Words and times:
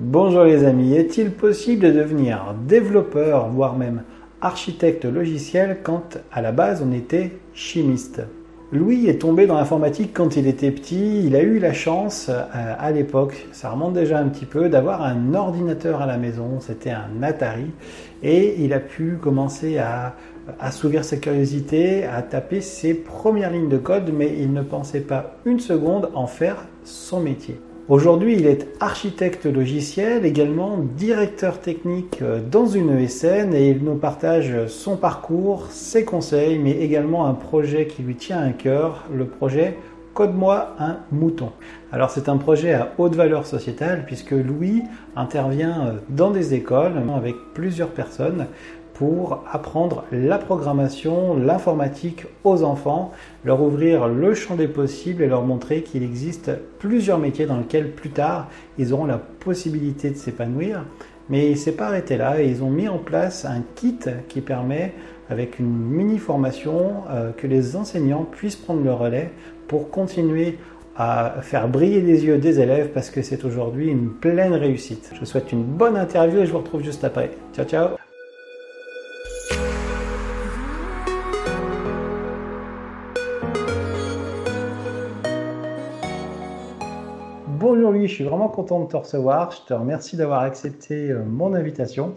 Bonjour 0.00 0.44
les 0.44 0.62
amis, 0.62 0.94
est-il 0.94 1.32
possible 1.32 1.88
de 1.88 1.90
devenir 1.90 2.54
développeur, 2.68 3.48
voire 3.48 3.76
même 3.76 4.04
architecte 4.40 5.04
logiciel 5.04 5.78
quand 5.82 6.18
à 6.30 6.40
la 6.40 6.52
base 6.52 6.84
on 6.88 6.92
était 6.92 7.32
chimiste? 7.52 8.22
Louis 8.70 9.08
est 9.08 9.20
tombé 9.20 9.48
dans 9.48 9.56
l'informatique 9.56 10.12
quand 10.14 10.36
il 10.36 10.46
était 10.46 10.70
petit. 10.70 11.24
Il 11.26 11.34
a 11.34 11.42
eu 11.42 11.58
la 11.58 11.72
chance 11.72 12.28
euh, 12.28 12.74
à 12.78 12.92
l'époque, 12.92 13.48
ça 13.50 13.70
remonte 13.70 13.94
déjà 13.94 14.20
un 14.20 14.28
petit 14.28 14.46
peu, 14.46 14.68
d'avoir 14.68 15.02
un 15.02 15.34
ordinateur 15.34 16.00
à 16.00 16.06
la 16.06 16.16
maison. 16.16 16.60
C'était 16.60 16.92
un 16.92 17.20
Atari. 17.24 17.72
Et 18.22 18.62
il 18.62 18.74
a 18.74 18.80
pu 18.80 19.18
commencer 19.20 19.78
à 19.78 20.14
assouvir 20.60 21.04
sa 21.04 21.16
curiosité, 21.16 22.04
à 22.04 22.22
taper 22.22 22.60
ses 22.60 22.94
premières 22.94 23.50
lignes 23.50 23.68
de 23.68 23.78
code, 23.78 24.12
mais 24.16 24.32
il 24.38 24.52
ne 24.52 24.62
pensait 24.62 25.00
pas 25.00 25.38
une 25.44 25.58
seconde 25.58 26.10
en 26.14 26.28
faire 26.28 26.66
son 26.84 27.18
métier. 27.18 27.58
Aujourd'hui, 27.88 28.34
il 28.34 28.46
est 28.46 28.68
architecte 28.80 29.46
logiciel, 29.46 30.26
également 30.26 30.76
directeur 30.76 31.58
technique 31.58 32.20
euh, 32.20 32.38
dans 32.38 32.66
une 32.66 32.90
ESN 32.90 33.54
et 33.54 33.70
il 33.70 33.82
nous 33.82 33.94
partage 33.94 34.66
son 34.66 34.98
parcours, 34.98 35.68
ses 35.70 36.04
conseils, 36.04 36.58
mais 36.58 36.72
également 36.72 37.26
un 37.26 37.32
projet 37.32 37.86
qui 37.86 38.02
lui 38.02 38.14
tient 38.14 38.42
à 38.42 38.50
cœur, 38.50 39.04
le 39.10 39.24
projet 39.24 39.78
Code-moi 40.18 40.74
un 40.80 40.96
mouton. 41.12 41.52
Alors 41.92 42.10
c'est 42.10 42.28
un 42.28 42.38
projet 42.38 42.74
à 42.74 42.92
haute 42.98 43.14
valeur 43.14 43.46
sociétale 43.46 44.02
puisque 44.04 44.32
Louis 44.32 44.82
intervient 45.14 45.86
euh, 45.86 45.92
dans 46.08 46.32
des 46.32 46.54
écoles 46.54 47.00
avec 47.16 47.36
plusieurs 47.54 47.90
personnes 47.90 48.48
pour 48.98 49.44
apprendre 49.52 50.04
la 50.10 50.38
programmation, 50.38 51.36
l'informatique 51.36 52.26
aux 52.42 52.64
enfants, 52.64 53.12
leur 53.44 53.62
ouvrir 53.62 54.08
le 54.08 54.34
champ 54.34 54.56
des 54.56 54.66
possibles 54.66 55.22
et 55.22 55.28
leur 55.28 55.44
montrer 55.44 55.82
qu'il 55.82 56.02
existe 56.02 56.50
plusieurs 56.80 57.18
métiers 57.18 57.46
dans 57.46 57.58
lesquels 57.58 57.92
plus 57.92 58.10
tard 58.10 58.48
ils 58.76 58.92
auront 58.92 59.04
la 59.04 59.18
possibilité 59.18 60.10
de 60.10 60.16
s'épanouir. 60.16 60.84
Mais 61.28 61.46
il 61.46 61.52
ne 61.52 61.56
s'est 61.56 61.76
pas 61.76 61.86
arrêté 61.86 62.16
là 62.16 62.42
et 62.42 62.48
ils 62.48 62.64
ont 62.64 62.70
mis 62.70 62.88
en 62.88 62.98
place 62.98 63.44
un 63.44 63.62
kit 63.76 64.00
qui 64.28 64.40
permet, 64.40 64.94
avec 65.30 65.60
une 65.60 65.68
mini 65.68 66.18
formation, 66.18 67.04
euh, 67.10 67.30
que 67.30 67.46
les 67.46 67.76
enseignants 67.76 68.24
puissent 68.24 68.56
prendre 68.56 68.82
le 68.82 68.92
relais 68.92 69.30
pour 69.68 69.90
continuer 69.90 70.58
à 70.96 71.36
faire 71.42 71.68
briller 71.68 72.00
les 72.00 72.24
yeux 72.24 72.38
des 72.38 72.58
élèves 72.58 72.88
parce 72.92 73.10
que 73.10 73.22
c'est 73.22 73.44
aujourd'hui 73.44 73.86
une 73.86 74.10
pleine 74.10 74.54
réussite. 74.54 75.10
Je 75.14 75.20
vous 75.20 75.26
souhaite 75.26 75.52
une 75.52 75.62
bonne 75.62 75.96
interview 75.96 76.40
et 76.40 76.46
je 76.46 76.50
vous 76.50 76.58
retrouve 76.58 76.82
juste 76.82 77.04
après. 77.04 77.30
Ciao 77.54 77.64
ciao 77.64 78.07
Bonjour 87.60 87.90
Louis, 87.90 88.08
je 88.08 88.14
suis 88.14 88.24
vraiment 88.24 88.48
content 88.48 88.84
de 88.84 88.88
te 88.88 88.96
recevoir. 88.96 89.50
Je 89.50 89.66
te 89.66 89.74
remercie 89.74 90.16
d'avoir 90.16 90.42
accepté 90.42 91.10
euh, 91.10 91.24
mon 91.24 91.54
invitation. 91.54 92.16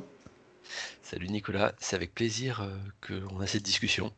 Salut 1.02 1.30
Nicolas, 1.30 1.74
c'est 1.80 1.96
avec 1.96 2.14
plaisir 2.14 2.62
euh, 2.62 2.78
qu'on 3.06 3.40
a 3.42 3.48
cette 3.48 3.64
discussion. 3.64 4.12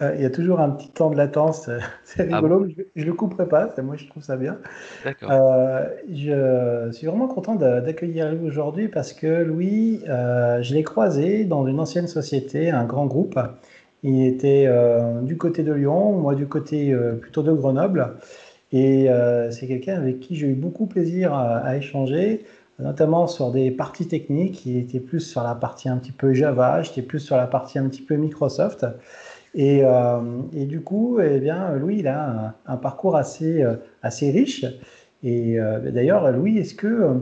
Euh, 0.00 0.14
il 0.14 0.22
y 0.22 0.24
a 0.24 0.30
toujours 0.30 0.60
un 0.60 0.70
petit 0.70 0.90
temps 0.90 1.10
de 1.10 1.16
latence, 1.16 1.68
c'est 2.04 2.32
ah 2.32 2.36
rigolo, 2.36 2.60
mais 2.60 2.86
je 2.94 3.02
ne 3.02 3.06
le 3.06 3.14
couperai 3.14 3.48
pas, 3.48 3.74
moi 3.82 3.96
je 3.96 4.06
trouve 4.06 4.22
ça 4.22 4.36
bien. 4.36 4.58
D'accord. 5.04 5.30
je 6.08 6.90
suis 6.92 7.06
vraiment 7.06 7.28
content 7.28 7.54
d'accueillir 7.56 8.32
Louis 8.32 8.46
aujourd'hui 8.46 8.88
parce 8.88 9.12
que 9.12 9.42
Louis, 9.42 10.02
je 10.06 10.74
l'ai 10.74 10.84
croisé 10.84 11.44
dans 11.44 11.66
une 11.66 11.80
ancienne 11.80 12.06
société, 12.06 12.70
un 12.70 12.84
grand 12.84 13.06
groupe. 13.06 13.38
Il 14.04 14.24
était 14.24 14.68
du 15.22 15.36
côté 15.36 15.64
de 15.64 15.72
Lyon, 15.72 16.12
moi 16.12 16.36
du 16.36 16.46
côté 16.46 16.96
plutôt 17.20 17.42
de 17.42 17.52
Grenoble. 17.52 18.14
Et 18.72 19.08
euh, 19.08 19.50
c'est 19.50 19.66
quelqu'un 19.66 19.96
avec 19.96 20.20
qui 20.20 20.36
j'ai 20.36 20.48
eu 20.48 20.54
beaucoup 20.54 20.86
plaisir 20.86 21.32
à, 21.32 21.76
échanger, 21.76 22.44
notamment 22.78 23.26
sur 23.26 23.50
des 23.50 23.70
parties 23.70 24.06
techniques. 24.06 24.66
Il 24.66 24.76
était 24.76 25.00
plus 25.00 25.20
sur 25.20 25.42
la 25.42 25.54
partie 25.54 25.88
un 25.88 25.96
petit 25.96 26.12
peu 26.12 26.34
Java, 26.34 26.82
j'étais 26.82 27.02
plus 27.02 27.20
sur 27.20 27.36
la 27.36 27.46
partie 27.46 27.78
un 27.78 27.88
petit 27.88 28.02
peu 28.02 28.16
Microsoft. 28.16 28.86
Et, 29.54 29.80
euh, 29.82 30.20
et 30.52 30.66
du 30.66 30.80
coup, 30.80 31.20
eh 31.20 31.40
bien, 31.40 31.72
Louis, 31.72 31.98
il 31.98 32.08
a 32.08 32.54
un, 32.66 32.76
parcours 32.76 33.16
assez, 33.16 33.62
euh, 33.62 33.76
assez 34.02 34.30
riche. 34.30 34.64
Et 35.24 35.58
d'ailleurs, 35.92 36.30
Louis, 36.30 36.58
est-ce 36.58 36.76
que 36.76 37.16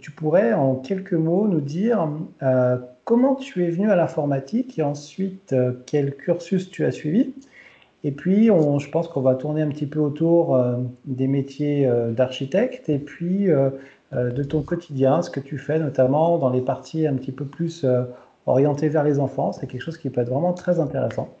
tu 0.00 0.10
pourrais 0.10 0.54
en 0.54 0.74
quelques 0.76 1.12
mots 1.12 1.46
nous 1.46 1.60
dire 1.60 2.08
comment 3.04 3.34
tu 3.34 3.62
es 3.62 3.70
venu 3.70 3.90
à 3.90 3.96
l'informatique 3.96 4.78
et 4.78 4.82
ensuite 4.82 5.54
quel 5.84 6.16
cursus 6.16 6.70
tu 6.70 6.86
as 6.86 6.92
suivi? 6.92 7.34
Et 8.06 8.12
puis, 8.12 8.46
je 8.46 8.90
pense 8.90 9.08
qu'on 9.08 9.20
va 9.20 9.34
tourner 9.34 9.62
un 9.62 9.68
petit 9.68 9.86
peu 9.86 9.98
autour 9.98 10.54
euh, 10.54 10.76
des 11.06 11.26
métiers 11.26 11.88
euh, 11.88 12.12
d'architecte 12.12 12.88
et 12.88 13.00
puis 13.00 13.50
euh, 13.50 13.70
de 14.12 14.44
ton 14.44 14.62
quotidien, 14.62 15.22
ce 15.22 15.30
que 15.30 15.40
tu 15.40 15.58
fais 15.58 15.80
notamment 15.80 16.38
dans 16.38 16.50
les 16.50 16.60
parties 16.60 17.08
un 17.08 17.14
petit 17.14 17.32
peu 17.32 17.44
plus 17.44 17.84
orientées 18.46 18.88
vers 18.88 19.02
les 19.02 19.18
enfants. 19.18 19.50
C'est 19.50 19.66
quelque 19.66 19.82
chose 19.82 19.98
qui 19.98 20.08
peut 20.08 20.20
être 20.20 20.30
vraiment 20.30 20.52
très 20.52 20.78
intéressant. 20.78 21.34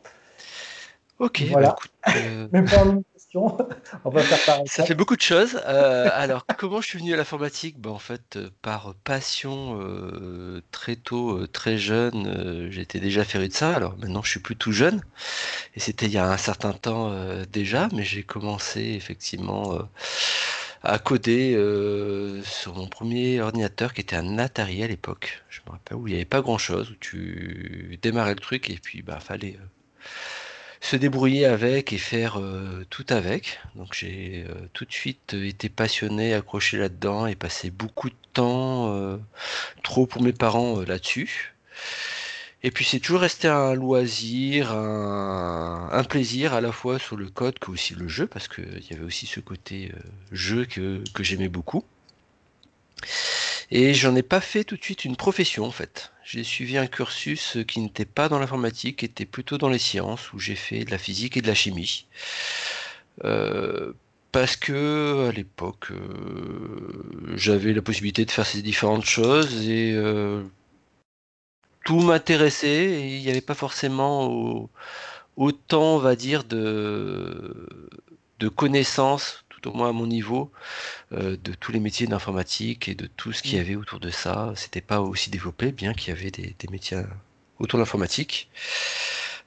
Ok, 1.18 1.42
bah 1.44 1.48
voilà. 1.52 1.76
Même 2.52 2.68
pas 2.68 2.84
une 2.84 3.02
question, 3.12 3.56
on 4.04 4.10
va 4.10 4.22
faire 4.22 4.44
pareil. 4.44 4.64
Ça 4.66 4.84
fait 4.84 4.94
beaucoup 4.94 5.16
de 5.16 5.22
choses. 5.22 5.56
alors, 5.56 6.44
comment 6.58 6.80
je 6.80 6.88
suis 6.88 6.98
venu 6.98 7.14
à 7.14 7.16
l'informatique? 7.16 7.80
Bah, 7.80 7.90
En 7.90 7.98
fait, 7.98 8.38
par 8.60 8.94
passion, 9.02 9.80
très 10.70 10.96
tôt, 10.96 11.46
très 11.46 11.78
jeune, 11.78 12.68
j'étais 12.70 13.00
déjà 13.00 13.24
féru 13.24 13.48
de 13.48 13.54
ça. 13.54 13.74
Alors 13.74 13.96
maintenant, 13.96 14.22
je 14.22 14.30
suis 14.30 14.40
plus 14.40 14.56
tout 14.56 14.72
jeune. 14.72 15.00
Et 15.74 15.80
c'était 15.80 16.06
il 16.06 16.12
y 16.12 16.18
a 16.18 16.30
un 16.30 16.36
certain 16.36 16.72
temps 16.72 17.12
déjà, 17.50 17.88
mais 17.94 18.04
j'ai 18.04 18.22
commencé 18.22 18.80
effectivement 18.80 19.78
à 20.82 20.98
coder 20.98 21.52
sur 22.44 22.74
mon 22.74 22.86
premier 22.88 23.40
ordinateur 23.40 23.94
qui 23.94 24.02
était 24.02 24.16
un 24.16 24.38
Atari 24.38 24.82
à 24.82 24.86
l'époque. 24.86 25.42
Je 25.48 25.60
me 25.66 25.72
rappelle 25.72 25.96
où 25.96 26.06
il 26.06 26.10
n'y 26.10 26.16
avait 26.16 26.24
pas 26.26 26.42
grand 26.42 26.58
chose, 26.58 26.90
où 26.90 26.94
tu 27.00 27.98
démarrais 28.02 28.34
le 28.34 28.40
truc 28.40 28.68
et 28.70 28.76
puis 28.76 29.02
bah 29.02 29.18
fallait 29.20 29.58
se 30.86 30.96
débrouiller 30.96 31.46
avec 31.46 31.92
et 31.92 31.98
faire 31.98 32.40
tout 32.90 33.04
avec. 33.08 33.58
Donc 33.74 33.92
j'ai 33.92 34.46
tout 34.72 34.84
de 34.84 34.92
suite 34.92 35.34
été 35.34 35.68
passionné, 35.68 36.32
accroché 36.32 36.78
là-dedans 36.78 37.26
et 37.26 37.34
passé 37.34 37.70
beaucoup 37.70 38.08
de 38.08 38.14
temps, 38.32 39.18
trop 39.82 40.06
pour 40.06 40.22
mes 40.22 40.32
parents 40.32 40.80
là-dessus. 40.80 41.54
Et 42.62 42.70
puis 42.70 42.84
c'est 42.84 43.00
toujours 43.00 43.20
resté 43.20 43.48
un 43.48 43.74
loisir, 43.74 44.72
un, 44.72 46.04
plaisir 46.08 46.54
à 46.54 46.60
la 46.60 46.72
fois 46.72 46.98
sur 46.98 47.16
le 47.16 47.28
code 47.28 47.58
que 47.58 47.70
aussi 47.70 47.94
le 47.94 48.08
jeu, 48.08 48.26
parce 48.26 48.48
qu'il 48.48 48.84
y 48.88 48.94
avait 48.94 49.04
aussi 49.04 49.26
ce 49.26 49.40
côté 49.40 49.92
jeu 50.32 50.64
que, 50.66 51.02
que 51.14 51.24
j'aimais 51.24 51.48
beaucoup. 51.48 51.84
Et 53.70 53.94
j'en 53.94 54.14
ai 54.14 54.22
pas 54.22 54.40
fait 54.40 54.64
tout 54.64 54.76
de 54.76 54.84
suite 54.84 55.04
une 55.04 55.16
profession 55.16 55.64
en 55.64 55.70
fait. 55.72 56.12
J'ai 56.26 56.42
suivi 56.42 56.76
un 56.76 56.88
cursus 56.88 57.56
qui 57.68 57.78
n'était 57.78 58.04
pas 58.04 58.28
dans 58.28 58.40
l'informatique, 58.40 58.96
qui 58.96 59.04
était 59.04 59.26
plutôt 59.26 59.58
dans 59.58 59.68
les 59.68 59.78
sciences, 59.78 60.32
où 60.32 60.40
j'ai 60.40 60.56
fait 60.56 60.84
de 60.84 60.90
la 60.90 60.98
physique 60.98 61.36
et 61.36 61.40
de 61.40 61.46
la 61.46 61.54
chimie. 61.54 62.06
Euh, 63.24 63.92
parce 64.32 64.56
que 64.56 65.28
à 65.28 65.32
l'époque, 65.32 65.92
euh, 65.92 67.36
j'avais 67.36 67.72
la 67.72 67.80
possibilité 67.80 68.24
de 68.24 68.32
faire 68.32 68.44
ces 68.44 68.60
différentes 68.60 69.04
choses 69.04 69.68
et 69.68 69.92
euh, 69.94 70.42
tout 71.84 72.00
m'intéressait 72.00 73.08
il 73.08 73.22
n'y 73.22 73.30
avait 73.30 73.40
pas 73.40 73.54
forcément 73.54 74.68
autant, 75.36 75.94
on 75.94 75.98
va 75.98 76.16
dire, 76.16 76.42
de 76.42 77.68
connaissances 78.56 79.45
au 79.66 79.72
moins 79.72 79.90
à 79.90 79.92
mon 79.92 80.06
niveau, 80.06 80.50
euh, 81.12 81.36
de 81.42 81.52
tous 81.52 81.72
les 81.72 81.80
métiers 81.80 82.06
d'informatique 82.06 82.88
et 82.88 82.94
de 82.94 83.06
tout 83.06 83.32
ce 83.32 83.42
qu'il 83.42 83.54
y 83.54 83.56
mm. 83.58 83.60
avait 83.60 83.76
autour 83.76 84.00
de 84.00 84.10
ça. 84.10 84.52
C'était 84.56 84.80
pas 84.80 85.00
aussi 85.00 85.30
développé, 85.30 85.72
bien 85.72 85.94
qu'il 85.94 86.14
y 86.14 86.16
avait 86.16 86.30
des, 86.30 86.54
métiers 86.70 87.02
autour 87.58 87.78
de 87.78 87.82
l'informatique. 87.82 88.50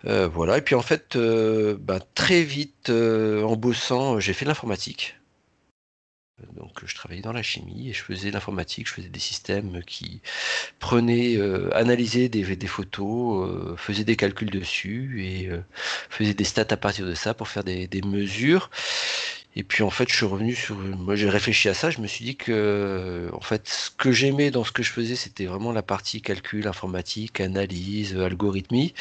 Euh, 0.06 0.28
voilà, 0.28 0.57
et 0.57 0.62
puis 0.62 0.75
en 0.75 0.81
fait, 0.81 1.16
euh, 1.16 1.78
bah, 1.80 2.00
très 2.16 2.44
vite, 2.44 2.90
en 2.90 3.56
bossant, 3.56 4.19
j'ai 4.19 4.34
fait 4.34 4.46
de 4.46 4.50
l'informatique. 4.50 5.16
Donc 6.56 6.86
je 6.86 6.96
travaillais 6.96 7.22
dans 7.22 7.34
la 7.34 7.44
chimie 7.44 7.90
et 7.90 7.94
je 7.94 8.01
faisais 8.01 8.31
l'informatique, 8.31 8.88
je 8.88 8.94
faisais 8.94 9.09
des 9.09 9.19
systèmes 9.19 9.84
qui 9.86 10.22
prenaient, 10.80 11.38
analysaient 11.74 12.30
des, 12.30 12.56
des 12.56 12.68
photos, 12.68 13.75
faisaient 13.77 14.06
des 14.06 14.15
calculs 14.15 14.50
dessus 14.50 15.22
et 15.22 15.50
faisaient 16.10 16.33
des 16.33 16.45
stats 16.45 16.68
à 16.69 16.77
partir 16.77 17.06
de 17.06 17.13
ça 17.13 17.33
pour 17.33 17.50
faire 17.50 17.65
des, 17.65 17.88
des 17.88 18.01
mesures. 18.04 18.69
Et 19.56 19.63
puis 19.63 19.84
en 19.84 19.90
fait, 19.90 20.07
je 20.10 20.16
suis 20.16 20.25
revenu 20.25 20.54
sur. 20.54 20.75
Moi, 20.75 21.16
j'ai 21.16 21.30
réfléchi 21.30 21.69
à 21.69 21.74
ça. 21.74 21.90
Je 21.90 22.00
me 22.00 22.07
suis 22.07 22.24
dit 22.24 22.36
que, 22.36 23.30
en 23.34 23.42
fait, 23.42 23.68
ce 23.68 23.90
que 23.90 24.12
j'aimais 24.12 24.51
dans 24.51 24.63
ce 24.63 24.72
que 24.72 24.84
je 24.84 24.92
faisais, 24.92 25.16
c'était 25.16 25.46
vraiment 25.46 25.72
la 25.72 25.81
partie 25.81 26.22
calcul, 26.22 26.68
informatique, 26.68 27.42
analyse, 27.42 28.16
algorithmie. 28.16 28.94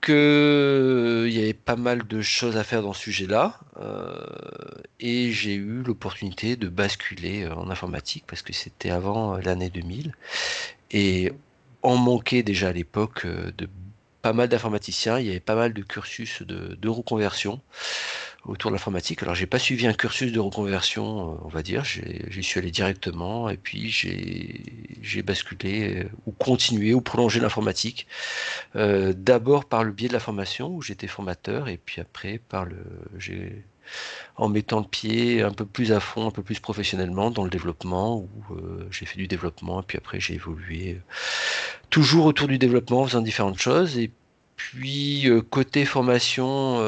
Que 0.00 1.26
il 1.28 1.34
y 1.34 1.42
avait 1.42 1.52
pas 1.52 1.76
mal 1.76 2.06
de 2.06 2.22
choses 2.22 2.56
à 2.56 2.64
faire 2.64 2.82
dans 2.82 2.92
ce 2.94 3.02
sujet-là. 3.02 3.58
Euh, 3.80 4.16
et 5.00 5.30
j'ai 5.32 5.54
eu 5.54 5.82
l'opportunité 5.82 6.56
de 6.56 6.68
basculer 6.68 7.42
euh, 7.42 7.54
en 7.54 7.70
informatique 7.70 8.24
parce 8.26 8.42
que 8.42 8.52
c'était 8.52 8.90
avant 8.90 9.36
l'année 9.36 9.68
2000. 9.68 10.14
Et 10.92 11.32
on 11.82 11.96
manquait 11.96 12.42
déjà 12.42 12.68
à 12.68 12.72
l'époque 12.72 13.26
euh, 13.26 13.52
de 13.58 13.68
pas 14.22 14.32
mal 14.32 14.48
d'informaticiens. 14.48 15.18
Il 15.18 15.26
y 15.26 15.30
avait 15.30 15.40
pas 15.40 15.54
mal 15.54 15.74
de 15.74 15.82
cursus 15.82 16.42
de 16.42 16.88
reconversion 16.88 17.60
autour 18.44 18.70
de 18.70 18.76
l'informatique. 18.76 19.22
Alors 19.22 19.34
j'ai 19.34 19.46
pas 19.46 19.58
suivi 19.58 19.86
un 19.86 19.92
cursus 19.92 20.32
de 20.32 20.40
reconversion, 20.40 21.38
on 21.44 21.48
va 21.48 21.62
dire, 21.62 21.84
j'y 21.84 22.42
suis 22.42 22.58
allé 22.58 22.70
directement 22.70 23.48
et 23.50 23.56
puis 23.56 23.90
j'ai 23.90 25.22
basculé 25.22 26.06
ou 26.26 26.32
continué 26.32 26.94
ou 26.94 27.00
prolongé 27.00 27.40
l'informatique. 27.40 28.06
D'abord 28.74 29.66
par 29.66 29.84
le 29.84 29.92
biais 29.92 30.08
de 30.08 30.12
la 30.14 30.20
formation 30.20 30.68
où 30.68 30.82
j'étais 30.82 31.06
formateur 31.06 31.68
et 31.68 31.76
puis 31.76 32.00
après 32.00 32.38
par 32.38 32.64
le 32.64 32.78
en 34.36 34.48
mettant 34.48 34.80
le 34.80 34.86
pied 34.86 35.42
un 35.42 35.52
peu 35.52 35.66
plus 35.66 35.92
à 35.92 36.00
fond, 36.00 36.26
un 36.26 36.30
peu 36.30 36.42
plus 36.42 36.60
professionnellement 36.60 37.30
dans 37.30 37.44
le 37.44 37.50
développement, 37.50 38.16
où 38.18 38.54
euh, 38.54 38.88
j'ai 38.90 39.06
fait 39.06 39.18
du 39.18 39.26
développement, 39.26 39.80
et 39.80 39.84
puis 39.84 39.98
après 39.98 40.20
j'ai 40.20 40.34
évolué 40.34 40.94
euh, 40.94 41.12
toujours 41.90 42.26
autour 42.26 42.48
du 42.48 42.58
développement, 42.58 43.02
en 43.02 43.06
faisant 43.06 43.20
différentes 43.20 43.60
choses. 43.60 43.98
Puis 44.72 45.28
euh, 45.28 45.40
côté 45.42 45.84
formation, 45.84 46.78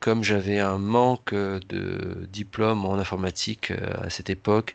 comme 0.00 0.22
j'avais 0.22 0.58
un 0.58 0.78
manque 0.78 1.34
de 1.34 2.26
diplôme 2.30 2.84
en 2.84 2.94
informatique 2.94 3.70
à 3.70 4.10
cette 4.10 4.30
époque, 4.30 4.74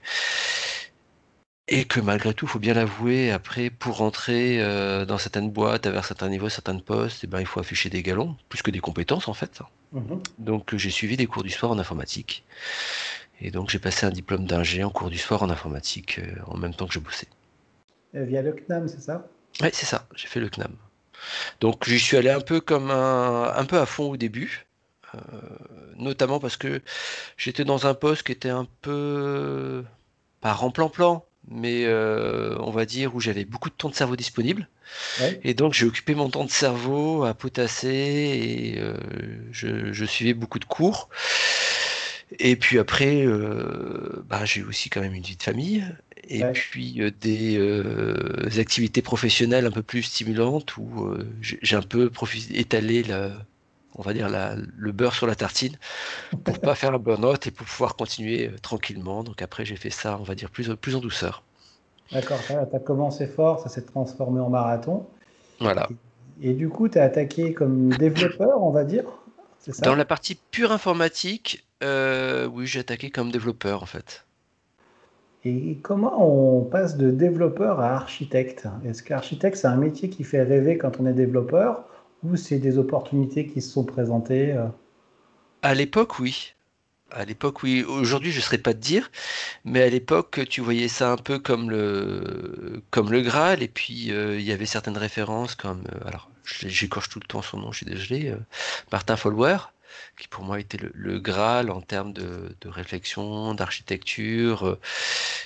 et 1.70 1.84
que 1.84 2.00
malgré 2.00 2.34
tout, 2.34 2.46
il 2.46 2.50
faut 2.50 2.60
bien 2.60 2.74
l'avouer, 2.74 3.32
après, 3.32 3.70
pour 3.70 3.98
rentrer 3.98 4.62
euh, 4.62 5.06
dans 5.06 5.18
certaines 5.18 5.52
boîtes, 5.52 5.86
vers 5.86 6.06
certains 6.06 6.30
niveaux, 6.30 6.48
certains 6.48 6.80
postes, 6.80 7.26
eh 7.26 7.28
ben, 7.28 7.42
il 7.42 7.46
faut 7.46 7.60
afficher 7.60 7.90
des 7.90 8.04
galons, 8.04 8.38
plus 8.48 8.62
que 8.62 8.72
des 8.72 8.80
compétences 8.80 9.28
en 9.28 9.34
fait. 9.34 9.62
Mhm. 9.92 10.22
Donc 10.38 10.76
j'ai 10.76 10.90
suivi 10.90 11.18
des 11.18 11.28
cours 11.28 11.44
du 11.44 11.50
soir 11.50 11.72
en 11.72 11.80
informatique. 11.80 12.46
Et 13.42 13.52
donc 13.52 13.70
j'ai 13.70 13.80
passé 13.80 14.06
un 14.06 14.12
diplôme 14.12 14.46
d'ingé 14.46 14.84
en 14.84 14.90
cours 14.90 15.10
du 15.10 15.18
soir 15.18 15.44
en 15.44 15.50
informatique 15.50 16.20
euh, 16.20 16.36
en 16.48 16.58
même 16.58 16.74
temps 16.74 16.88
que 16.88 16.94
je 16.94 17.00
bossais. 17.00 17.28
Euh, 18.16 18.24
via 18.24 18.42
le 18.42 18.54
CNAM, 18.54 18.88
c'est 18.88 19.02
ça? 19.02 19.28
Oui, 19.62 19.70
c'est 19.74 19.86
ça, 19.86 20.08
j'ai 20.16 20.28
fait 20.28 20.40
le 20.40 20.50
CNAM. 20.50 20.74
Donc 21.62 21.88
j'y 21.88 22.00
suis 22.00 22.18
allé 22.18 22.30
un 22.30 22.42
peu 22.42 22.62
comme 22.62 22.92
un, 22.92 23.54
un 23.56 23.66
peu 23.66 23.80
à 23.80 23.86
fond 23.86 24.12
au 24.12 24.18
début. 24.18 24.66
notamment 25.98 26.40
parce 26.40 26.58
que 26.58 26.82
j'étais 27.38 27.66
dans 27.66 27.88
un 27.88 27.94
poste 27.94 28.24
qui 28.24 28.32
était 28.32 28.50
un 28.50 28.68
peu 28.82 29.84
pas 30.42 30.54
remplan-plan, 30.54 31.26
mais 31.50 31.86
euh, 31.86 32.56
on 32.60 32.72
va 32.72 32.86
dire 32.86 33.16
où 33.16 33.20
j'avais 33.20 33.46
beaucoup 33.46 33.70
de 33.70 33.76
temps 33.76 33.90
de 33.90 33.96
cerveau 33.96 34.16
disponible. 34.16 34.68
Et 35.44 35.54
donc 35.54 35.74
j'ai 35.74 35.86
occupé 35.86 36.16
mon 36.16 36.30
temps 36.30 36.46
de 36.46 36.50
cerveau 36.50 37.24
à 37.26 37.34
potasser 37.34 37.88
et 37.90 38.80
euh, 38.80 38.96
je, 39.52 40.06
suivais 40.06 40.34
beaucoup 40.34 40.60
de 40.60 40.66
cours. 40.66 41.10
Et 42.40 42.56
puis 42.56 42.78
après, 42.78 43.26
euh, 43.26 44.24
bah, 44.28 44.46
j'ai 44.46 44.64
aussi 44.64 44.90
quand 44.90 45.02
même 45.02 45.14
une 45.14 45.24
vie 45.24 45.38
de 45.38 45.44
famille 45.44 45.84
et 46.30 46.44
puis 46.52 47.00
des 47.22 48.60
activités 48.60 49.02
professionnelles 49.02 49.66
un 49.66 49.72
peu 49.72 49.84
plus 49.84 50.04
stimulantes 50.04 50.76
où 50.76 51.10
j'ai 51.42 51.76
un 51.78 51.82
peu 51.82 52.12
étalé 52.52 53.04
la, 53.04 53.32
on 53.98 54.02
va 54.02 54.14
dire, 54.14 54.30
le 54.30 54.92
beurre 54.92 55.16
sur 55.16 55.28
la 55.28 55.36
tartine 55.36 55.76
pour 56.44 56.60
pas 56.60 56.76
faire 56.76 56.94
un 56.94 57.00
burn-out 57.00 57.48
et 57.48 57.52
pour 57.52 57.66
pouvoir 57.66 57.96
continuer 57.96 58.48
euh, 58.48 58.58
tranquillement. 58.62 59.24
Donc 59.24 59.42
après, 59.42 59.66
j'ai 59.66 59.76
fait 59.76 59.90
ça, 59.90 60.18
on 60.20 60.24
va 60.24 60.36
dire, 60.36 60.50
plus, 60.50 60.74
plus 60.76 60.96
en 60.96 61.00
douceur. 61.00 61.44
D'accord, 62.12 62.40
tu 62.46 62.54
as 62.54 62.80
commencé 62.80 63.28
fort, 63.28 63.60
ça 63.60 63.70
s'est 63.70 63.82
transformé 63.82 64.40
en 64.40 64.50
marathon. 64.50 65.06
Voilà. 65.60 65.90
Et, 66.42 66.54
du 66.54 66.70
coup, 66.70 66.88
tu 66.88 67.00
as 67.00 67.04
attaqué 67.04 67.54
comme 67.54 67.90
développeur, 67.90 68.64
on 68.64 68.70
va 68.70 68.84
dire? 68.84 69.04
Ça 69.60 69.84
Dans 69.84 69.96
la 69.96 70.06
partie 70.06 70.36
pure 70.52 70.72
informatique, 70.72 71.68
euh, 71.84 72.48
oui, 72.48 72.68
j'ai 72.68 72.80
attaqué 72.80 73.10
comme 73.10 73.32
développeur 73.32 73.84
en 73.84 73.86
fait. 73.86 74.26
Et 75.46 75.78
comment 75.82 76.24
on 76.26 76.64
passe 76.66 76.98
de 76.98 77.12
développeur 77.12 77.80
à 77.80 77.96
architecte? 77.96 78.68
Est-ce 78.86 79.04
qu'architecte, 79.04 79.58
c'est 79.58 79.68
un 79.68 79.78
métier 79.78 80.10
qui 80.10 80.24
fait 80.24 80.44
rêver 80.44 80.78
quand 80.78 81.00
on 81.00 81.06
est 81.06 81.14
développeur 81.14 81.86
ou 82.24 82.36
c'est 82.36 82.60
des 82.60 82.78
opportunités 82.78 83.48
qui 83.48 83.62
se 83.62 83.70
sont 83.72 83.86
présentées 83.86 84.54
euh? 84.54 84.68
À 85.62 85.74
l'époque, 85.76 86.20
oui. 86.20 86.54
À 87.12 87.26
l'époque, 87.26 87.64
oui. 87.64 87.84
Aujourd'hui, 87.84 88.32
je 88.32 88.38
ne 88.40 88.44
saurais 88.44 88.58
pas 88.58 88.74
te 88.74 88.80
dire, 88.80 89.12
mais 89.66 89.82
à 89.84 89.90
l'époque, 89.90 90.42
tu 90.50 90.62
voyais 90.62 90.88
ça 90.88 91.12
un 91.12 91.18
peu 91.18 91.40
comme 91.40 91.70
le, 91.70 92.84
comme 92.92 93.12
le 93.12 93.22
Graal, 93.22 93.64
et 93.64 93.68
puis 93.68 94.12
euh, 94.12 94.40
il 94.40 94.46
y 94.46 94.52
avait 94.52 94.66
certaines 94.66 94.98
références 94.98 95.56
comme, 95.56 95.84
euh, 95.94 96.08
alors, 96.08 96.30
j'écorche 96.48 97.10
tout 97.10 97.20
le 97.20 97.28
temps 97.28 97.42
son 97.42 97.58
nom, 97.58 97.72
je 97.72 97.78
suis 97.78 97.86
désolé, 97.86 98.34
Martin 98.92 99.16
Folwer, 99.16 99.58
qui 100.18 100.28
pour 100.28 100.44
moi 100.44 100.60
était 100.60 100.78
le, 100.94 101.20
Graal 101.20 101.70
en 101.70 101.82
termes 101.82 102.14
de, 102.14 102.56
réflexion, 102.66 103.54
d'architecture, 103.54 104.78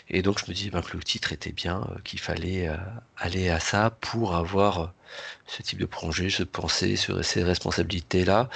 et 0.09 0.21
donc 0.21 0.39
je 0.39 0.49
me 0.49 0.55
dis 0.55 0.69
ben, 0.69 0.81
que 0.81 0.95
le 0.95 1.03
titre 1.03 1.33
était 1.33 1.51
bien, 1.51 1.87
qu'il 2.03 2.19
fallait 2.19 2.69
aller 3.17 3.49
à 3.49 3.59
ça 3.59 3.89
pour 4.01 4.35
avoir 4.35 4.93
ce 5.45 5.61
type 5.61 5.79
de 5.79 5.85
projet, 5.85 6.29
se 6.29 6.43
penser 6.43 6.95
ces 6.95 7.43
responsabilités-là. 7.43 8.49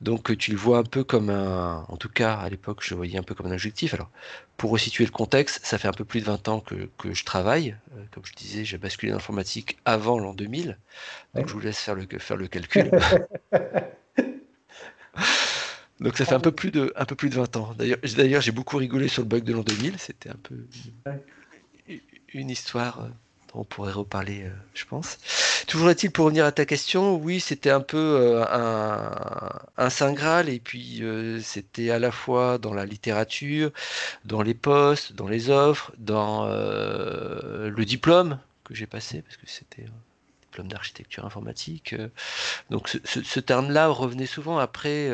Donc 0.00 0.36
tu 0.36 0.50
le 0.50 0.56
vois 0.56 0.78
un 0.78 0.84
peu 0.84 1.04
comme 1.04 1.30
un, 1.30 1.84
en 1.88 1.96
tout 1.96 2.08
cas 2.08 2.34
à 2.34 2.48
l'époque 2.48 2.80
je 2.82 2.94
voyais 2.94 3.18
un 3.18 3.22
peu 3.22 3.34
comme 3.34 3.46
un 3.46 3.52
objectif. 3.52 3.94
Alors 3.94 4.10
pour 4.60 4.72
resituer 4.72 5.06
le 5.06 5.10
contexte, 5.10 5.64
ça 5.64 5.78
fait 5.78 5.88
un 5.88 5.92
peu 5.92 6.04
plus 6.04 6.20
de 6.20 6.26
20 6.26 6.48
ans 6.48 6.60
que, 6.60 7.14
je 7.14 7.24
travaille. 7.24 7.74
Euh, 7.96 8.02
comme 8.10 8.26
je 8.26 8.34
disais, 8.34 8.62
j'ai 8.62 8.76
basculé 8.76 9.10
dans 9.10 9.16
l'informatique 9.16 9.78
avant 9.86 10.18
l'an 10.18 10.34
2000. 10.34 10.76
Donc 11.32 11.48
je 11.48 11.54
vous 11.54 11.60
laisse 11.60 11.78
faire 11.78 11.94
le, 11.94 12.06
faire 12.18 12.36
le 12.36 12.46
calcul. 12.46 12.90
Donc 16.00 16.18
ça 16.18 16.26
fait 16.26 16.34
un 16.34 16.40
peu 16.40 16.52
plus 16.52 16.70
de, 16.70 16.92
un 16.94 17.06
peu 17.06 17.14
plus 17.14 17.30
de 17.30 17.36
20 17.36 17.56
ans. 17.56 17.74
D'ailleurs, 17.78 18.42
j'ai 18.42 18.52
beaucoup 18.52 18.76
rigolé 18.76 19.08
sur 19.08 19.22
le 19.22 19.28
bug 19.28 19.44
de 19.44 19.54
l'an 19.54 19.62
2000. 19.62 19.98
C'était 19.98 20.28
un 20.28 20.36
peu 20.42 20.56
une 22.34 22.50
histoire 22.50 23.00
euh, 23.00 23.08
on 23.54 23.64
pourrait 23.64 23.92
reparler, 23.92 24.44
euh, 24.44 24.50
je 24.74 24.84
pense. 24.84 25.18
Toujours 25.66 25.90
est-il, 25.90 26.10
pour 26.10 26.26
revenir 26.26 26.44
à 26.44 26.52
ta 26.52 26.64
question, 26.64 27.16
oui, 27.16 27.40
c'était 27.40 27.70
un 27.70 27.80
peu 27.80 27.96
euh, 27.98 28.44
un, 29.76 29.90
Saint 29.90 30.12
Graal, 30.12 30.48
et 30.48 30.60
puis 30.60 31.02
euh, 31.02 31.40
c'était 31.40 31.90
à 31.90 31.98
la 31.98 32.10
fois 32.10 32.58
dans 32.58 32.72
la 32.72 32.86
littérature, 32.86 33.70
dans 34.24 34.42
les 34.42 34.54
postes, 34.54 35.12
dans 35.12 35.28
les 35.28 35.50
offres, 35.50 35.92
dans 35.98 36.46
le 36.48 37.84
diplôme 37.84 38.38
que 38.64 38.74
j'ai 38.74 38.86
passé, 38.86 39.22
parce 39.22 39.36
que 39.36 39.46
c'était 39.46 39.82
un 39.82 40.00
diplôme 40.42 40.68
d'architecture 40.68 41.24
informatique. 41.24 41.94
donc 42.70 42.88
ce, 42.88 43.40
terme-là 43.40 43.88
revenait 43.88 44.26
souvent 44.26 44.58
après. 44.58 45.10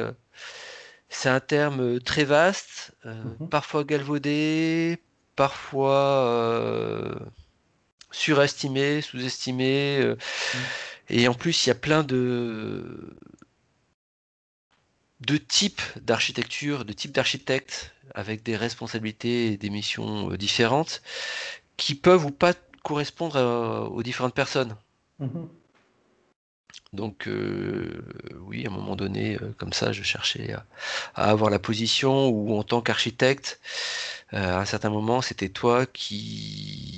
c'est 1.08 1.28
un 1.28 1.40
terme 1.40 2.00
très 2.00 2.24
vaste, 2.24 2.92
mhm. 3.04 3.48
parfois 3.50 3.84
galvaudé, 3.84 4.98
parfois 5.36 7.18
surestimé, 8.16 9.02
sous-estimé. 9.02 9.98
Euh, 10.00 10.14
mm. 10.14 10.58
Et 11.10 11.28
en 11.28 11.34
plus, 11.34 11.66
il 11.66 11.68
y 11.68 11.72
a 11.72 11.76
plein 11.76 12.02
de, 12.02 13.16
de 15.20 15.36
types 15.36 15.82
d'architecture, 16.00 16.84
de 16.84 16.92
types 16.92 17.12
d'architectes 17.12 17.92
avec 18.14 18.42
des 18.42 18.56
responsabilités 18.56 19.52
et 19.52 19.56
des 19.56 19.70
missions 19.70 20.30
euh, 20.32 20.36
différentes 20.36 21.02
qui 21.76 21.94
peuvent 21.94 22.24
ou 22.24 22.30
pas 22.30 22.54
correspondre 22.82 23.90
aux 23.92 24.02
différentes 24.02 24.34
personnes. 24.34 24.76
Mm-hmm. 25.20 25.48
Donc 26.92 27.26
euh, 27.26 28.02
oui, 28.46 28.64
à 28.64 28.70
un 28.70 28.72
moment 28.72 28.96
donné, 28.96 29.36
comme 29.58 29.72
ça, 29.72 29.92
je 29.92 30.02
cherchais 30.02 30.54
à, 31.14 31.30
avoir 31.30 31.50
la 31.50 31.58
position 31.58 32.28
où 32.28 32.56
en 32.56 32.62
tant 32.62 32.80
qu'architecte, 32.80 33.60
à 34.30 34.60
un 34.60 34.64
certain 34.64 34.88
moment, 34.88 35.20
c'était 35.20 35.48
toi 35.48 35.84
qui 35.84 36.95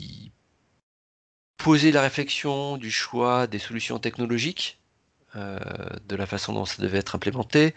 poser 1.59 1.93
la 1.93 2.01
réflexion 2.01 2.77
du 2.77 2.91
choix 2.91 3.47
des 3.47 3.59
solutions 3.59 3.99
technologiques, 3.99 4.79
euh, 5.37 5.59
de 6.09 6.17
la 6.17 6.25
façon 6.25 6.55
dont 6.55 6.65
ça 6.65 6.83
devait 6.83 6.99
être 6.99 7.15
implémenté, 7.15 7.75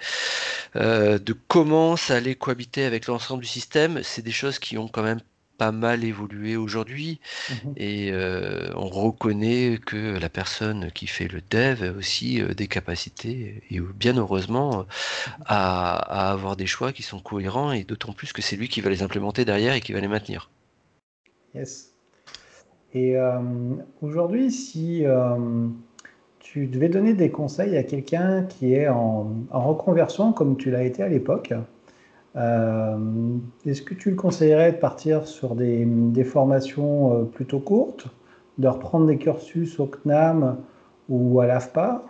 euh, 0.77 1.19
de 1.19 1.33
comment 1.33 1.97
ça 1.97 2.15
allait 2.15 2.35
cohabiter 2.35 2.85
avec 2.85 3.07
l'ensemble 3.07 3.43
du 3.43 3.49
système, 3.49 4.01
c'est 4.03 4.21
des 4.21 4.31
choses 4.31 4.57
qui 4.57 4.77
ont 4.77 4.87
quand 4.87 5.03
même 5.03 5.19
pas 5.57 5.73
mal 5.73 6.03
évolué 6.05 6.55
aujourd'hui 6.55 7.19
mhm. 7.49 7.73
et 7.75 8.11
euh, 8.13 8.71
on 8.75 8.87
reconnaît 8.87 9.79
que 9.85 10.17
la 10.17 10.29
personne 10.29 10.91
qui 10.91 11.07
fait 11.07 11.27
le 11.27 11.41
dev 11.51 11.83
a 11.83 11.91
aussi 11.91 12.41
des 12.55 12.67
capacités 12.67 13.61
et 13.69 13.79
bien 13.79 14.15
heureusement 14.17 14.87
à, 15.45 15.97
à 15.97 16.31
avoir 16.31 16.55
des 16.55 16.67
choix 16.67 16.93
qui 16.93 17.03
sont 17.03 17.19
cohérents 17.19 17.73
et 17.73 17.83
d'autant 17.83 18.13
plus 18.13 18.31
que 18.31 18.41
c'est 18.41 18.55
lui 18.55 18.69
qui 18.69 18.81
va 18.81 18.89
les 18.89 19.03
implémenter 19.03 19.43
derrière 19.43 19.73
et 19.73 19.81
qui 19.81 19.91
va 19.91 19.99
les 19.99 20.07
maintenir. 20.07 20.49
Yes. 21.53 21.90
Et 22.93 23.17
euh, 23.17 23.39
aujourd'hui, 24.01 24.51
si 24.51 25.05
euh, 25.05 25.35
tu 26.39 26.67
devais 26.67 26.89
donner 26.89 27.13
des 27.13 27.31
conseils 27.31 27.77
à 27.77 27.83
quelqu'un 27.83 28.43
qui 28.43 28.73
est 28.73 28.89
en, 28.89 29.31
reconversion 29.51 30.33
comme 30.33 30.57
tu 30.57 30.71
l'as 30.71 30.83
été 30.83 31.01
à 31.01 31.07
l'époque, 31.07 31.53
euh, 32.35 32.97
est-ce 33.65 33.81
que 33.81 33.93
tu 33.93 34.09
le 34.09 34.15
conseillerais 34.15 34.73
de 34.73 34.77
partir 34.77 35.25
sur 35.27 35.55
des, 35.55 36.23
formations 36.25 37.25
plutôt 37.33 37.59
courtes, 37.59 38.07
de 38.57 38.67
reprendre 38.67 39.07
des 39.07 39.17
cursus 39.17 39.79
au 39.79 39.85
CNAM 39.85 40.57
ou 41.07 41.39
à 41.39 41.47
l'AFPA? 41.47 42.03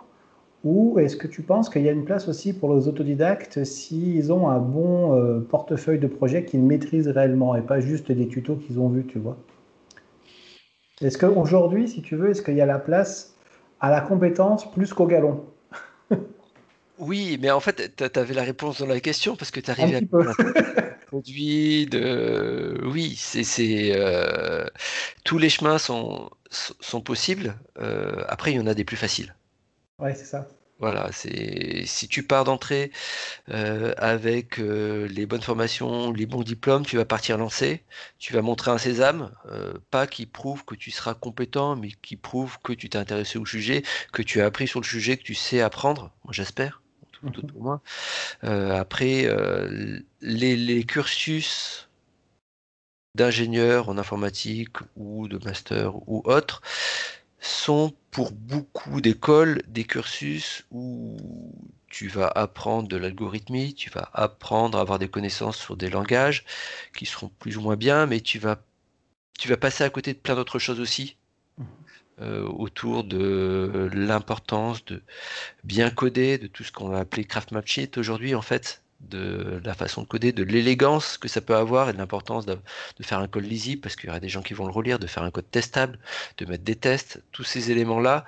Ou 0.64 0.98
est-ce 1.00 1.16
que 1.16 1.26
tu 1.26 1.42
penses 1.42 1.68
qu'il 1.68 1.82
y 1.82 1.88
a 1.88 1.92
une 1.92 2.04
place 2.04 2.28
aussi 2.28 2.52
pour 2.52 2.72
les 2.74 2.86
autodidactes 2.86 3.64
s'ils 3.64 4.32
ont 4.32 4.48
un 4.48 4.60
bon 4.60 5.42
portefeuille 5.48 5.98
de 5.98 6.06
projets 6.06 6.44
qu'ils 6.44 6.62
maîtrisent 6.62 7.08
réellement 7.08 7.56
et 7.56 7.62
pas 7.62 7.80
juste 7.80 8.12
des 8.12 8.28
tutos 8.28 8.56
qu'ils 8.56 8.78
ont 8.78 8.88
vus, 8.88 9.04
tu 9.06 9.18
vois? 9.18 9.36
Est-ce 11.02 11.18
qu'aujourd'hui, 11.18 11.88
si 11.88 12.02
tu 12.02 12.16
veux, 12.16 12.30
est-ce 12.30 12.42
qu'il 12.42 12.56
y 12.56 12.60
a 12.60 12.66
la 12.66 12.78
place 12.78 13.34
à 13.80 13.90
la 13.90 14.00
compétence 14.00 14.70
plus 14.72 14.92
qu'au 14.92 15.06
galon? 15.06 15.44
Oui, 16.98 17.38
mais 17.40 17.50
en 17.50 17.58
fait, 17.58 17.96
tu 17.96 18.18
avais 18.18 18.34
la 18.34 18.42
réponse 18.44 18.78
dans 18.78 18.86
la 18.86 19.00
question 19.00 19.34
parce 19.34 19.50
que 19.50 19.60
tu 19.60 19.70
arrivais 19.70 19.96
à 19.96 20.00
produit 21.06 21.86
de 21.86 22.80
oui, 22.84 23.16
c'est 23.16 23.92
euh, 23.96 24.66
tous 25.24 25.38
les 25.38 25.48
chemins 25.48 25.78
sont 25.78 26.30
sont 26.50 27.00
possibles. 27.00 27.58
Euh, 27.78 28.24
après, 28.28 28.52
il 28.52 28.56
y 28.56 28.60
en 28.60 28.66
a 28.66 28.74
des 28.74 28.84
plus 28.84 28.96
faciles. 28.96 29.34
Ouais, 29.98 30.14
c'est 30.14 30.26
ça. 30.26 30.48
Voilà, 30.82 31.10
c'est 31.12 31.84
si 31.86 32.08
tu 32.08 32.22
pars 32.22 32.44
d'entrée 32.44 32.90
euh, 33.48 33.94
avec 33.96 34.58
les 34.58 35.26
bonnes 35.26 35.40
formations, 35.40 36.12
les 36.12 36.26
bons 36.26 36.42
diplômes, 36.42 36.84
tu 36.84 36.96
vas 36.96 37.06
partir 37.06 37.38
lancer, 37.38 37.84
tu 38.18 38.34
vas 38.34 38.42
montrer 38.42 38.70
un 38.70 38.78
sésame, 38.78 39.30
pas 39.90 40.06
qui 40.06 40.26
prouve 40.26 40.64
que 40.64 40.74
tu 40.74 40.90
seras 40.90 41.14
compétent, 41.14 41.76
mais 41.76 41.90
qui 42.02 42.16
prouve 42.16 42.58
que 42.62 42.72
tu 42.72 42.88
t'es 42.90 42.98
intéressé 42.98 43.38
au 43.38 43.46
sujet, 43.46 43.82
que 44.12 44.22
tu 44.22 44.40
as 44.40 44.46
appris 44.46 44.66
sur 44.66 44.80
le 44.80 44.86
sujet, 44.86 45.16
que 45.16 45.22
tu 45.22 45.34
sais 45.34 45.60
apprendre, 45.60 46.10
moi 46.24 46.32
j'espère. 46.32 46.82
Mhm. 47.22 47.78
Euh, 48.44 48.74
après, 48.74 49.26
euh, 49.26 50.00
les, 50.20 50.84
cursus 50.84 51.88
d'ingénieur 53.14 53.88
en 53.88 53.98
informatique 53.98 54.76
ou 54.96 55.28
de 55.28 55.38
master 55.44 55.96
ou 56.08 56.22
autre 56.24 56.62
sont 57.42 57.92
pour 58.12 58.30
beaucoup 58.30 59.00
d'écoles 59.00 59.62
des 59.66 59.84
cursus 59.84 60.64
où 60.70 61.16
tu 61.88 62.08
vas 62.08 62.28
apprendre 62.28 62.88
de 62.88 62.96
l'algorithmie, 62.96 63.74
tu 63.74 63.90
vas 63.90 64.10
apprendre 64.14 64.78
à 64.78 64.80
avoir 64.80 64.98
des 64.98 65.08
connaissances 65.08 65.58
sur 65.58 65.76
des 65.76 65.90
langages 65.90 66.44
qui 66.96 67.04
seront 67.04 67.30
plus 67.40 67.56
ou 67.56 67.60
moins 67.60 67.76
bien, 67.76 68.06
mais 68.06 68.20
tu 68.20 68.38
vas, 68.38 68.62
tu 69.38 69.48
vas 69.48 69.56
passer 69.56 69.82
à 69.82 69.90
côté 69.90 70.12
de 70.12 70.18
plein 70.18 70.36
d'autres 70.36 70.58
choses 70.58 70.80
aussi. 70.80 71.16
Mhm. 71.58 71.66
Euh, 72.20 72.46
autour 72.46 73.04
de 73.04 73.90
l'importance 73.92 74.84
de 74.84 75.02
bien 75.64 75.90
coder, 75.90 76.38
de 76.38 76.46
tout 76.46 76.62
ce 76.62 76.70
qu'on 76.70 76.90
va 76.90 77.00
appeler 77.00 77.24
craftmanship 77.24 77.96
aujourd'hui 77.96 78.34
en 78.34 78.42
fait, 78.42 78.82
de 79.02 79.60
la 79.64 79.74
façon 79.74 80.02
de 80.02 80.06
coder, 80.06 80.32
de 80.32 80.42
l'élégance 80.42 81.18
que 81.18 81.28
ça 81.28 81.40
peut 81.40 81.56
avoir 81.56 81.88
et 81.88 81.92
de 81.92 81.98
l'importance 81.98 82.46
de, 82.46 82.58
faire 83.02 83.18
un 83.18 83.28
code 83.28 83.44
lisible 83.44 83.82
parce 83.82 83.96
qu'il 83.96 84.06
y 84.06 84.10
aura 84.10 84.20
des 84.20 84.28
gens 84.28 84.42
qui 84.42 84.54
vont 84.54 84.66
le 84.66 84.72
relire, 84.72 84.98
de 84.98 85.06
faire 85.06 85.22
un 85.22 85.30
code 85.30 85.50
testable, 85.50 85.98
de 86.38 86.46
mettre 86.46 86.64
des 86.64 86.76
tests, 86.76 87.22
tous 87.32 87.44
ces 87.44 87.70
éléments-là 87.70 88.24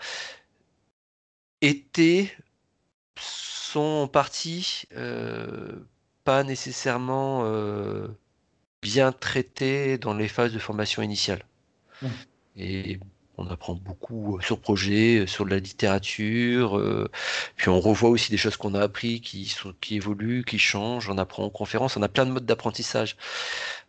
étaient, 1.60 2.32
sont 3.16 4.02
en 4.04 4.08
partie 4.08 4.84
euh, 4.96 5.72
pas 6.24 6.44
nécessairement 6.44 7.42
euh, 7.44 8.08
bien 8.82 9.12
traités 9.12 9.98
dans 9.98 10.14
les 10.14 10.28
phases 10.28 10.52
de 10.52 10.58
formation 10.58 11.02
initiale. 11.02 11.44
Mmh. 12.02 12.08
Et 12.56 13.00
on 13.38 13.46
apprend 13.48 13.74
beaucoup 13.74 14.36
euh, 14.36 14.40
sur 14.40 14.60
projet, 14.60 15.20
euh, 15.20 15.26
sur 15.26 15.44
la 15.46 15.58
littérature, 15.58 16.78
euh, 16.78 17.10
puis 17.56 17.68
on 17.68 17.80
revoit 17.80 18.10
aussi 18.10 18.30
des 18.30 18.36
choses 18.36 18.56
qu'on 18.56 18.74
a 18.74 18.80
appris 18.80 19.20
qui, 19.20 19.46
sont, 19.46 19.74
qui 19.80 19.96
évoluent, 19.96 20.44
qui 20.44 20.58
changent, 20.58 21.08
on 21.10 21.18
apprend 21.18 21.44
en 21.44 21.50
conférence, 21.50 21.96
on 21.96 22.02
a 22.02 22.08
plein 22.08 22.26
de 22.26 22.30
modes 22.32 22.46
d'apprentissage. 22.46 23.16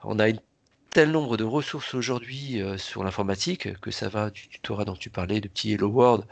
On 0.03 0.19
a 0.19 0.29
une 0.29 0.39
tel 0.89 1.11
nombre 1.11 1.35
de 1.35 1.43
ressources 1.43 1.93
aujourd'hui 1.93 2.61
euh, 2.61 2.77
sur 2.77 3.03
l'informatique 3.03 3.79
que 3.81 3.91
ça 3.91 4.07
va 4.07 4.29
du 4.29 4.47
tutorat 4.47 4.85
dont 4.85 4.95
tu 4.95 5.09
parlais, 5.09 5.41
de 5.41 5.47
petit 5.47 5.73
Hello 5.73 5.89
World, 5.89 6.25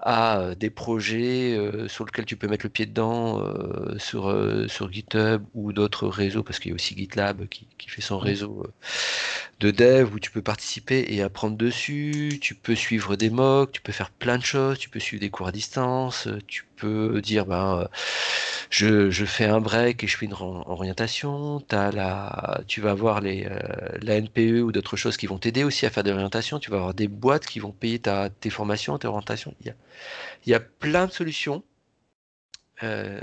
à 0.00 0.40
euh, 0.40 0.54
des 0.54 0.70
projets 0.70 1.56
euh, 1.56 1.86
sur 1.88 2.04
lesquels 2.04 2.24
tu 2.24 2.36
peux 2.36 2.48
mettre 2.48 2.66
le 2.66 2.70
pied 2.70 2.86
dedans 2.86 3.42
sur, 3.98 4.34
sur 4.68 4.92
GitHub 4.92 5.42
ou 5.54 5.72
d'autres 5.72 6.08
réseaux, 6.08 6.42
parce 6.42 6.58
qu'il 6.58 6.70
y 6.70 6.72
a 6.72 6.74
aussi 6.74 6.96
GitLab 6.96 7.46
qui, 7.48 7.68
qui 7.78 7.88
fait 7.88 8.00
son 8.00 8.18
réseau 8.18 8.66
de 9.60 9.70
dev 9.70 10.14
où 10.14 10.18
tu 10.18 10.30
peux 10.30 10.42
participer 10.42 11.06
et 11.08 11.22
apprendre 11.22 11.56
dessus, 11.56 12.38
tu 12.40 12.54
peux 12.54 12.74
suivre 12.74 13.16
des 13.16 13.30
mocks, 13.30 13.72
tu 13.72 13.80
peux 13.80 13.92
faire 13.92 14.10
plein 14.10 14.38
de 14.38 14.44
choses, 14.44 14.78
tu 14.78 14.88
peux 14.88 15.00
suivre 15.00 15.20
des 15.20 15.30
cours 15.30 15.48
à 15.48 15.52
distance, 15.52 16.28
tu 16.46 16.66
peux 16.76 17.20
dire 17.20 17.46
ben 17.46 17.88
je, 18.70 19.24
fais 19.24 19.46
un 19.46 19.60
break 19.60 20.04
et 20.04 20.06
je 20.06 20.16
fais 20.16 20.26
une 20.26 20.34
orientation. 20.34 21.64
As 21.70 22.60
tu 22.66 22.80
vas 22.80 22.90
avoir 22.90 23.20
les, 23.20 23.46
euh, 23.46 23.58
la 24.02 24.20
NPE 24.20 24.62
ou 24.62 24.72
d'autres 24.72 24.96
choses 24.96 25.16
qui 25.16 25.26
vont 25.26 25.38
t'aider 25.38 25.64
aussi 25.64 25.86
à 25.86 25.90
faire 25.90 26.04
des 26.04 26.12
orientations. 26.12 26.58
Tu 26.58 26.70
vas 26.70 26.76
avoir 26.76 26.94
des 26.94 27.08
boîtes 27.08 27.46
qui 27.46 27.60
vont 27.60 27.72
payer 27.72 27.98
ta, 27.98 28.30
tes 28.30 28.50
formations, 28.50 28.98
tes 28.98 29.08
orientations. 29.08 29.54
Il 29.60 29.68
y 29.68 29.70
a, 29.70 29.74
il 30.46 30.50
y 30.50 30.54
a 30.54 30.60
plein 30.60 31.06
de 31.06 31.12
solutions. 31.12 31.62
Il 32.82 32.84
euh, 32.84 33.20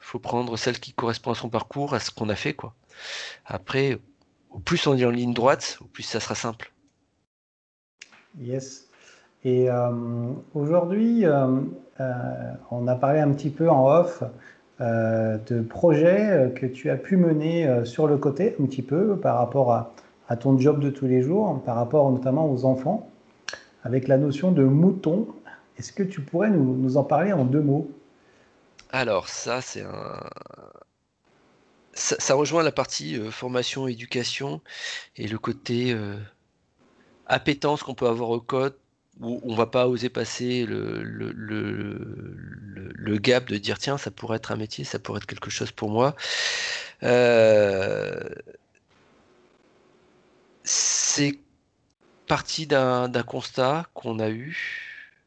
faut 0.00 0.18
prendre 0.18 0.56
celle 0.56 0.80
qui 0.80 0.92
correspond 0.92 1.30
à 1.30 1.34
son 1.34 1.48
parcours, 1.48 1.94
à 1.94 2.00
ce 2.00 2.10
qu'on 2.10 2.28
a 2.28 2.34
fait. 2.34 2.54
quoi. 2.54 2.74
Après, 3.46 3.98
au 4.50 4.58
plus 4.58 4.86
on 4.86 4.96
est 4.96 5.04
en 5.04 5.10
ligne 5.10 5.34
droite, 5.34 5.78
au 5.80 5.84
plus 5.84 6.02
ça 6.02 6.20
sera 6.20 6.34
simple. 6.34 6.72
Yes. 8.40 8.87
Et 9.44 9.70
euh, 9.70 9.90
aujourd'hui, 10.54 11.24
euh, 11.24 11.60
euh, 12.00 12.12
on 12.70 12.88
a 12.88 12.96
parlé 12.96 13.20
un 13.20 13.30
petit 13.32 13.50
peu 13.50 13.68
en 13.70 13.86
off 13.88 14.22
de 14.80 15.60
projets 15.60 16.52
que 16.54 16.64
tu 16.64 16.88
as 16.88 16.96
pu 16.96 17.16
mener 17.16 17.84
sur 17.84 18.06
le 18.06 18.16
côté, 18.16 18.54
un 18.60 18.66
petit 18.66 18.82
peu 18.82 19.16
par 19.16 19.36
rapport 19.36 19.72
à, 19.72 20.36
ton 20.36 20.56
job 20.56 20.78
de 20.78 20.88
tous 20.88 21.06
les 21.06 21.20
jours, 21.20 21.60
par 21.64 21.74
rapport 21.74 22.08
notamment 22.12 22.48
aux 22.48 22.64
enfants, 22.64 23.10
avec 23.82 24.06
la 24.06 24.18
notion 24.18 24.52
de 24.52 24.62
mouton. 24.62 25.26
Est-ce 25.78 25.90
que 25.90 26.04
tu 26.04 26.20
pourrais 26.20 26.50
nous, 26.50 26.96
en 26.96 27.02
parler 27.02 27.32
en 27.32 27.44
deux 27.44 27.60
mots? 27.60 27.90
Alors, 28.92 29.26
ça, 29.28 29.60
c'est 29.60 29.82
un. 29.82 30.20
Ça, 31.92 32.34
rejoint 32.34 32.62
la 32.62 32.70
partie 32.70 33.16
formation, 33.32 33.88
éducation 33.88 34.60
et 35.16 35.26
le 35.26 35.38
côté 35.38 35.92
appétence 37.26 37.82
qu'on 37.82 37.94
peut 37.94 38.06
avoir 38.06 38.30
au 38.30 38.40
code 38.40 38.76
où 39.20 39.40
on 39.44 39.54
va 39.54 39.66
pas 39.66 39.88
oser 39.88 40.08
passer 40.08 40.64
le, 40.66 41.02
le, 41.02 41.32
le, 41.32 43.18
gap 43.18 43.46
de 43.46 43.56
dire 43.56 43.78
tiens 43.78 43.98
ça 43.98 44.10
pourrait 44.10 44.36
être 44.36 44.52
un 44.52 44.56
métier, 44.56 44.84
ça 44.84 44.98
pourrait 44.98 45.18
être 45.18 45.26
quelque 45.26 45.50
chose 45.50 45.72
pour 45.72 45.90
moi. 45.90 46.14
Euh, 47.02 48.20
c'est 50.64 51.38
parti 52.26 52.66
d'un 52.66 53.10
constat 53.26 53.86
qu'on 53.94 54.18
a 54.18 54.28
eu 54.30 55.24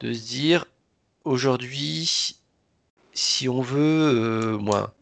de 0.00 0.12
se 0.12 0.26
dire 0.26 0.66
aujourd'hui 1.24 2.36
si 3.12 3.48
on 3.48 3.62
veut 3.62 3.78
euh, 3.78 4.58
moi 4.58 4.94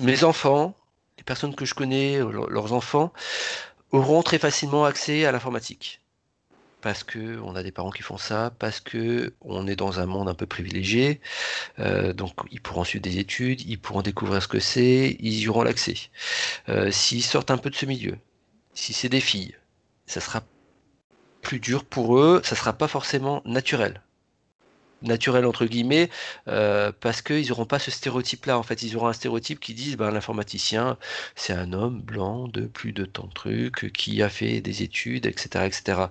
mes 0.00 0.24
enfants 0.24 0.74
les 1.18 1.24
personnes 1.24 1.54
que 1.54 1.64
je 1.64 1.74
connais 1.74 2.18
leurs 2.18 2.72
enfants 2.72 3.12
auront 3.92 4.22
très 4.22 4.38
facilement 4.38 4.84
accès 4.84 5.26
à 5.26 5.32
l'informatique 5.32 6.00
parce 6.84 7.02
que 7.02 7.40
on 7.40 7.56
a 7.56 7.62
des 7.62 7.72
parents 7.72 7.90
qui 7.90 8.02
font 8.02 8.18
ça, 8.18 8.52
parce 8.58 8.78
que 8.78 9.32
on 9.40 9.66
est 9.66 9.74
dans 9.74 10.00
un 10.00 10.06
monde 10.06 10.28
un 10.28 10.34
peu 10.34 10.44
privilégié, 10.44 11.22
euh, 11.78 12.12
donc 12.12 12.34
ils 12.50 12.60
pourront 12.60 12.84
suivre 12.84 13.02
des 13.02 13.18
études, 13.18 13.62
ils 13.62 13.78
pourront 13.78 14.02
découvrir 14.02 14.42
ce 14.42 14.48
que 14.48 14.60
c'est, 14.60 15.16
ils 15.18 15.40
y 15.40 15.48
auront 15.48 15.62
l'accès. 15.62 15.94
Euh, 16.68 16.90
s'ils 16.90 17.22
sortent 17.24 17.50
un 17.50 17.56
peu 17.56 17.70
de 17.70 17.74
ce 17.74 17.86
milieu, 17.86 18.18
si 18.74 18.92
c'est 18.92 19.08
des 19.08 19.22
filles, 19.22 19.56
ça 20.04 20.20
sera 20.20 20.42
plus 21.40 21.58
dur 21.58 21.86
pour 21.86 22.18
eux, 22.18 22.42
ça 22.44 22.54
sera 22.54 22.74
pas 22.74 22.86
forcément 22.86 23.40
naturel. 23.46 24.02
Naturel 25.00 25.46
entre 25.46 25.64
guillemets 25.64 26.10
euh, 26.48 26.92
parce 27.00 27.22
qu'ils 27.22 27.48
n'auront 27.48 27.66
pas 27.66 27.78
ce 27.78 27.90
stéréotype 27.90 28.44
là 28.46 28.58
en 28.58 28.62
fait. 28.62 28.82
Ils 28.82 28.96
auront 28.96 29.08
un 29.08 29.12
stéréotype 29.14 29.60
qui 29.60 29.74
dit 29.74 29.96
ben, 29.96 30.10
l'informaticien 30.10 30.98
c'est 31.34 31.52
un 31.52 31.72
homme 31.72 32.00
blanc 32.00 32.48
de 32.48 32.66
plus 32.66 32.92
de 32.92 33.04
tant 33.04 33.26
de 33.26 33.32
trucs 33.32 33.90
qui 33.92 34.22
a 34.22 34.30
fait 34.30 34.60
des 34.62 34.82
études 34.82 35.26
etc 35.26 35.66
etc 35.66 36.06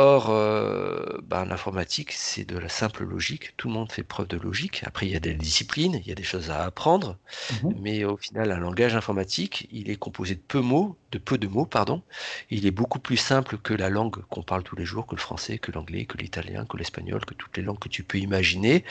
Or, 0.00 0.30
euh, 0.30 1.18
ben, 1.24 1.44
l'informatique, 1.44 2.12
c'est 2.12 2.44
de 2.44 2.56
la 2.56 2.68
simple 2.68 3.02
logique. 3.02 3.56
Tout 3.56 3.66
le 3.66 3.74
monde 3.74 3.90
fait 3.90 4.04
preuve 4.04 4.28
de 4.28 4.36
logique. 4.36 4.82
Après, 4.86 5.06
il 5.06 5.12
y 5.12 5.16
a 5.16 5.20
des 5.20 5.34
disciplines, 5.34 5.94
il 5.94 6.06
y 6.06 6.12
a 6.12 6.14
des 6.14 6.22
choses 6.22 6.50
à 6.50 6.62
apprendre. 6.62 7.16
Mhm. 7.64 7.74
Mais 7.80 8.04
au 8.04 8.16
final, 8.16 8.52
un 8.52 8.58
langage 8.60 8.94
informatique, 8.94 9.66
il 9.72 9.90
est 9.90 9.96
composé 9.96 10.36
de 10.36 10.40
peu, 10.40 10.60
mots, 10.60 10.96
de 11.10 11.18
peu 11.18 11.36
de 11.36 11.48
mots. 11.48 11.66
pardon. 11.66 12.00
Il 12.48 12.64
est 12.64 12.70
beaucoup 12.70 13.00
plus 13.00 13.16
simple 13.16 13.58
que 13.58 13.74
la 13.74 13.88
langue 13.88 14.22
qu'on 14.30 14.44
parle 14.44 14.62
tous 14.62 14.76
les 14.76 14.84
jours, 14.84 15.04
que 15.04 15.16
le 15.16 15.20
français, 15.20 15.58
que 15.58 15.72
l'anglais, 15.72 16.04
que 16.04 16.16
l'italien, 16.16 16.64
que 16.64 16.76
l'espagnol, 16.76 17.24
que 17.24 17.34
toutes 17.34 17.56
les 17.56 17.64
langues 17.64 17.80
que 17.80 17.88
tu 17.88 18.04
peux 18.04 18.18
imaginer. 18.18 18.84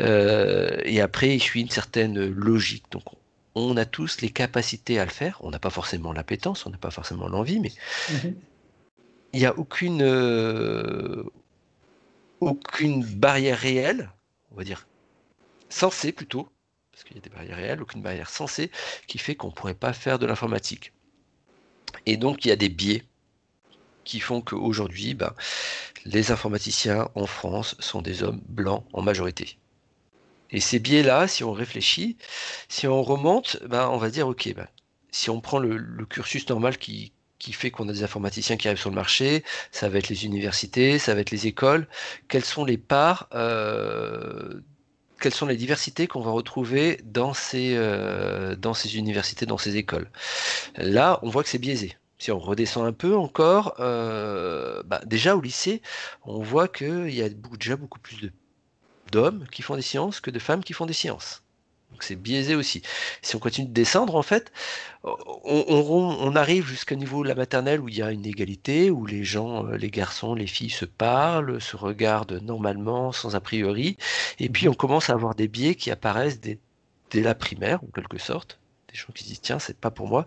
Euh, 0.00 0.80
et 0.84 1.00
après, 1.00 1.36
il 1.36 1.40
suit 1.40 1.60
une 1.60 1.70
certaine 1.70 2.28
logique. 2.28 2.86
Donc, 2.90 3.04
on 3.54 3.76
a 3.76 3.84
tous 3.84 4.20
les 4.20 4.30
capacités 4.30 4.98
à 4.98 5.04
le 5.04 5.12
faire. 5.12 5.38
On 5.42 5.50
n'a 5.50 5.60
pas 5.60 5.70
forcément 5.70 6.12
l'appétence, 6.12 6.66
on 6.66 6.70
n'a 6.70 6.78
pas 6.78 6.90
forcément 6.90 7.28
l'envie, 7.28 7.60
mais 7.60 7.70
mhm 8.10 8.34
il 9.32 9.40
n'y 9.40 9.46
a 9.46 9.56
aucune, 9.58 10.02
euh, 10.02 11.24
aucune 12.40 13.04
barrière 13.04 13.58
réelle, 13.58 14.10
on 14.52 14.56
va 14.56 14.64
dire 14.64 14.86
sensée 15.68 16.12
plutôt, 16.12 16.48
parce 16.90 17.04
qu'il 17.04 17.16
y 17.16 17.20
a 17.20 17.22
des 17.22 17.30
barrières 17.30 17.56
réelles, 17.56 17.82
aucune 17.82 18.02
barrière 18.02 18.28
sensée 18.28 18.70
qui 19.06 19.18
fait 19.18 19.36
qu'on 19.36 19.48
ne 19.48 19.52
pourrait 19.52 19.74
pas 19.74 19.92
faire 19.92 20.18
de 20.18 20.26
l'informatique. 20.26 20.92
Et 22.06 22.16
donc 22.16 22.44
il 22.44 22.48
y 22.48 22.52
a 22.52 22.56
des 22.56 22.68
biais 22.68 23.04
qui 24.04 24.20
font 24.20 24.40
qu'aujourd'hui, 24.40 25.14
ben, 25.14 25.32
les 26.04 26.32
informaticiens 26.32 27.08
en 27.14 27.26
France 27.26 27.76
sont 27.78 28.02
des 28.02 28.22
hommes 28.22 28.42
blancs 28.48 28.84
en 28.92 29.02
majorité. 29.02 29.58
Et 30.50 30.60
ces 30.60 30.80
biais-là, 30.80 31.28
si 31.28 31.44
on 31.44 31.52
réfléchit, 31.52 32.16
si 32.68 32.88
on 32.88 33.02
remonte, 33.02 33.58
ben, 33.66 33.88
on 33.88 33.98
va 33.98 34.10
dire, 34.10 34.26
ok, 34.26 34.52
ben, 34.54 34.66
si 35.10 35.30
on 35.30 35.40
prend 35.40 35.58
le, 35.58 36.04
cursus 36.06 36.48
normal 36.48 36.78
qui, 36.78 37.12
qui 37.40 37.52
fait 37.52 37.72
qu'on 37.72 37.88
a 37.88 37.92
des 37.92 38.04
informaticiens 38.04 38.56
qui 38.56 38.68
arrivent 38.68 38.78
sur 38.78 38.90
le 38.90 38.94
marché, 38.94 39.42
ça 39.72 39.88
va 39.88 39.98
être 39.98 40.08
les 40.08 40.24
universités, 40.24 40.98
ça 41.00 41.14
va 41.14 41.22
être 41.22 41.32
les 41.32 41.48
écoles. 41.48 41.88
Quelles 42.28 42.44
sont 42.44 42.64
les 42.64 42.78
parts, 42.78 43.28
euh, 43.34 44.60
quelles 45.20 45.34
sont 45.34 45.46
les 45.46 45.56
diversités 45.56 46.06
qu'on 46.06 46.20
va 46.20 46.30
retrouver 46.30 47.00
dans 47.04 47.34
ces, 47.34 47.74
euh, 47.76 48.54
universités, 48.94 49.46
dans 49.46 49.58
ces 49.58 49.76
écoles? 49.76 50.08
Là, 50.76 51.18
on 51.22 51.30
voit 51.30 51.42
que 51.42 51.48
c'est 51.48 51.58
biaisé. 51.58 51.96
Si 52.18 52.30
on 52.30 52.38
redescend 52.38 52.86
un 52.86 52.92
peu 52.92 53.16
encore, 53.16 53.74
euh, 53.80 54.82
bah, 54.84 55.00
déjà 55.06 55.34
au 55.34 55.40
lycée, 55.40 55.80
on 56.24 56.42
voit 56.42 56.68
qu'il 56.68 57.14
y 57.14 57.22
a 57.22 57.30
déjà 57.30 57.76
beaucoup 57.76 57.98
plus 57.98 58.30
d'hommes 59.10 59.46
qui 59.50 59.62
font 59.62 59.76
des 59.76 59.82
sciences 59.82 60.20
que 60.20 60.30
de 60.30 60.38
femmes 60.38 60.62
qui 60.62 60.74
font 60.74 60.86
des 60.86 60.92
sciences. 60.92 61.42
Donc 61.90 62.02
c'est 62.02 62.16
biaisé 62.16 62.54
aussi. 62.54 62.82
Si 63.22 63.36
on 63.36 63.38
continue 63.38 63.68
de 63.68 63.72
descendre, 63.72 64.14
en 64.14 64.22
fait, 64.22 64.52
on, 65.02 66.36
arrive 66.36 66.66
jusqu'au 66.66 66.94
niveau 66.94 67.22
de 67.22 67.28
la 67.28 67.34
maternelle 67.34 67.80
où 67.80 67.88
il 67.88 67.96
y 67.96 68.02
a 68.02 68.10
une 68.12 68.26
égalité, 68.26 68.90
où 68.90 69.06
les 69.06 69.24
gens, 69.24 69.66
euh, 69.66 69.76
les 69.76 69.90
garçons, 69.90 70.34
les 70.34 70.46
filles 70.46 70.70
se 70.70 70.84
parlent, 70.84 71.60
se 71.60 71.76
regardent 71.76 72.40
normalement, 72.42 73.12
sans 73.12 73.34
a 73.34 73.40
priori, 73.40 73.96
et 74.38 74.48
puis 74.48 74.68
on 74.68 74.74
commence 74.74 75.10
à 75.10 75.14
avoir 75.14 75.34
des 75.34 75.48
biais 75.48 75.74
qui 75.74 75.90
apparaissent 75.90 76.40
dès, 76.40 76.58
la 77.14 77.34
primaire, 77.34 77.82
en 77.82 77.88
quelque 77.88 78.18
sorte, 78.18 78.60
des 78.92 78.98
gens 78.98 79.08
qui 79.14 79.24
se 79.24 79.28
disent 79.28 79.40
tiens, 79.40 79.58
c'est 79.58 79.76
pas 79.76 79.90
pour 79.90 80.06
moi. 80.08 80.26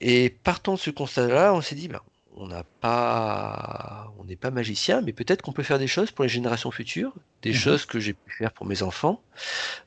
Et 0.00 0.30
partant 0.30 0.74
de 0.74 0.78
ce 0.78 0.90
constat-là, 0.90 1.52
on 1.52 1.60
s'est 1.60 1.74
dit, 1.74 1.88
ben, 1.88 2.00
on 2.36 2.46
n'a 2.48 2.64
pas, 2.80 4.12
on 4.18 4.24
n'est 4.24 4.36
pas 4.36 4.50
magicien, 4.50 5.00
mais 5.00 5.12
peut-être 5.12 5.42
qu'on 5.42 5.52
peut 5.52 5.62
faire 5.62 5.78
des 5.78 5.86
choses 5.86 6.10
pour 6.10 6.22
les 6.22 6.28
générations 6.28 6.70
futures, 6.70 7.12
des 7.42 7.50
mhm. 7.50 7.56
choses 7.56 7.86
que 7.86 7.98
j'ai 7.98 8.12
pu 8.12 8.30
faire 8.30 8.52
pour 8.52 8.66
mes 8.66 8.82
enfants, 8.82 9.22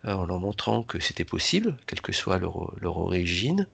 euh, 0.05 0.13
en 0.13 0.25
leur 0.25 0.39
montrant 0.39 0.83
que 0.83 0.99
c'était 0.99 1.25
possible, 1.25 1.77
quelle 1.85 2.01
que 2.01 2.11
soit 2.11 2.39
leur, 2.39 2.57
origine. 2.83 3.67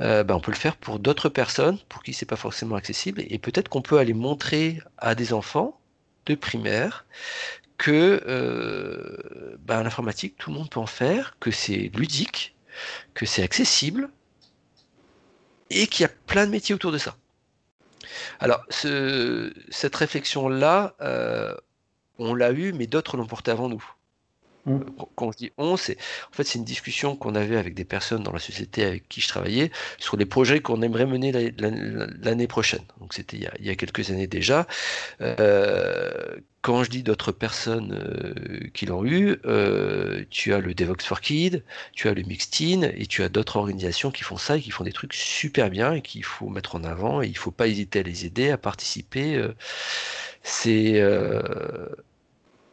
Euh, 0.00 0.22
ben, 0.22 0.34
on 0.34 0.40
peut 0.40 0.52
le 0.52 0.56
faire 0.56 0.76
pour 0.76 0.98
d'autres 0.98 1.30
personnes 1.30 1.78
pour 1.88 2.02
qui 2.02 2.12
c'est 2.12 2.26
pas 2.26 2.36
forcément 2.36 2.76
accessible, 2.76 3.22
et 3.26 3.38
peut-être 3.38 3.68
qu'on 3.68 3.82
peut 3.82 3.98
aller 3.98 4.14
montrer 4.14 4.80
à 4.98 5.14
des 5.14 5.32
enfants 5.32 5.80
de 6.26 6.34
primaire 6.34 7.06
que 7.78 8.22
euh, 8.26 9.56
ben, 9.60 9.82
l'informatique, 9.82 10.36
tout 10.36 10.50
le 10.50 10.56
monde 10.56 10.68
peut 10.68 10.80
en 10.80 10.86
faire, 10.86 11.36
que 11.40 11.50
c'est 11.50 11.90
ludique, 11.94 12.54
que 13.14 13.24
c'est 13.24 13.42
accessible, 13.42 14.10
et 15.70 15.86
qu'il 15.86 16.02
y 16.02 16.06
a 16.06 16.10
plein 16.26 16.46
de 16.46 16.50
métiers 16.50 16.74
autour 16.74 16.92
de 16.92 16.98
ça. 16.98 17.16
Alors, 18.40 18.64
cette 18.70 19.96
réflexion-là, 19.96 20.94
euh, 21.00 21.54
on 22.18 22.34
l'a 22.34 22.52
eue, 22.52 22.72
mais 22.72 22.86
d'autres 22.86 23.16
l'ont 23.16 23.26
portée 23.26 23.50
avant 23.50 23.68
nous. 23.68 23.84
Mmh. 24.66 24.78
Quand 25.16 25.26
on 25.26 25.30
dit 25.30 25.52
on, 25.56 25.76
c'est 25.76 25.96
en 26.30 26.34
fait 26.34 26.44
c'est 26.44 26.58
une 26.58 26.64
discussion 26.64 27.16
qu'on 27.16 27.34
avait 27.34 27.56
avec 27.56 27.74
des 27.74 27.86
personnes 27.86 28.22
dans 28.22 28.32
la 28.32 28.38
société 28.38 28.84
avec 28.84 29.08
qui 29.08 29.20
je 29.22 29.28
travaillais 29.28 29.70
sur 29.98 30.16
les 30.18 30.26
projets 30.26 30.60
qu'on 30.60 30.82
aimerait 30.82 31.06
mener 31.06 31.32
l'année 32.22 32.46
prochaine. 32.46 32.82
Donc 33.00 33.14
c'était 33.14 33.38
il, 33.38 33.66
y 33.66 33.70
a 33.70 33.74
quelques 33.74 34.10
années 34.10 34.26
déjà. 34.26 34.66
Euh, 35.22 36.36
quand 36.60 36.84
je 36.84 36.90
dis 36.90 37.02
d'autres 37.02 37.32
personnes 37.32 37.94
euh, 37.94 38.68
qui 38.74 38.84
l'ont 38.84 39.04
eu, 39.06 39.38
euh, 39.46 40.24
tu 40.28 40.52
as 40.52 40.58
le 40.58 40.74
Devox 40.74 41.06
for 41.06 41.22
Kids, 41.22 41.62
tu 41.94 42.08
as 42.08 42.12
le 42.12 42.22
Mixtin 42.22 42.82
et 42.82 43.06
tu 43.06 43.22
as 43.22 43.30
d'autres 43.30 43.56
organisations 43.56 44.10
qui 44.10 44.24
font 44.24 44.36
ça 44.36 44.58
et 44.58 44.60
qui 44.60 44.70
font 44.70 44.84
des 44.84 44.92
trucs 44.92 45.14
super 45.14 45.70
bien 45.70 45.94
et 45.94 46.02
qu'il 46.02 46.24
faut 46.24 46.50
mettre 46.50 46.76
en 46.76 46.84
avant 46.84 47.22
et 47.22 47.28
il 47.28 47.36
faut 47.38 47.50
pas 47.50 47.66
hésiter 47.66 48.00
à 48.00 48.02
les 48.02 48.26
aider 48.26 48.50
à 48.50 48.58
participer. 48.58 49.42
c'est 50.42 51.00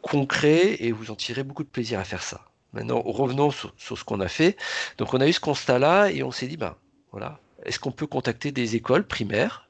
concret 0.08 0.76
et 0.80 0.92
vous 0.92 1.10
en 1.10 1.14
tirez 1.14 1.44
beaucoup 1.44 1.64
de 1.64 1.68
plaisir 1.68 1.98
à 1.98 2.04
faire 2.04 2.22
ça. 2.22 2.48
Maintenant, 2.72 3.00
revenons 3.00 3.50
sur, 3.50 3.72
ce 3.78 4.04
qu'on 4.04 4.20
a 4.20 4.28
fait. 4.28 4.56
Donc, 4.98 5.14
on 5.14 5.20
a 5.20 5.26
eu 5.26 5.32
ce 5.32 5.40
constat-là 5.40 6.10
et 6.10 6.22
on 6.22 6.30
s'est 6.30 6.46
dit, 6.46 6.56
ben 6.56 6.76
voilà, 7.12 7.40
est-ce 7.64 7.78
qu'on 7.78 7.92
peut 7.92 8.06
contacter 8.06 8.52
des 8.52 8.76
écoles 8.76 9.06
primaires 9.06 9.68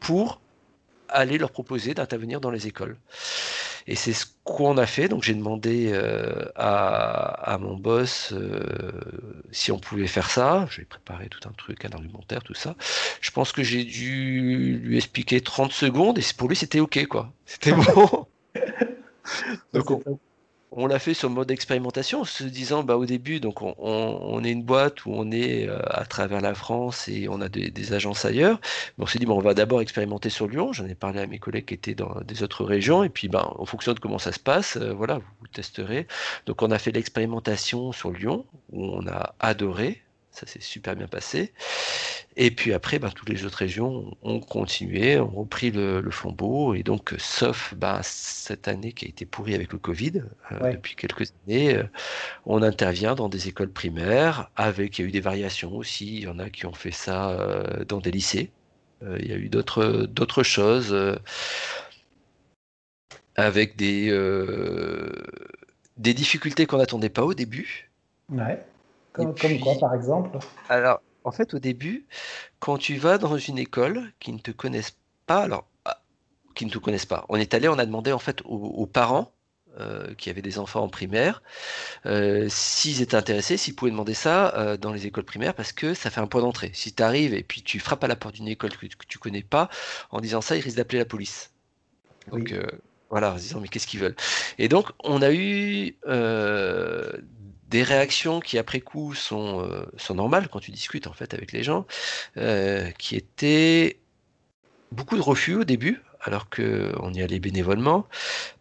pour 0.00 0.40
aller 1.08 1.38
leur 1.38 1.50
proposer 1.50 1.94
d'intervenir 1.94 2.40
dans 2.40 2.50
les 2.50 2.66
écoles? 2.66 2.96
Et 3.86 3.96
c'est 3.96 4.14
ce 4.14 4.24
qu'on 4.44 4.78
a 4.78 4.86
fait. 4.86 5.08
Donc, 5.08 5.22
j'ai 5.22 5.34
demandé 5.34 5.90
euh, 5.92 6.46
à, 6.56 7.56
mon 7.60 7.76
boss 7.76 8.32
euh, 8.32 8.60
si 9.52 9.70
on 9.70 9.78
pouvait 9.78 10.06
faire 10.06 10.30
ça. 10.30 10.66
J'ai 10.70 10.84
préparé 10.84 11.28
tout 11.28 11.46
un 11.46 11.52
truc, 11.52 11.84
un 11.84 11.90
argumentaire, 11.90 12.42
tout 12.42 12.54
ça. 12.54 12.74
Je 13.20 13.30
pense 13.30 13.52
que 13.52 13.62
j'ai 13.62 13.84
dû 13.84 14.80
lui 14.82 14.96
expliquer 14.96 15.40
30 15.40 15.70
secondes 15.70 16.18
et 16.18 16.22
pour 16.36 16.48
lui, 16.48 16.56
c'était 16.56 16.80
OK, 16.80 17.06
quoi. 17.06 17.32
C'était 17.44 17.72
bon. 17.94 18.26
Donc 19.72 20.02
on, 20.76 20.86
l'a 20.86 20.98
fait 20.98 21.14
sur 21.14 21.28
le 21.28 21.34
mode 21.36 21.50
expérimentation, 21.50 22.22
en 22.22 22.24
se 22.24 22.44
disant 22.44 22.82
bah, 22.82 22.96
au 22.96 23.06
début, 23.06 23.38
donc 23.38 23.62
on, 23.62 24.44
est 24.44 24.50
une 24.50 24.64
boîte 24.64 25.06
où 25.06 25.12
on 25.12 25.30
est 25.30 25.68
euh, 25.68 25.78
à 25.86 26.04
travers 26.04 26.40
la 26.40 26.54
France 26.54 27.08
et 27.08 27.28
on 27.28 27.40
a 27.40 27.48
des, 27.48 27.92
agences 27.92 28.24
ailleurs. 28.24 28.60
on 28.98 29.06
s'est 29.06 29.20
dit 29.20 29.26
bon, 29.26 29.36
on 29.36 29.40
va 29.40 29.54
d'abord 29.54 29.80
expérimenter 29.80 30.30
sur 30.30 30.48
Lyon. 30.48 30.72
J'en 30.72 30.86
ai 30.86 30.96
parlé 30.96 31.20
à 31.20 31.26
mes 31.28 31.38
collègues 31.38 31.66
qui 31.66 31.74
étaient 31.74 31.94
dans 31.94 32.20
des 32.22 32.42
autres 32.42 32.64
régions 32.64 33.04
et 33.04 33.08
puis 33.08 33.28
ben, 33.28 33.52
en 33.56 33.64
fonction 33.66 33.92
de 33.92 34.00
comment 34.00 34.18
ça 34.18 34.32
se 34.32 34.40
passe, 34.40 34.76
euh, 34.76 34.92
voilà, 34.92 35.20
vous 35.40 35.46
testerez. 35.46 36.08
Donc 36.46 36.62
on 36.62 36.70
a 36.72 36.78
fait 36.78 36.90
l'expérimentation 36.90 37.92
sur 37.92 38.10
Lyon 38.10 38.44
où 38.72 38.84
on 38.84 39.06
a 39.06 39.34
adoré 39.38 40.02
ça 40.34 40.46
s'est 40.46 40.60
super 40.60 40.96
bien 40.96 41.06
passé. 41.06 41.52
Et 42.36 42.50
puis 42.50 42.72
après, 42.72 42.98
ben, 42.98 43.10
toutes 43.10 43.28
les 43.28 43.44
autres 43.44 43.58
régions 43.58 44.16
ont 44.22 44.40
continué, 44.40 45.18
ont 45.20 45.28
repris 45.28 45.70
le, 45.70 46.02
flambeau. 46.10 46.74
Et 46.74 46.82
donc, 46.82 47.14
sauf 47.18 47.74
ben, 47.76 48.00
cette 48.02 48.66
année 48.66 48.92
qui 48.92 49.06
a 49.06 49.08
été 49.08 49.24
pourrie 49.24 49.54
avec 49.54 49.72
le 49.72 49.78
Covid, 49.78 50.24
euh, 50.50 50.72
depuis 50.72 50.96
quelques 50.96 51.32
années, 51.46 51.76
euh, 51.76 51.84
on 52.46 52.62
intervient 52.62 53.14
dans 53.14 53.28
des 53.28 53.48
écoles 53.48 53.70
primaires. 53.70 54.50
Avec, 54.56 54.98
il 54.98 55.02
y 55.02 55.04
a 55.04 55.08
eu 55.08 55.12
des 55.12 55.20
variations 55.20 55.72
aussi. 55.76 56.16
Il 56.16 56.22
y 56.22 56.28
en 56.28 56.40
a 56.40 56.50
qui 56.50 56.66
ont 56.66 56.74
fait 56.74 56.90
ça 56.90 57.30
euh, 57.30 57.84
dans 57.84 58.00
des 58.00 58.10
lycées. 58.10 58.50
il 59.20 59.28
y 59.28 59.32
a 59.32 59.36
eu 59.36 59.48
d'autres 59.48 60.06
d'autres 60.06 60.42
choses 60.42 60.96
avec 63.36 63.76
des 63.76 64.10
des 65.96 66.14
difficultés 66.14 66.66
qu'on 66.66 66.78
n'attendait 66.78 67.10
pas 67.10 67.24
au 67.24 67.34
début. 67.34 67.90
Ouais. 68.30 68.58
Comme, 69.14 69.32
quoi, 69.60 69.74
par 69.78 69.94
exemple 69.94 70.38
Alors, 70.68 71.00
en 71.22 71.30
fait, 71.30 71.54
au 71.54 71.60
début, 71.60 72.06
quand 72.58 72.78
tu 72.78 72.96
vas 72.96 73.16
dans 73.16 73.38
une 73.38 73.58
école 73.58 74.12
qui 74.18 74.32
ne 74.32 74.38
te 74.38 74.50
connaissent 74.50 74.98
pas, 75.26 75.44
alors, 75.44 75.68
ah, 75.84 76.02
qui 76.56 76.66
ne 76.66 76.70
te 76.70 76.78
connaissent 76.78 77.06
pas, 77.06 77.24
on 77.28 77.36
est 77.36 77.54
allé, 77.54 77.68
on 77.68 77.78
a 77.78 77.86
demandé 77.86 78.10
en 78.10 78.18
fait 78.18 78.42
aux, 78.44 78.86
parents 78.86 79.32
euh, 79.78 80.14
qui 80.14 80.30
avaient 80.30 80.42
des 80.42 80.58
enfants 80.58 80.82
en 80.82 80.88
primaire, 80.88 81.44
euh, 82.06 82.48
s'ils 82.50 83.02
étaient 83.02 83.16
intéressés, 83.16 83.56
s'ils 83.56 83.76
pouvaient 83.76 83.92
demander 83.92 84.14
ça 84.14 84.52
euh, 84.56 84.76
dans 84.76 84.92
les 84.92 85.06
écoles 85.06 85.24
primaires, 85.24 85.54
parce 85.54 85.72
que 85.72 85.94
ça 85.94 86.10
fait 86.10 86.20
un 86.20 86.26
point 86.26 86.40
d'entrée. 86.40 86.72
Si 86.74 86.92
tu 86.92 87.02
arrives 87.04 87.34
et 87.34 87.44
puis 87.44 87.62
tu 87.62 87.78
frappes 87.78 88.02
à 88.02 88.08
la 88.08 88.16
porte 88.16 88.34
d'une 88.34 88.48
école 88.48 88.76
que, 88.76 88.86
tu 89.06 89.18
connais 89.18 89.44
pas, 89.44 89.70
en 90.10 90.20
disant 90.20 90.40
ça, 90.40 90.56
ils 90.56 90.60
risquent 90.60 90.78
d'appeler 90.78 90.98
la 90.98 91.04
police. 91.04 91.52
Donc 92.32 92.52
voilà, 93.10 93.34
en 93.34 93.36
se 93.36 93.42
disant 93.42 93.60
mais 93.60 93.68
qu'est-ce 93.68 93.86
qu'ils 93.86 94.00
veulent? 94.00 94.16
Et 94.58 94.68
donc 94.68 94.90
on 95.04 95.22
a 95.22 95.32
eu 95.32 95.96
des 97.74 97.82
réactions 97.82 98.38
qui 98.38 98.56
après 98.56 98.80
coup 98.80 99.14
sont, 99.14 99.66
euh, 99.68 99.84
sont 99.96 100.14
normales 100.14 100.46
quand 100.48 100.60
tu 100.60 100.70
discutes 100.70 101.08
en 101.08 101.12
fait 101.12 101.34
avec 101.34 101.50
les 101.50 101.64
gens, 101.64 101.86
euh, 102.36 102.88
qui 102.98 103.16
étaient 103.16 103.98
beaucoup 104.92 105.16
de 105.16 105.20
refus 105.20 105.56
au 105.56 105.64
début, 105.64 106.00
alors 106.20 106.48
qu'on 106.48 107.12
y 107.12 107.20
allait 107.20 107.40
bénévolement, 107.40 108.06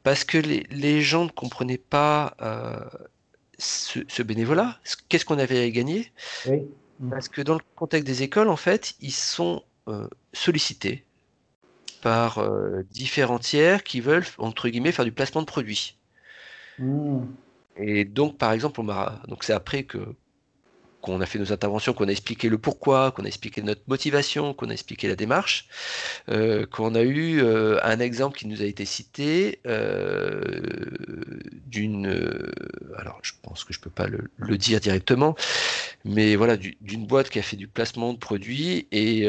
parce 0.01 0.23
que 0.23 0.39
les, 0.39 1.01
gens 1.01 1.25
ne 1.25 1.29
comprenaient 1.29 1.77
pas 1.77 2.35
euh, 2.41 2.79
ce, 3.59 4.23
bénévolat, 4.23 4.79
qu'est-ce 5.09 5.25
qu'on 5.25 5.37
avait 5.37 5.63
à 5.63 5.69
gagner, 5.69 6.11
parce 7.11 7.29
que 7.29 7.43
dans 7.43 7.53
le 7.53 7.61
contexte 7.75 8.07
des 8.07 8.23
écoles, 8.23 8.49
en 8.49 8.57
fait, 8.57 8.95
ils 8.99 9.13
sont 9.13 9.63
sollicités 10.33 11.05
par 12.01 12.43
différents 12.89 13.37
tiers 13.37 13.83
qui 13.83 14.01
veulent, 14.01 14.25
entre 14.39 14.69
guillemets, 14.69 14.91
faire 14.91 15.05
du 15.05 15.11
placement 15.11 15.41
de 15.41 15.45
produits. 15.45 15.97
Mmh. 16.79 17.25
Et 17.77 18.05
donc, 18.05 18.37
par 18.37 18.51
exemple, 18.51 18.81
on 18.81 18.85
donc 19.27 19.43
c'est 19.43 19.53
après 19.53 19.83
que 19.83 20.15
qu'on 21.03 21.19
a 21.19 21.25
fait 21.25 21.37
nos 21.37 21.51
interventions, 21.51 21.93
qu'on 21.93 22.07
a 22.07 22.11
expliqué 22.11 22.47
le 22.47 22.57
pourquoi, 22.57 23.11
qu'on 23.11 23.25
a 23.25 23.27
expliqué 23.27 23.61
notre 23.61 23.81
motivation, 23.87 24.53
qu'on 24.53 24.69
a 24.69 24.71
expliqué 24.71 25.09
la 25.09 25.17
démarche, 25.17 25.67
euh, 26.29 26.65
qu'on 26.65 26.95
a 26.95 27.01
eu 27.01 27.41
euh, 27.41 27.77
un 27.83 27.99
exemple 27.99 28.37
qui 28.37 28.47
nous 28.47 28.61
a 28.61 28.65
été 28.65 28.85
cité 28.85 29.59
euh, 29.67 30.41
d'une, 31.67 32.07
alors 32.97 33.19
je 33.21 33.33
pense 33.41 33.65
que 33.65 33.73
je 33.73 33.81
peux 33.81 33.89
pas 33.89 34.07
le, 34.07 34.57
dire 34.57 34.79
directement, 34.79 35.35
mais 36.05 36.37
voilà, 36.37 36.55
d'une 36.55 37.05
boîte 37.05 37.29
qui 37.29 37.37
a 37.37 37.43
fait 37.43 37.57
du 37.57 37.67
placement 37.67 38.13
de 38.13 38.17
produits 38.17 38.87
et 38.93 39.27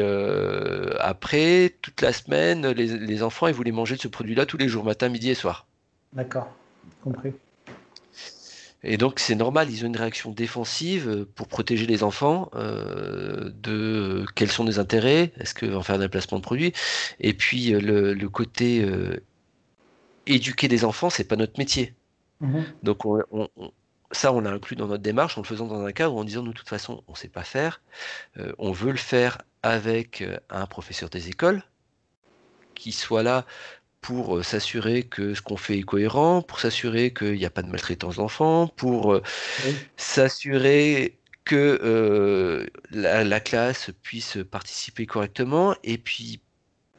après 0.99 1.75
toute 1.81 2.01
la 2.01 2.13
semaine, 2.13 2.67
les, 2.69 2.87
les 2.87 3.21
enfants 3.21 3.47
ils 3.47 3.53
voulaient 3.53 3.71
manger 3.73 3.97
de 3.97 4.01
ce 4.01 4.07
produit-là 4.07 4.45
tous 4.45 4.57
les 4.57 4.69
jours, 4.69 4.85
matin, 4.85 5.09
midi 5.09 5.29
et 5.29 5.35
soir. 5.35 5.67
D'accord, 6.13 6.47
compris. 7.03 7.33
Et 8.85 8.97
donc 8.97 9.19
c'est 9.19 9.35
normal, 9.35 9.69
ils 9.69 9.83
ont 9.83 9.87
une 9.87 9.97
réaction 9.97 10.31
défensive 10.31 11.09
euh, 11.09 11.29
pour 11.35 11.47
protéger 11.47 11.85
les 11.85 12.03
enfants 12.03 12.49
euh, 12.55 13.51
de 13.61 14.25
quels 14.35 14.51
sont 14.51 14.63
les 14.63 14.79
intérêts, 14.79 15.33
est-ce 15.39 15.53
qu'on 15.53 15.77
va 15.77 15.83
faire 15.83 15.99
un 15.99 16.07
placement 16.07 16.37
de 16.37 16.43
produits, 16.43 16.73
et 17.19 17.33
puis 17.33 17.73
euh, 17.73 17.79
le, 18.13 18.29
côté 18.29 18.85
éduquer 20.25 20.67
des 20.67 20.83
enfants, 20.85 21.09
c'est 21.09 21.23
pas 21.23 21.35
notre 21.35 21.57
métier. 21.57 21.93
Mhm. 22.41 22.65
Donc 22.83 23.05
ça, 24.11 24.33
on 24.33 24.39
l'a 24.39 24.51
inclus 24.51 24.75
dans 24.75 24.87
notre 24.87 25.03
démarche 25.03 25.37
en 25.37 25.41
le 25.41 25.47
faisant 25.47 25.67
dans 25.67 25.85
un 25.85 25.91
cadre 25.91 26.15
en 26.15 26.23
disant, 26.23 26.43
nous, 26.43 26.53
de 26.53 26.57
toute 26.57 26.69
façon, 26.69 27.03
on 27.07 27.11
ne 27.11 27.17
sait 27.17 27.27
pas 27.27 27.43
faire. 27.43 27.81
Euh, 28.37 28.53
on 28.57 28.71
veut 28.71 28.91
le 28.91 28.97
faire 28.97 29.41
avec 29.63 30.21
euh, 30.21 30.37
un 30.49 30.65
professeur 30.65 31.09
des 31.09 31.29
écoles 31.29 31.63
qui 32.75 32.91
soit 32.91 33.23
là 33.23 33.45
pour 34.05 34.45
s'assurer 34.45 35.03
que 35.03 35.33
ce 35.33 35.41
qu'on 35.41 35.57
fait 35.57 35.79
est 35.79 35.83
cohérent, 35.83 36.41
pour 36.41 36.59
s'assurer 36.59 37.13
qu'il 37.13 37.33
n'y 37.33 37.45
a 37.45 37.49
pas 37.49 37.63
de 37.63 37.69
maltraitance 37.69 38.17
d'enfants, 38.17 38.67
pour 38.75 39.19
s'assurer 39.97 41.17
que 41.43 42.69
la, 42.91 43.39
classe 43.39 43.89
puisse 44.03 44.37
participer 44.49 45.05
correctement, 45.05 45.75
et 45.83 45.97
puis 45.97 46.39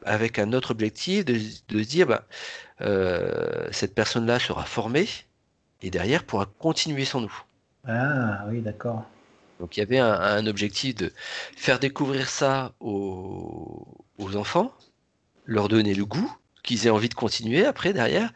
avec 0.03 0.37
un 0.37 0.51
autre 0.53 0.71
objectif 0.71 1.23
de, 1.23 1.33
de 1.33 1.83
se 1.83 1.87
dire, 1.87 2.07
bah, 2.07 2.27
cette 3.71 3.95
personne-là 3.95 4.39
sera 4.39 4.65
formée, 4.65 5.07
et 5.81 5.89
derrière 5.89 6.23
pourra 6.25 6.45
continuer 6.45 7.05
sans 7.05 7.21
nous. 7.21 7.43
Ah 7.87 8.45
oui, 8.49 8.61
d'accord. 8.61 9.05
Donc 9.59 9.77
il 9.77 9.79
y 9.79 9.83
avait 9.83 9.99
un, 9.99 10.45
objectif 10.45 10.95
de 10.95 11.11
faire 11.55 11.79
découvrir 11.79 12.29
ça 12.29 12.73
aux, 12.79 13.87
enfants, 14.35 14.73
leur 15.45 15.67
donner 15.67 15.95
le 15.95 16.05
goût, 16.05 16.31
qu'ils 16.67 16.85
aient 16.85 16.91
envie 16.91 17.09
de 17.09 17.15
continuer 17.15 17.65
après 17.65 17.93
derrière, 17.93 18.31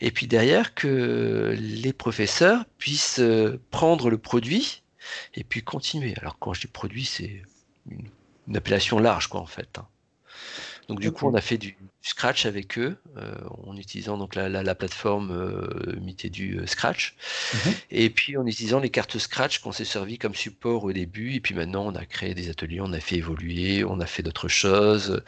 et 0.00 0.10
puis 0.10 0.26
derrière 0.26 0.74
que 0.74 1.56
les 1.56 1.92
professeurs 1.92 2.64
puissent 2.78 3.20
euh, 3.20 3.62
prendre 3.70 4.10
le 4.10 4.18
produit 4.18 4.82
et 5.34 5.44
puis 5.44 5.62
continuer. 5.62 6.14
Alors 6.20 6.36
quand 6.38 6.52
je 6.52 6.62
dis 6.62 6.66
produit, 6.66 7.04
c'est 7.04 7.42
une, 7.88 8.56
appellation 8.56 8.98
large 8.98 9.28
quoi 9.28 9.40
en 9.40 9.46
fait. 9.46 9.78
Hein. 9.78 9.86
Donc 10.88 11.00
du 11.00 11.10
coup, 11.10 11.26
on 11.26 11.34
a 11.34 11.40
fait 11.40 11.58
du, 11.58 11.76
Scratch 12.06 12.46
avec 12.46 12.78
eux, 12.78 12.96
euh, 13.16 13.34
en 13.66 13.76
utilisant 13.76 14.16
donc 14.16 14.36
la, 14.36 14.74
plateforme 14.76 15.32
euh, 15.32 15.96
du 16.30 16.60
euh, 16.60 16.66
Scratch, 16.66 17.16
mhm. 17.52 17.74
et 17.90 18.10
puis 18.10 18.36
en 18.36 18.46
utilisant 18.46 18.78
les 18.78 18.90
cartes 18.90 19.18
Scratch 19.18 19.58
qu'on 19.58 19.72
s'est 19.72 19.84
servi 19.84 20.16
comme 20.16 20.36
support 20.36 20.84
au 20.84 20.92
début, 20.92 21.34
et 21.34 21.40
puis 21.40 21.56
maintenant 21.56 21.84
on 21.84 21.96
a 21.96 22.04
créé 22.04 22.32
des 22.34 22.48
ateliers, 22.48 22.80
on 22.80 22.92
a 22.92 23.00
fait 23.00 23.16
évoluer, 23.16 23.82
on 23.84 23.98
a 23.98 24.06
fait 24.06 24.22
d'autres 24.22 24.46
choses, 24.46 25.20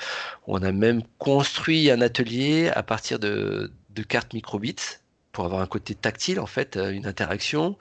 on 0.47 0.63
a 0.63 0.71
même 0.71 1.03
construit 1.19 1.91
un 1.91 2.01
atelier 2.01 2.69
à 2.69 2.85
partir 2.85 3.19
de, 3.19 3.73
de 3.91 4.03
cartes 4.05 4.33
microbits 4.33 5.01
pour 5.33 5.47
avoir 5.47 5.61
un 5.63 5.67
côté 5.67 5.97
tactile 5.97 6.39
en 6.39 6.47
fait, 6.47 6.77
une 6.77 7.07
interaction, 7.07 7.77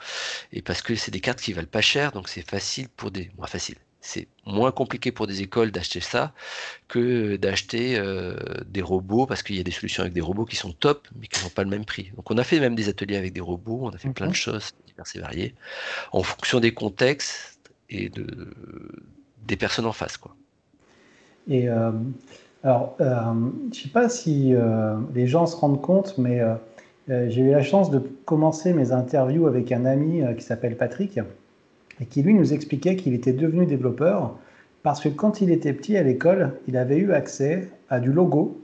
et 0.52 0.64
parce 0.64 0.82
que 0.82 0.96
c'est 0.96 1.12
des 1.12 1.22
cartes 1.22 1.40
qui 1.40 1.54
valent 1.54 1.68
pas 1.68 1.82
cher, 1.82 2.14
donc 2.14 2.30
c'est 2.30 2.42
facile 2.50 2.90
pour 2.90 3.12
des, 3.12 3.30
moins 3.38 3.46
facile 3.46 3.76
c'est 4.02 4.28
moins 4.46 4.72
compliqué 4.72 5.12
pour 5.12 5.28
des 5.28 5.42
écoles 5.42 5.72
d'acheter 5.72 6.00
ça 6.00 6.34
que 6.88 7.36
d'acheter 7.36 7.98
euh, 7.98 8.36
des 8.66 8.82
robots 8.82 9.26
parce 9.26 9.44
qu'il 9.44 9.56
y 9.56 9.60
a 9.60 9.64
des 9.64 9.72
solutions 9.72 10.02
avec 10.02 10.14
des 10.14 10.22
robots 10.22 10.46
qui 10.46 10.56
sont 10.56 10.72
top 10.72 11.08
mais 11.20 11.28
qui 11.28 11.44
n'ont 11.44 11.50
pas 11.50 11.64
le 11.64 11.70
même 11.70 11.86
prix. 11.86 12.12
Donc 12.16 12.30
on 12.32 12.38
a 12.38 12.44
fait 12.44 12.60
même 12.60 12.76
des 12.76 12.90
ateliers 12.90 13.18
avec 13.18 13.34
des 13.34 13.42
robots, 13.42 13.80
on 13.84 13.90
a 13.90 13.98
fait 13.98 14.10
plein 14.10 14.28
de 14.28 14.36
choses 14.36 14.72
diverses 14.86 15.16
et 15.16 15.20
variées 15.20 15.56
en 16.12 16.24
fonction 16.24 16.60
des 16.60 16.74
contextes 16.74 17.60
et 17.90 18.10
de, 18.10 18.54
des 19.46 19.56
personnes 19.56 19.86
en 19.86 19.94
face. 19.94 20.18
Quoi. 20.18 20.36
Et 21.48 21.70
euh, 21.70 21.92
alors, 22.64 22.96
euh, 23.00 23.16
je 23.64 23.68
ne 23.68 23.74
sais 23.74 23.90
pas 23.90 24.10
si 24.10 24.54
les 25.14 25.28
gens 25.28 25.46
se 25.46 25.56
rendent 25.56 25.82
compte, 25.82 26.18
mais 26.18 26.42
j'ai 27.08 27.42
eu 27.42 27.52
la 27.52 27.64
chance 27.64 27.90
de 27.90 28.00
commencer 28.26 28.74
mes 28.74 28.92
interviews 28.92 29.48
avec 29.48 29.72
un 29.72 29.86
ami 29.86 30.22
qui 30.38 30.44
s'appelle 30.44 30.76
Patrick 30.76 31.20
et 32.02 32.06
qui 32.06 32.22
lui 32.22 32.34
nous 32.34 32.54
expliquait 32.54 32.96
qu'il 32.96 33.14
était 33.14 33.34
devenu 33.34 33.66
développeur 33.66 34.38
parce 34.88 35.02
que 35.02 35.10
quand 35.10 35.42
il 35.42 35.52
était 35.52 35.74
petit 35.74 35.98
à 35.98 36.04
l'école, 36.04 36.54
il 36.68 36.78
avait 36.78 36.98
eu 36.98 37.12
accès 37.12 37.68
à 37.90 38.00
du 38.00 38.14
logo, 38.14 38.62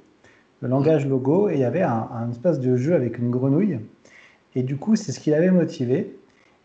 le 0.62 0.70
langage 0.70 1.06
logo, 1.06 1.50
et 1.50 1.56
il 1.56 1.60
y 1.60 1.66
avait 1.66 1.82
un, 1.82 2.30
espace 2.32 2.62
de 2.62 2.78
jeu 2.78 2.96
avec 2.96 3.18
une 3.18 3.30
grenouille. 3.30 3.80
Et 4.56 4.64
du 4.64 4.78
coup, 4.78 4.96
c'est 4.96 5.12
ce 5.12 5.20
qui 5.20 5.32
l'avait 5.32 5.52
motivé. 5.52 6.16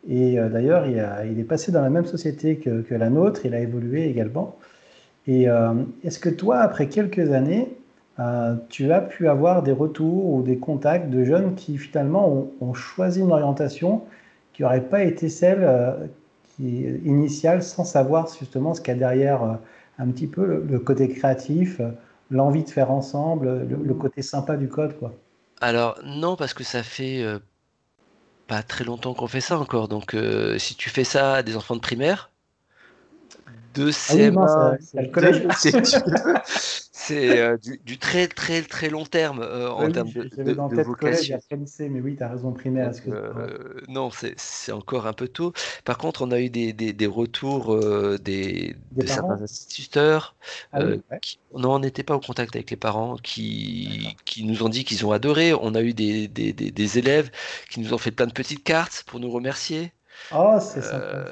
Et 0.08 0.38
euh, 0.38 0.48
d'ailleurs, 0.48 0.86
il, 0.86 1.40
est 1.40 1.44
passé 1.44 1.72
dans 1.72 1.82
la 1.82 1.90
même 1.90 2.06
société 2.06 2.56
que, 2.56 2.94
la 2.94 3.10
nôtre, 3.10 3.44
il 3.46 3.54
a 3.54 3.58
évolué 3.58 4.08
également. 4.08 4.56
Et 5.26 5.48
euh, 5.48 5.74
est-ce 6.04 6.20
que 6.20 6.28
toi, 6.28 6.58
après 6.58 6.86
quelques 6.86 7.32
années, 7.32 7.76
euh, 8.20 8.54
tu 8.68 8.92
as 8.92 9.00
pu 9.00 9.26
avoir 9.26 9.64
des 9.64 9.72
retours 9.72 10.32
ou 10.32 10.42
des 10.42 10.58
contacts 10.58 11.10
de 11.10 11.24
jeunes 11.24 11.56
qui 11.56 11.78
finalement 11.78 12.28
ont, 12.28 12.50
ont 12.60 12.74
choisi 12.74 13.20
une 13.20 13.32
orientation 13.32 14.02
qui 14.52 14.62
n'aurait 14.62 14.82
pas 14.82 15.02
été 15.02 15.28
celle 15.28 15.66
initial 16.60 17.62
sans 17.62 17.84
savoir 17.84 18.28
justement 18.38 18.74
ce 18.74 18.80
qu'il 18.80 18.94
y 18.94 18.96
a 18.96 18.98
derrière 18.98 19.42
euh, 19.42 19.54
un 19.98 20.10
petit 20.10 20.26
peu 20.26 20.64
le, 20.68 20.78
côté 20.78 21.08
créatif, 21.08 21.80
euh, 21.80 21.90
l'envie 22.30 22.64
de 22.64 22.70
faire 22.70 22.90
ensemble, 22.90 23.66
le, 23.66 23.94
côté 23.94 24.22
sympa 24.22 24.56
du 24.56 24.68
code, 24.68 24.98
quoi. 24.98 25.12
Alors 25.60 25.98
non, 26.04 26.36
parce 26.36 26.54
que 26.54 26.64
ça 26.64 26.82
fait 26.82 27.22
euh, 27.22 27.38
pas 28.46 28.62
très 28.62 28.84
longtemps 28.84 29.14
qu'on 29.14 29.26
fait 29.26 29.40
ça 29.40 29.58
encore. 29.58 29.88
Donc 29.88 30.16
si 30.58 30.76
tu 30.76 30.90
fais 30.90 31.04
ça 31.04 31.34
à 31.34 31.42
des 31.42 31.56
enfants 31.56 31.74
de 31.74 31.80
primaire, 31.80 32.30
de 33.78 33.90
CM1, 33.90 34.78
c'est 36.98 37.40
euh, 37.40 37.56
du, 37.84 37.98
très 37.98 38.28
très 38.28 38.62
très 38.62 38.90
long 38.90 39.04
terme 39.04 39.40
euh, 39.40 39.70
en 39.70 39.90
termes 39.90 40.10
de, 40.10 40.24
de, 40.24 40.52
dans 40.52 40.68
de 40.68 40.82
vocation. 40.82 41.38
mais 41.50 42.00
oui, 42.00 42.16
tu 42.16 42.22
as 42.22 42.28
raison, 42.28 42.52
primaire. 42.52 42.90
Euh, 43.08 43.80
non, 43.88 44.10
c'est 44.36 44.72
encore 44.72 45.06
un 45.06 45.12
peu 45.12 45.28
tôt. 45.28 45.52
Par 45.84 45.96
contre, 45.96 46.22
on 46.22 46.30
a 46.32 46.40
eu 46.40 46.50
des, 46.50 46.72
des, 46.72 46.92
des 46.92 47.06
retours 47.06 47.78
des, 48.18 48.76
de 48.92 49.06
certains 49.06 49.42
instituteurs. 49.42 50.34
Ah 50.72 50.80
non, 51.54 51.74
on 51.74 51.78
n'était 51.78 52.02
pas 52.02 52.16
au 52.16 52.20
contact 52.20 52.56
avec 52.56 52.70
les 52.70 52.76
parents 52.76 53.16
qui, 53.16 54.16
qui 54.24 54.44
nous 54.44 54.62
ont 54.62 54.68
dit 54.68 54.84
qu'ils 54.84 55.06
ont 55.06 55.12
adoré. 55.12 55.54
On 55.54 55.74
a 55.74 55.82
eu 55.82 55.94
des, 55.94 56.28
des 56.28 56.98
élèves 56.98 57.30
qui 57.70 57.80
nous 57.80 57.94
ont 57.94 57.98
fait 57.98 58.10
plein 58.10 58.26
de 58.26 58.32
petites 58.32 58.64
cartes 58.64 59.04
pour 59.06 59.20
nous 59.20 59.30
remercier. 59.30 59.92
Oh, 60.34 60.58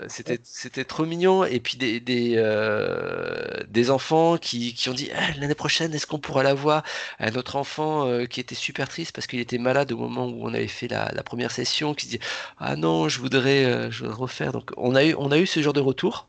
c'était, 0.09 0.39
c'était 0.43 0.85
trop 0.85 1.05
mignon. 1.05 1.45
Et 1.45 1.61
puis 1.61 1.77
des, 1.77 2.01
des, 2.01 2.35
euh, 2.37 3.63
des 3.69 3.91
enfants 3.91 4.39
qui, 4.39 4.75
qui, 4.75 4.89
ont 4.89 4.95
dit 4.95 5.11
ah, 5.15 5.33
l'année 5.39 5.55
prochaine, 5.55 5.93
est-ce 5.95 6.07
qu'on 6.07 6.19
pourra 6.19 6.43
la 6.43 6.55
voir? 6.55 6.83
Un 7.19 7.35
autre 7.35 7.57
enfant 7.57 8.07
euh, 8.07 8.27
qui 8.27 8.41
était 8.41 8.55
super 8.55 8.89
triste 8.89 9.13
parce 9.15 9.27
qu'il 9.27 9.41
était 9.41 9.59
malade 9.59 9.93
au 9.93 9.97
moment 9.97 10.27
où 10.27 10.39
on 10.43 10.55
avait 10.55 10.69
fait 10.69 10.89
la, 10.89 11.11
la 11.13 11.23
première 11.23 11.51
session, 11.51 11.95
qui 11.95 12.07
se 12.07 12.11
dit 12.11 12.21
Ah 12.59 12.77
non, 12.77 13.09
je 13.09 13.21
voudrais, 13.21 13.91
je 13.91 14.01
voudrais 14.01 14.17
refaire. 14.17 14.53
Donc 14.53 14.71
on 14.77 14.95
a, 14.95 15.05
eu, 15.05 15.15
on 15.19 15.31
a 15.31 15.39
eu 15.39 15.47
ce 15.47 15.61
genre 15.61 15.75
de 15.75 15.81
retour. 15.81 16.29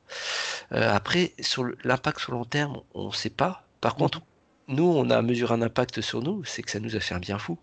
après, 0.71 1.33
sur 1.39 1.65
l'impact 1.83 2.19
sur 2.19 2.33
long 2.33 2.45
terme, 2.45 2.81
on 2.93 3.07
ne 3.07 3.13
sait 3.13 3.29
pas. 3.29 3.63
Par 3.81 3.95
mmh. 3.95 3.97
contre, 3.97 4.21
nous, 4.67 4.83
on 4.83 5.09
a 5.09 5.21
mesuré 5.21 5.53
un 5.53 5.61
impact 5.61 6.01
sur 6.01 6.21
nous, 6.21 6.43
c'est 6.43 6.61
que 6.61 6.71
ça 6.71 6.79
nous 6.79 6.95
a 6.95 6.99
fait 6.99 7.15
un 7.15 7.19
bien 7.19 7.37
fou. 7.37 7.57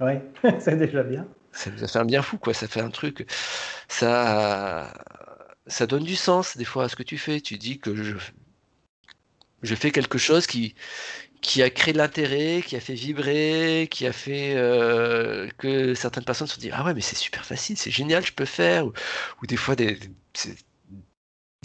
Oui, 0.00 0.14
c'est 0.58 0.76
déjà 0.76 1.02
bien 1.02 1.26
ça 1.58 1.70
nous 1.70 1.82
a 1.82 1.88
fait 1.88 1.98
un 1.98 2.04
bien 2.04 2.22
fou, 2.22 2.38
quoi. 2.38 2.54
Ça 2.54 2.68
fait 2.68 2.80
un 2.80 2.90
truc. 2.90 3.26
Ça, 3.88 4.92
ça 5.66 5.86
donne 5.86 6.04
du 6.04 6.16
sens 6.16 6.56
des 6.56 6.64
fois 6.64 6.84
à 6.84 6.88
ce 6.88 6.96
que 6.96 7.02
tu 7.02 7.18
fais. 7.18 7.40
Tu 7.40 7.58
dis 7.58 7.78
que 7.80 7.96
je, 7.96 8.16
je 9.62 9.74
fais 9.74 9.90
quelque 9.90 10.18
chose 10.18 10.46
qui, 10.46 10.76
qui 11.40 11.62
a 11.62 11.70
créé 11.70 11.92
de 11.92 11.98
l'intérêt, 11.98 12.62
qui 12.64 12.76
a 12.76 12.80
fait 12.80 12.94
vibrer, 12.94 13.88
qui 13.90 14.06
a 14.06 14.12
fait 14.12 14.54
euh, 14.54 15.48
que 15.58 15.94
certaines 15.94 16.24
personnes 16.24 16.46
se 16.46 16.60
dit 16.60 16.70
ah 16.72 16.84
ouais 16.84 16.94
mais 16.94 17.00
c'est 17.00 17.16
super 17.16 17.44
facile, 17.44 17.76
c'est 17.76 17.90
génial, 17.90 18.24
je 18.24 18.32
peux 18.32 18.44
faire 18.44 18.86
ou, 18.86 18.92
des 19.46 19.56
fois 19.56 19.74
des, 19.76 19.98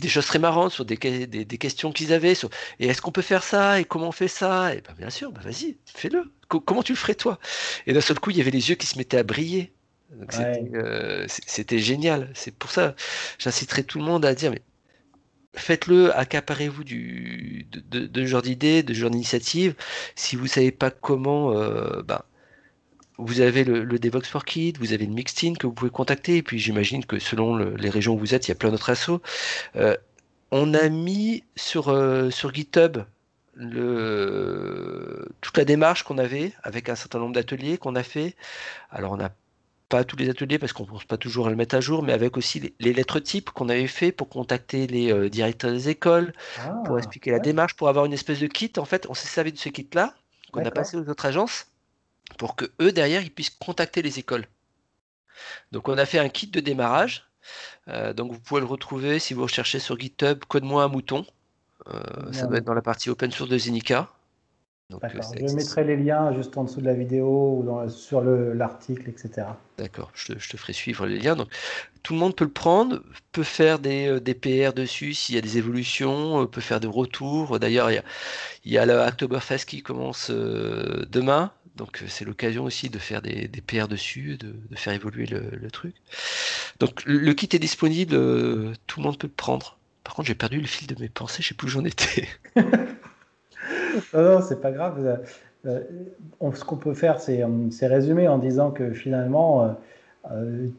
des 0.02 0.10
choses 0.10 0.26
très 0.26 0.40
marrantes 0.40 0.72
sur 0.72 0.86
des, 0.86 0.98
des, 0.98 1.58
questions 1.58 1.92
qu'ils 1.92 2.14
avaient 2.14 2.36
sur 2.36 2.50
et 2.80 2.88
est-ce 2.88 3.02
qu'on 3.02 3.12
peut 3.12 3.22
faire 3.22 3.44
ça 3.44 3.80
et 3.80 3.86
comment 3.86 4.08
on 4.10 4.12
fait 4.12 4.28
ça? 4.28 4.74
Et 4.74 4.82
ben 4.82 4.94
bien 4.98 5.10
sûr, 5.10 5.32
ben 5.32 5.42
vas-y, 5.42 5.78
fais-le. 5.86 6.32
comment 6.48 6.84
tu 6.84 6.94
le 6.94 6.98
ferais 6.98 7.16
toi? 7.16 7.40
Et 7.86 7.94
d'un 7.94 8.02
seul 8.02 8.20
coup, 8.20 8.32
il 8.32 8.38
y 8.38 8.42
avait 8.42 8.52
les 8.52 8.70
yeux 8.70 8.76
qui 8.76 8.88
se 8.88 8.98
mettaient 8.98 9.18
à 9.18 9.24
briller. 9.24 9.74
Euh, 10.76 11.26
c'était 11.28 11.80
génial. 11.80 12.30
C'est 12.34 12.56
pour 12.56 12.72
ça, 12.72 12.96
j'inciterai 13.40 13.84
tout 13.84 14.00
le 14.00 14.06
monde 14.06 14.26
à 14.26 14.36
dire 14.36 14.52
mais 14.52 14.62
faites-le, 15.56 16.16
accaparez-vous 16.18 16.84
du 16.84 17.68
de, 17.72 18.06
de, 18.08 18.26
genre 18.26 18.42
d'idées, 18.42 18.84
de 18.84 18.94
genre 18.94 19.10
d'initiatives. 19.10 19.76
Si 20.16 20.36
vous 20.36 20.48
savez 20.48 20.72
pas 20.72 20.92
comment, 20.92 21.54
euh, 21.54 22.02
ben, 22.04 22.22
vous 23.18 23.42
avez 23.42 23.64
le, 23.64 23.84
le, 23.84 24.00
Devox 24.00 24.28
for 24.28 24.46
Kids, 24.46 24.74
vous 24.80 24.94
avez 24.94 25.06
le 25.06 25.14
Mixtin 25.14 25.54
que 25.54 25.68
vous 25.68 25.74
pouvez 25.74 25.92
contacter, 25.92 26.38
et 26.38 26.44
puis 26.44 26.60
j'imagine 26.60 27.06
que 27.06 27.20
selon 27.20 27.58
les 27.58 27.90
régions 27.90 28.16
où 28.16 28.18
vous 28.20 28.34
êtes, 28.34 28.48
il 28.48 28.52
y 28.52 28.54
a 28.54 28.56
plein 28.56 28.72
d'autres 28.72 28.90
assos. 28.90 29.22
Euh, 29.76 29.96
on 30.52 30.74
a 30.74 30.90
mis 30.90 31.44
sur, 31.56 31.90
euh, 31.90 32.30
sur 32.30 32.54
GitHub 32.54 33.00
le, 33.56 35.28
toute 35.42 35.58
la 35.58 35.66
démarche 35.66 36.04
qu'on 36.04 36.18
avait 36.18 36.54
avec 36.64 36.90
un 36.90 36.96
certain 36.96 37.20
nombre 37.20 37.34
d'ateliers 37.34 37.78
qu'on 37.78 37.96
a 37.96 38.04
fait. 38.04 38.36
Alors 38.92 39.14
on 39.14 39.18
n'a 39.18 39.32
pas 39.94 40.04
tous 40.04 40.16
les 40.16 40.28
ateliers 40.28 40.58
parce 40.58 40.74
qu'on 40.74 40.86
ne 40.86 40.90
pense 40.90 41.06
pas 41.06 41.18
toujours 41.18 41.46
à 41.46 41.50
le 41.52 41.56
mettre 41.56 41.76
à 41.76 41.80
jour, 41.80 42.02
mais 42.02 42.14
avec 42.14 42.36
aussi 42.36 42.74
les, 42.80 42.94
lettres 42.94 43.20
types 43.20 43.52
qu'on 43.52 43.70
avait 43.70 43.86
fait 43.86 44.12
pour 44.12 44.28
contacter 44.28 44.88
les 44.88 45.14
euh, 45.14 45.30
directeurs 45.30 45.72
des 45.72 45.88
écoles, 45.88 46.34
pour 46.86 46.96
ah, 46.96 46.98
expliquer 46.98 47.30
la 47.30 47.38
démarche, 47.38 47.76
pour 47.76 47.90
avoir 47.90 48.06
une 48.06 48.14
espèce 48.14 48.40
de 48.40 48.48
kit. 48.48 48.72
En 48.78 48.86
fait, 48.86 49.06
on 49.08 49.14
s'est 49.14 49.28
servi 49.28 49.52
de 49.52 49.60
ce 49.60 49.70
kit-là 49.70 50.16
qu'on 50.52 50.66
a 50.66 50.72
passé 50.72 50.98
aux 50.98 51.08
autres 51.08 51.28
agences 51.28 51.68
pour 52.40 52.56
que 52.56 52.66
eux 52.82 52.92
derrière 52.92 53.22
ils 53.22 53.30
puissent 53.32 53.52
contacter 53.52 54.02
les 54.02 54.18
écoles. 54.18 54.48
Donc 55.72 55.88
on 55.88 55.98
a 56.00 56.08
fait 56.08 56.18
un 56.18 56.30
kit 56.30 56.48
de 56.48 56.60
démarrage. 56.60 57.28
Euh, 57.88 58.14
donc 58.14 58.32
vous 58.32 58.40
pouvez 58.40 58.62
le 58.62 58.68
retrouver 58.68 59.20
si 59.20 59.36
vous 59.36 59.44
recherchez 59.44 59.78
sur 59.78 60.00
GitHub 60.00 60.44
code 60.48 60.64
moi 60.64 60.84
un 60.86 60.88
mouton. 60.88 61.24
Euh, 61.94 62.02
ça 62.32 62.48
doit 62.48 62.58
être 62.58 62.66
dans 62.66 62.74
la 62.74 62.82
partie 62.82 63.12
open 63.12 63.32
source 63.32 63.50
de 63.52 63.60
Zenica. 63.60 64.10
Je 64.90 65.56
mettrai 65.56 65.84
les 65.84 65.98
liens 65.98 66.34
juste 66.34 66.58
en 66.58 66.66
dessous 66.66 66.82
de 66.82 66.86
la 66.86 66.94
vidéo 66.94 67.58
ou 67.58 67.64
dans, 67.64 67.88
sur 67.90 68.22
l'article, 68.22 69.10
etc. 69.10 69.48
D'accord, 69.78 70.12
je, 70.14 70.34
te, 70.34 70.58
ferai 70.58 70.74
suivre 70.74 71.06
les 71.06 71.20
liens. 71.20 71.36
Donc, 71.36 71.50
tout 72.04 72.14
le 72.14 72.20
monde 72.20 72.36
peut 72.36 72.46
le 72.46 72.52
prendre, 72.52 73.02
peut 73.32 73.44
faire 73.44 73.80
des, 73.80 74.20
des 74.20 74.34
PR 74.34 74.74
dessus 74.74 75.14
s'il 75.14 75.36
y 75.36 75.38
a 75.38 75.42
des 75.42 75.58
évolutions, 75.58 76.46
peut 76.48 76.62
faire 76.62 76.80
des 76.80 76.88
retours. 76.88 77.60
D'ailleurs, 77.60 77.90
il 77.92 77.96
y 77.96 77.98
a, 77.98 78.04
il 78.66 78.72
y 78.72 78.78
a 78.78 78.86
le 78.86 78.94
Oktoberfest 78.94 79.66
qui 79.66 79.82
commence 79.82 80.30
demain. 80.30 81.52
Donc 81.76 82.04
c'est 82.08 82.26
l'occasion 82.26 82.66
aussi 82.66 82.90
de 82.90 83.00
faire 83.00 83.24
des, 83.24 83.48
des 83.48 83.62
PR 83.62 83.88
dessus, 83.88 84.38
de, 84.38 84.54
faire 84.76 84.94
évoluer 84.94 85.26
le, 85.26 85.72
truc. 85.72 85.96
Donc 86.80 87.04
le, 87.06 87.34
kit 87.34 87.50
est 87.52 87.60
disponible, 87.60 88.12
tout 88.86 89.00
le 89.00 89.04
monde 89.04 89.18
peut 89.18 89.28
le 89.28 89.34
prendre. 89.34 89.78
Par 90.04 90.14
contre, 90.14 90.28
j'ai 90.28 90.36
perdu 90.36 90.60
le 90.60 90.68
fil 90.68 90.86
de 90.86 91.02
mes 91.02 91.10
pensées, 91.10 91.42
je 91.42 91.48
sais 91.48 91.54
plus 91.56 91.68
où 91.68 91.72
j'en 91.72 91.86
étais. 91.86 92.28
non, 94.14 94.22
non, 94.24 94.42
c'est 94.42 94.62
pas 94.62 94.72
grave. 94.72 95.24
Euh, 95.66 95.80
euh, 96.42 96.52
ce 96.54 96.64
qu'on 96.64 96.76
peut 96.76 96.94
faire, 96.94 97.20
euh, 97.30 97.70
c'est 97.72 97.88
résumer 97.88 98.28
en 98.28 98.38
disant 98.38 98.72
que 98.72 98.92
finalement, 98.92 99.78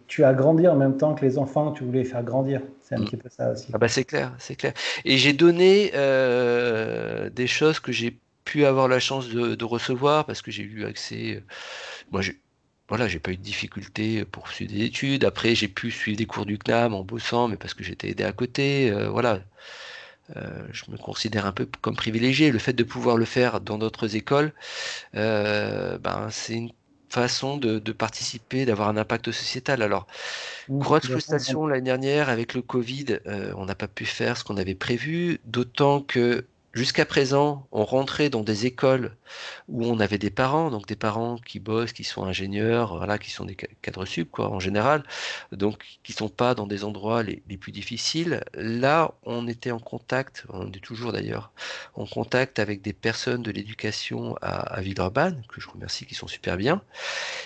tu 0.06 0.24
as 0.24 0.34
grandi 0.34 0.66
en 0.68 0.76
même 0.76 0.96
temps 0.96 1.14
que 1.14 1.24
les 1.24 1.38
enfants 1.38 1.72
que 1.72 1.78
tu 1.78 1.84
voulais 1.84 2.04
faire 2.04 2.22
grandir. 2.22 2.60
C'est 2.82 2.94
un 2.94 3.00
mm. 3.00 3.04
petit 3.04 3.16
peu 3.16 3.28
ça 3.28 3.52
aussi. 3.52 3.70
Ah 3.72 3.78
bah 3.78 3.88
c'est 3.88 4.04
clair, 4.04 4.32
c'est 4.38 4.56
clair. 4.56 4.72
Et 5.04 5.16
j'ai 5.16 5.32
donné 5.32 5.92
des 7.30 7.46
choses 7.46 7.80
que 7.80 7.92
j'ai 7.92 8.18
pu 8.44 8.64
avoir 8.64 8.88
la 8.88 9.00
chance 9.00 9.28
de, 9.28 9.64
recevoir 9.64 10.26
parce 10.26 10.42
que 10.42 10.50
j'ai 10.50 10.62
eu 10.62 10.84
accès. 10.84 11.42
Moi, 12.10 12.22
j'ai 12.22 12.38
voilà, 12.88 13.08
j'ai 13.08 13.18
pas 13.18 13.30
eu 13.30 13.38
de 13.38 13.42
difficulté 13.42 14.26
pour 14.26 14.48
suivre 14.48 14.70
des 14.70 14.84
études. 14.84 15.24
Après, 15.24 15.54
j'ai 15.54 15.68
pu 15.68 15.90
suivre 15.90 16.18
des 16.18 16.26
cours 16.26 16.44
du 16.44 16.58
CNAM 16.58 16.92
en 16.92 17.02
bossant, 17.02 17.48
mais 17.48 17.56
parce 17.56 17.72
que 17.72 17.82
j'étais 17.82 18.10
aidé 18.10 18.24
à 18.24 18.32
côté. 18.32 18.92
voilà. 19.10 19.40
Euh, 20.36 20.66
je 20.72 20.90
me 20.90 20.96
considère 20.96 21.46
un 21.46 21.52
peu 21.52 21.68
comme 21.80 21.96
privilégié. 21.96 22.50
Le 22.50 22.58
fait 22.58 22.72
de 22.72 22.84
pouvoir 22.84 23.16
le 23.16 23.24
faire 23.24 23.60
dans 23.60 23.78
d'autres 23.78 24.16
écoles, 24.16 24.52
euh, 25.14 25.98
ben, 25.98 26.28
c'est 26.30 26.54
une 26.54 26.72
façon 27.10 27.58
de, 27.58 27.78
participer, 27.92 28.64
d'avoir 28.64 28.88
un 28.88 28.96
impact 28.96 29.30
sociétal. 29.30 29.82
Alors, 29.82 30.06
grosse 30.68 31.06
frustration 31.06 31.66
l'année 31.66 31.82
dernière 31.82 32.28
avec 32.28 32.54
le 32.54 32.62
Covid, 32.62 33.18
euh, 33.26 33.52
on 33.56 33.66
n'a 33.66 33.76
pas 33.76 33.86
pu 33.86 34.04
faire 34.04 34.36
ce 34.36 34.44
qu'on 34.44 34.56
avait 34.56 34.74
prévu, 34.74 35.40
d'autant 35.44 36.00
que 36.00 36.44
Jusqu'à 36.74 37.06
présent, 37.06 37.68
on 37.70 37.84
rentrait 37.84 38.30
dans 38.30 38.42
des 38.42 38.66
écoles 38.66 39.16
où 39.68 39.86
on 39.86 40.00
avait 40.00 40.18
des 40.18 40.30
parents, 40.30 40.72
donc 40.72 40.86
des 40.86 40.96
parents 40.96 41.38
qui 41.38 41.60
bossent, 41.60 41.92
qui 41.92 42.02
sont 42.02 42.24
ingénieurs, 42.24 42.96
voilà, 42.96 43.16
qui 43.16 43.30
sont 43.30 43.44
des 43.44 43.54
cadres 43.54 44.04
sub, 44.04 44.28
quoi, 44.28 44.50
en 44.50 44.58
général, 44.58 45.04
donc 45.52 45.84
qui 46.02 46.12
sont 46.12 46.28
pas 46.28 46.56
dans 46.56 46.66
des 46.66 46.82
endroits 46.82 47.22
les, 47.22 47.36
plus 47.58 47.70
difficiles. 47.70 48.42
Là, 48.54 49.14
on 49.22 49.46
était 49.46 49.70
en 49.70 49.78
contact, 49.78 50.46
on 50.48 50.72
est 50.72 50.82
toujours 50.82 51.12
d'ailleurs 51.12 51.52
en 51.94 52.06
contact 52.06 52.58
avec 52.58 52.82
des 52.82 52.92
personnes 52.92 53.44
de 53.44 53.52
l'éducation 53.52 54.36
à, 54.42 54.80
Villeurbanne, 54.80 55.44
que 55.48 55.60
je 55.60 55.68
remercie, 55.68 56.06
qui 56.06 56.16
sont 56.16 56.26
super 56.26 56.56
bien, 56.56 56.82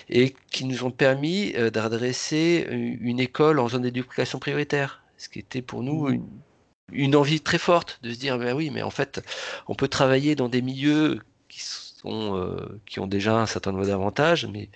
et 0.09 0.35
qui 0.49 0.65
nous 0.65 0.83
ont 0.85 0.91
permis 0.91 1.53
euh, 1.55 1.69
d'adresser 1.69 2.67
une 2.71 3.19
école 3.19 3.59
en 3.59 3.69
zone 3.69 3.83
d'éducation 3.83 4.39
prioritaire, 4.39 5.03
ce 5.17 5.29
qui 5.29 5.37
était 5.37 5.61
pour 5.61 5.83
nous 5.83 6.07
mmh. 6.07 6.13
une 6.13 6.27
une 6.91 7.15
envie 7.15 7.41
très 7.41 7.57
forte 7.57 7.99
de 8.03 8.11
se 8.11 8.19
dire 8.19 8.37
ben 8.37 8.55
oui 8.55 8.69
mais 8.69 8.81
en 8.81 8.89
fait 8.89 9.21
on 9.67 9.75
peut 9.75 9.87
travailler 9.87 10.35
dans 10.35 10.49
des 10.49 10.61
milieux 10.61 11.19
qui 11.47 11.61
sont 11.61 12.37
euh, 12.37 12.79
qui 12.85 12.99
ont 12.99 13.07
déjà 13.07 13.37
un 13.39 13.45
certain 13.45 13.71
nombre 13.71 13.87
d'avantages 13.87 14.47
mais 14.51 14.69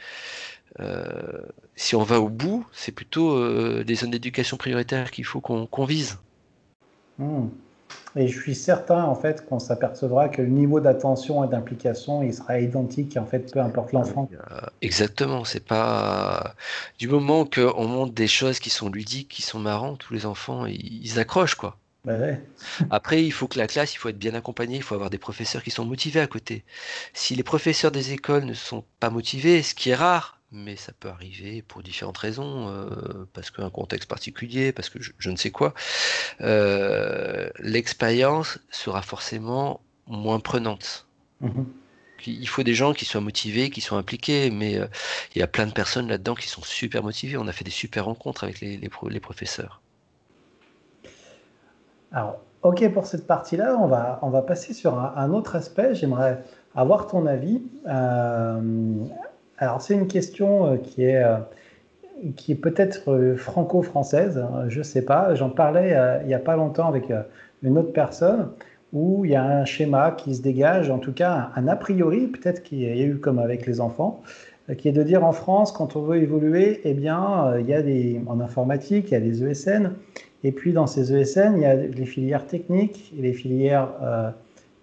euh, 0.79 1.41
si 1.75 1.95
on 1.95 2.03
va 2.03 2.19
au 2.19 2.29
bout 2.29 2.65
c'est 2.73 2.91
plutôt 2.91 3.35
euh, 3.35 3.83
des 3.85 3.95
zones 3.95 4.11
d'éducation 4.11 4.57
prioritaire 4.57 5.11
qu'il 5.11 5.25
faut 5.25 5.41
qu'on 5.41 5.85
vise. 5.85 6.17
Hmm. 7.19 7.49
et 8.15 8.27
je 8.27 8.39
suis 8.39 8.55
certain 8.55 9.03
en 9.03 9.13
fait 9.13 9.45
qu'on 9.45 9.59
s'apercevra 9.59 10.29
que 10.29 10.41
le 10.41 10.47
niveau 10.47 10.79
d'attention 10.79 11.43
et 11.43 11.47
d'implication 11.47 12.23
il 12.23 12.33
sera 12.33 12.59
identique 12.59 13.15
en 13.17 13.25
fait 13.25 13.51
peu 13.51 13.59
importe 13.59 13.91
l'enfant. 13.91 14.27
exactement. 14.81 15.45
C'est 15.45 15.63
pas 15.63 16.55
du 16.97 17.07
moment 17.07 17.45
qu'on 17.45 17.87
montre 17.87 18.13
des 18.13 18.27
choses 18.27 18.59
qui 18.59 18.71
sont 18.71 18.89
ludiques 18.89 19.29
qui 19.29 19.43
sont 19.43 19.59
marrantes 19.59 19.99
tous 19.99 20.13
les 20.13 20.25
enfants 20.25 20.65
ils 20.65 21.19
accrochent 21.19 21.55
quoi 21.55 21.77
bah 22.05 22.17
Après, 22.89 23.23
il 23.23 23.31
faut 23.31 23.47
que 23.47 23.57
la 23.57 23.67
classe, 23.67 23.93
il 23.93 23.97
faut 23.97 24.09
être 24.09 24.17
bien 24.17 24.33
accompagné, 24.33 24.75
il 24.75 24.83
faut 24.83 24.95
avoir 24.95 25.09
des 25.09 25.17
professeurs 25.17 25.63
qui 25.63 25.71
sont 25.71 25.85
motivés 25.85 26.19
à 26.19 26.27
côté. 26.27 26.65
Si 27.13 27.35
les 27.35 27.43
professeurs 27.43 27.91
des 27.91 28.11
écoles 28.11 28.43
ne 28.43 28.53
sont 28.53 28.83
pas 28.99 29.09
motivés, 29.09 29.63
ce 29.63 29.73
qui 29.73 29.89
est 29.89 29.95
rare, 29.95 30.39
mais 30.51 30.75
ça 30.75 30.91
peut 30.99 31.07
arriver 31.09 31.61
pour 31.61 31.81
différentes 31.81 32.17
raisons, 32.17 32.67
euh, 32.69 33.25
parce 33.33 33.51
qu'un 33.51 33.69
contexte 33.69 34.09
particulier, 34.09 34.73
parce 34.73 34.89
que 34.89 34.99
je, 35.01 35.29
ne 35.29 35.37
sais 35.37 35.51
quoi, 35.51 35.73
euh, 36.41 37.49
l'expérience 37.59 38.59
sera 38.69 39.01
forcément 39.01 39.81
moins 40.07 40.39
prenante. 40.39 41.07
Mmh 41.41 41.63
il 42.25 42.47
faut 42.47 42.63
des 42.63 42.73
gens 42.73 42.93
qui 42.93 43.03
soient 43.03 43.19
motivés, 43.19 43.69
qui 43.69 43.81
soient 43.81 43.97
impliqués, 43.97 44.49
mais 44.49 44.77
euh, 44.77 44.87
il 45.35 45.39
y 45.39 45.41
a 45.41 45.47
plein 45.47 45.67
de 45.67 45.73
personnes 45.73 46.07
là-dedans 46.07 46.35
qui 46.35 46.47
sont 46.47 46.63
super 46.63 47.03
motivées. 47.03 47.35
On 47.35 47.49
a 47.49 47.51
fait 47.51 47.65
des 47.65 47.71
super 47.71 48.05
rencontres 48.05 48.45
avec 48.45 48.61
les, 48.61 48.77
les 48.77 49.19
professeurs. 49.19 49.82
Alors, 52.13 52.39
ok 52.61 52.91
pour 52.93 53.05
cette 53.05 53.25
partie-là, 53.25 53.75
on 53.79 53.87
va, 53.87 54.19
on 54.21 54.29
va 54.29 54.43
passer 54.43 54.73
sur 54.73 54.97
un, 54.97 55.31
autre 55.31 55.55
aspect. 55.55 55.95
J'aimerais 55.95 56.43
avoir 56.75 57.07
ton 57.07 57.25
avis. 57.25 57.63
Euh, 57.87 58.61
alors, 59.57 59.81
c'est 59.81 59.95
une 59.95 60.07
question 60.07 60.65
euh, 60.73 60.77
qui 60.77 61.05
est, 61.05 61.23
euh, 61.23 61.37
qui 62.35 62.51
est 62.51 62.55
peut-être 62.55 63.35
franco-française, 63.35 64.37
hein, 64.37 64.65
je 64.69 64.79
ne 64.79 64.83
sais 64.83 65.03
pas. 65.03 65.33
J'en 65.33 65.49
parlais 65.49 65.97
il 66.21 66.27
n'y 66.27 66.35
a 66.35 66.39
pas 66.39 66.55
longtemps 66.55 66.87
avec 66.87 67.11
une 67.63 67.77
autre 67.77 67.91
personne 67.91 68.49
où 68.93 69.25
il 69.25 69.31
y 69.31 69.35
a 69.35 69.43
un 69.43 69.65
schéma 69.65 70.11
qui 70.11 70.35
se 70.35 70.41
dégage, 70.43 70.91
en 70.91 70.99
tout 70.99 71.13
cas 71.13 71.49
un, 71.55 71.67
a 71.67 71.75
priori, 71.75 72.27
peut-être 72.27 72.61
qu'il 72.61 72.79
y 72.79 72.85
a 72.85 73.05
eu 73.05 73.17
comme 73.17 73.39
avec 73.39 73.65
les 73.65 73.81
enfants, 73.81 74.21
qui 74.77 74.87
est 74.87 74.91
de 74.91 75.01
dire 75.01 75.25
en 75.25 75.31
France, 75.31 75.71
quand 75.71 75.95
on 75.95 76.03
veut 76.03 76.17
évoluer, 76.17 76.79
eh 76.83 76.93
bien, 76.93 77.57
il 77.59 77.65
y 77.65 77.73
a 77.73 77.81
des, 77.81 78.21
en 78.27 78.39
informatique, 78.39 79.07
il 79.09 79.13
y 79.13 79.17
a 79.17 79.19
des 79.19 79.43
ESN, 79.43 79.93
et 80.43 80.51
puis 80.51 80.73
dans 80.73 80.87
ces 80.87 81.13
ESN, 81.13 81.53
il 81.55 81.61
y 81.61 81.65
a 81.65 81.75
les 81.75 82.05
filières 82.05 82.45
techniques 82.45 83.13
et 83.17 83.21
les 83.21 83.33
filières 83.33 83.89
euh, 84.01 84.29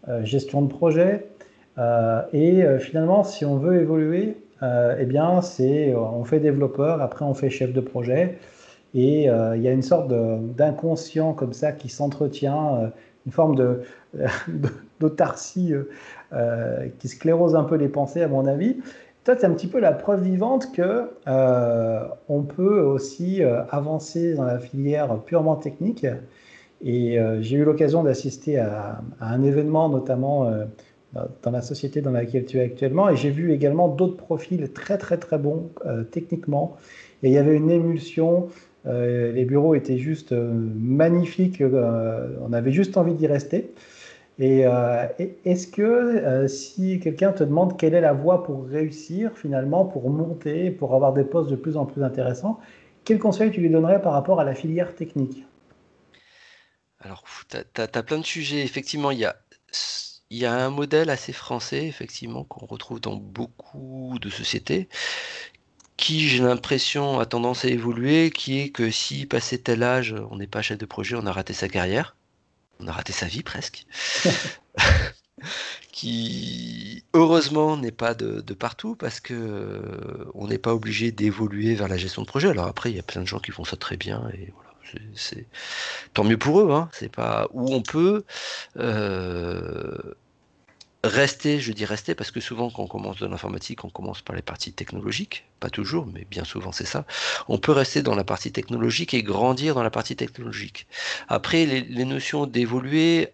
euh, 0.08 0.24
gestion 0.24 0.62
de 0.62 0.68
projet. 0.68 1.26
Euh, 1.78 2.22
et 2.32 2.64
finalement, 2.78 3.24
si 3.24 3.44
on 3.44 3.56
veut 3.56 3.80
évoluer, 3.80 4.36
eh 4.62 5.06
bien, 5.06 5.40
c'est 5.40 5.94
on 5.94 6.24
fait 6.24 6.40
développeur, 6.40 7.00
après 7.00 7.24
on 7.24 7.32
fait 7.32 7.48
chef 7.48 7.72
de 7.72 7.80
projet. 7.80 8.38
Et 8.92 9.24
il 9.24 9.62
y 9.62 9.68
a 9.68 9.72
une 9.72 9.82
sorte 9.82 10.12
d'inconscient 10.56 11.32
comme 11.32 11.54
ça 11.54 11.72
qui 11.72 11.88
s'entretient, 11.88 12.90
une 13.24 13.32
forme 13.32 13.56
d'autarcie 15.00 15.72
qui 16.98 17.08
sclérose 17.08 17.54
un 17.54 17.64
peu 17.64 17.76
les 17.76 17.88
pensées, 17.88 18.22
à 18.22 18.28
mon 18.28 18.46
avis. 18.46 18.76
Toi, 19.24 19.36
c'est 19.38 19.44
un 19.44 19.52
petit 19.52 19.66
peu 19.66 19.80
la 19.80 19.92
preuve 19.92 20.22
vivante 20.22 20.72
que 20.72 21.10
euh, 21.28 22.04
on 22.28 22.42
peut 22.42 22.80
aussi 22.80 23.42
euh, 23.42 23.62
avancer 23.70 24.32
dans 24.32 24.44
la 24.44 24.58
filière 24.58 25.18
purement 25.20 25.56
technique. 25.56 26.06
Et 26.80 27.18
euh, 27.18 27.42
j'ai 27.42 27.58
eu 27.58 27.64
l'occasion 27.64 28.02
d'assister 28.02 28.58
à, 28.58 29.02
un 29.20 29.42
événement, 29.42 29.90
notamment 29.90 30.50
dans 31.42 31.50
la 31.50 31.60
société 31.60 32.00
dans 32.00 32.12
laquelle 32.12 32.46
tu 32.46 32.58
es 32.58 32.62
actuellement, 32.62 33.10
et 33.10 33.16
j'ai 33.16 33.30
vu 33.30 33.52
également 33.52 33.88
d'autres 33.88 34.16
profils 34.16 34.72
très 34.72 34.96
très 34.96 35.18
très 35.18 35.38
bons 35.38 35.70
techniquement. 36.10 36.76
Et 37.22 37.28
il 37.28 37.34
y 37.34 37.38
avait 37.38 37.56
une 37.56 37.70
émulsion. 37.70 38.48
les 38.86 39.44
bureaux 39.44 39.74
étaient 39.74 39.98
juste 39.98 40.32
magnifiques. 40.32 41.62
on 41.62 42.52
avait 42.52 42.72
juste 42.72 42.96
envie 42.96 43.14
d'y 43.14 43.26
rester. 43.26 43.74
Et 44.40 44.64
euh, 44.64 45.06
est-ce 45.44 45.66
que 45.66 45.82
euh, 45.82 46.48
si 46.48 46.98
quelqu'un 46.98 47.30
te 47.30 47.44
demande 47.44 47.78
quelle 47.78 47.92
est 47.92 48.00
la 48.00 48.14
voie 48.14 48.42
pour 48.42 48.66
réussir 48.66 49.36
finalement, 49.36 49.84
pour 49.84 50.08
monter, 50.08 50.70
pour 50.70 50.94
avoir 50.94 51.12
des 51.12 51.24
postes 51.24 51.50
de 51.50 51.56
plus 51.56 51.76
en 51.76 51.84
plus 51.84 52.02
intéressants, 52.02 52.58
quel 53.04 53.18
conseil 53.18 53.50
tu 53.50 53.60
lui 53.60 53.68
donnerais 53.68 54.00
par 54.00 54.14
rapport 54.14 54.40
à 54.40 54.44
la 54.44 54.54
filière 54.54 54.94
technique? 54.94 55.44
Alors, 57.00 57.22
tu 57.50 57.82
as, 57.82 58.02
plein 58.02 58.18
de 58.18 58.24
sujets. 58.24 58.62
Effectivement, 58.62 59.10
il 59.10 59.18
y 59.18 59.26
a, 59.26 59.36
y 60.30 60.46
a 60.46 60.54
un 60.54 60.70
modèle 60.70 61.10
assez 61.10 61.34
français, 61.34 61.86
effectivement, 61.86 62.44
qu'on 62.44 62.64
retrouve 62.64 63.00
dans 63.00 63.16
beaucoup 63.16 64.16
de 64.22 64.30
sociétés, 64.30 64.88
qui, 65.98 66.28
j'ai 66.28 66.42
l'impression, 66.42 67.20
a 67.20 67.26
tendance 67.26 67.66
à 67.66 67.68
évoluer, 67.68 68.30
qui 68.30 68.60
est 68.60 68.70
que 68.70 68.90
si 68.90 69.26
passé 69.26 69.60
tel 69.60 69.82
âge, 69.82 70.14
on 70.30 70.36
n'est 70.36 70.46
pas 70.46 70.62
chef 70.62 70.78
de 70.78 70.86
projet, 70.86 71.14
on 71.16 71.26
a 71.26 71.32
raté 71.32 71.52
sa 71.52 71.68
carrière 71.68 72.16
on 72.80 72.86
a 72.86 72.92
raté 72.92 73.12
sa 73.12 73.26
vie 73.26 73.42
presque. 73.42 73.86
qui 75.92 77.04
heureusement 77.14 77.76
n'est 77.76 77.92
pas 77.92 78.14
de, 78.14 78.40
partout 78.54 78.94
parce 78.96 79.20
que 79.20 79.34
euh, 79.34 80.24
on 80.34 80.48
n'est 80.48 80.58
pas 80.58 80.74
obligé 80.74 81.12
d'évoluer 81.12 81.74
vers 81.74 81.88
la 81.88 81.96
gestion 81.96 82.22
de 82.22 82.26
projet. 82.26 82.48
Alors 82.48 82.66
après, 82.66 82.90
il 82.90 82.96
y 82.96 83.00
a 83.00 83.02
plein 83.02 83.22
de 83.22 83.26
gens 83.26 83.38
qui 83.38 83.50
font 83.50 83.64
ça 83.64 83.76
très 83.76 83.96
bien 83.96 84.28
et 84.34 84.52
voilà. 84.54 84.70
C'est 85.14 85.46
tant 86.14 86.24
mieux 86.24 86.38
pour 86.38 86.60
eux. 86.60 86.72
Hein. 86.72 86.88
C'est 86.92 87.12
pas 87.12 87.48
où 87.52 87.72
on 87.72 87.82
peut 87.82 88.24
euh, 88.76 90.14
rester, 91.04 91.60
je 91.60 91.72
dis 91.72 91.84
rester, 91.84 92.14
parce 92.14 92.30
que 92.30 92.40
souvent 92.40 92.70
quand 92.70 92.82
on 92.82 92.86
commence 92.86 93.18
dans 93.18 93.28
l'informatique, 93.28 93.84
on 93.84 93.90
commence 93.90 94.20
par 94.20 94.36
les 94.36 94.42
parties 94.42 94.72
technologiques, 94.72 95.44
pas 95.58 95.70
toujours, 95.70 96.06
mais 96.06 96.26
bien 96.30 96.44
souvent 96.44 96.72
c'est 96.72 96.86
ça. 96.86 97.06
On 97.48 97.58
peut 97.58 97.72
rester 97.72 98.02
dans 98.02 98.14
la 98.14 98.24
partie 98.24 98.52
technologique 98.52 99.14
et 99.14 99.22
grandir 99.22 99.74
dans 99.74 99.82
la 99.82 99.90
partie 99.90 100.16
technologique. 100.16 100.86
Après, 101.28 101.64
les, 101.66 102.04
notions 102.04 102.46
d'évoluer, 102.46 103.32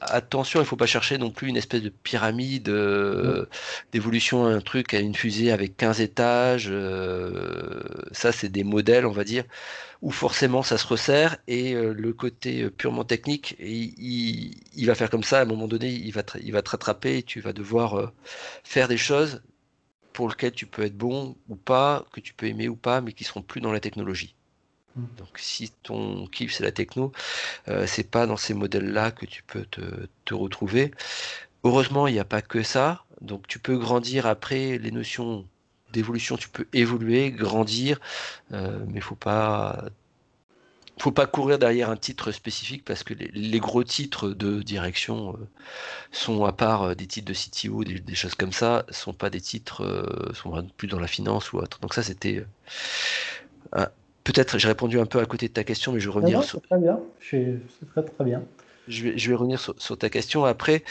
attention, 0.00 0.60
il 0.60 0.62
ne 0.62 0.66
faut 0.66 0.76
pas 0.76 0.86
chercher 0.86 1.18
non 1.18 1.30
plus 1.30 1.48
une 1.48 1.56
espèce 1.56 1.82
de 1.82 1.88
pyramide 1.88 2.68
euh, 2.68 3.46
d'évolution, 3.92 4.46
un 4.46 4.60
truc 4.60 4.94
à 4.94 5.00
une 5.00 5.14
fusée 5.14 5.52
avec 5.52 5.76
15 5.76 6.00
étages. 6.00 6.68
Euh, 6.70 7.82
ça, 8.12 8.32
c'est 8.32 8.48
des 8.48 8.64
modèles, 8.64 9.06
on 9.06 9.12
va 9.12 9.24
dire, 9.24 9.44
où 10.02 10.10
forcément 10.10 10.62
ça 10.62 10.78
se 10.78 10.86
resserre 10.86 11.36
et 11.46 11.74
euh, 11.74 11.92
le 11.92 12.12
côté 12.12 12.68
purement 12.70 13.04
technique, 13.04 13.56
il, 13.60 14.86
va 14.86 14.94
faire 14.94 15.10
comme 15.10 15.24
ça. 15.24 15.40
À 15.40 15.42
un 15.42 15.46
moment 15.46 15.68
donné, 15.68 15.90
il 15.90 16.12
va 16.12 16.22
te, 16.22 16.38
il 16.38 16.52
va 16.52 16.62
te 16.62 16.70
rattraper 16.70 17.18
et 17.18 17.22
tu 17.22 17.40
vas 17.40 17.52
devoir 17.52 18.12
faire 18.64 18.88
des 18.88 18.96
choses 18.96 19.42
pour 20.12 20.28
lesquelles 20.28 20.52
tu 20.52 20.66
peux 20.66 20.82
être 20.82 20.96
bon 20.96 21.36
ou 21.48 21.56
pas, 21.56 22.04
que 22.12 22.20
tu 22.20 22.34
peux 22.34 22.46
aimer 22.46 22.68
ou 22.68 22.76
pas, 22.76 23.00
mais 23.00 23.12
qui 23.12 23.24
seront 23.24 23.42
plus 23.42 23.60
dans 23.60 23.72
la 23.72 23.80
technologie. 23.80 24.34
Mm. 24.96 25.04
Donc 25.18 25.38
si 25.38 25.70
ton 25.82 26.26
kiff 26.26 26.54
c'est 26.54 26.64
la 26.64 26.72
techno, 26.72 27.12
euh, 27.68 27.86
c'est 27.86 28.10
pas 28.10 28.26
dans 28.26 28.36
ces 28.36 28.54
modèles-là 28.54 29.10
que 29.10 29.26
tu 29.26 29.42
peux 29.42 29.64
te, 29.64 30.34
retrouver. 30.34 30.92
Heureusement, 31.64 32.06
il 32.06 32.14
n'y 32.14 32.20
a 32.20 32.24
pas 32.24 32.42
que 32.42 32.62
ça. 32.62 33.04
Donc 33.20 33.46
tu 33.46 33.58
peux 33.58 33.76
grandir 33.78 34.26
après 34.26 34.78
les 34.78 34.90
notions 34.90 35.46
d'évolution, 35.92 36.36
tu 36.36 36.48
peux 36.48 36.66
évoluer, 36.72 37.30
grandir, 37.30 38.00
euh, 38.52 38.84
mais 38.88 39.00
faut 39.00 39.14
pas 39.14 39.84
faut 40.98 41.12
pas 41.12 41.26
courir 41.26 41.58
derrière 41.58 41.90
un 41.90 41.96
titre 41.96 42.32
spécifique 42.32 42.84
parce 42.84 43.02
que 43.02 43.14
les, 43.14 43.60
gros 43.60 43.82
titres 43.82 44.28
de 44.28 44.62
direction 44.62 45.34
euh, 45.34 45.48
sont 46.12 46.44
à 46.44 46.52
part 46.52 46.94
des 46.94 47.06
titres 47.06 47.26
de 47.26 47.34
CTO, 47.34 47.82
des, 47.84 47.98
des, 47.98 48.14
choses 48.14 48.34
comme 48.34 48.52
ça, 48.52 48.84
sont 48.90 49.12
pas 49.12 49.30
des 49.30 49.40
titres, 49.40 50.32
sont 50.34 50.66
plus 50.76 50.88
dans 50.88 51.00
la 51.00 51.06
finance 51.06 51.52
ou 51.52 51.58
autre. 51.58 51.80
Donc 51.80 51.94
ça 51.94 52.02
c'était 52.02 52.44
Peut-être 54.24 54.58
j'ai 54.58 54.68
répondu 54.68 55.00
un 55.00 55.06
peu 55.06 55.18
à 55.18 55.26
côté 55.26 55.48
de 55.48 55.52
ta 55.52 55.64
question, 55.64 55.92
mais 55.92 56.00
je 56.00 56.08
vais 56.08 56.14
revenir 56.14 56.44
sur. 56.44 56.60
Très 56.62 56.78
bien, 56.78 57.00
c'est 57.20 57.58
très 57.92 58.02
très 58.02 58.24
bien. 58.24 58.42
Je 58.88 59.04
vais, 59.04 59.18
je 59.18 59.28
vais 59.28 59.34
revenir 59.34 59.60
sur, 59.60 59.98
ta 59.98 60.10
question 60.10 60.44
après. 60.44 60.84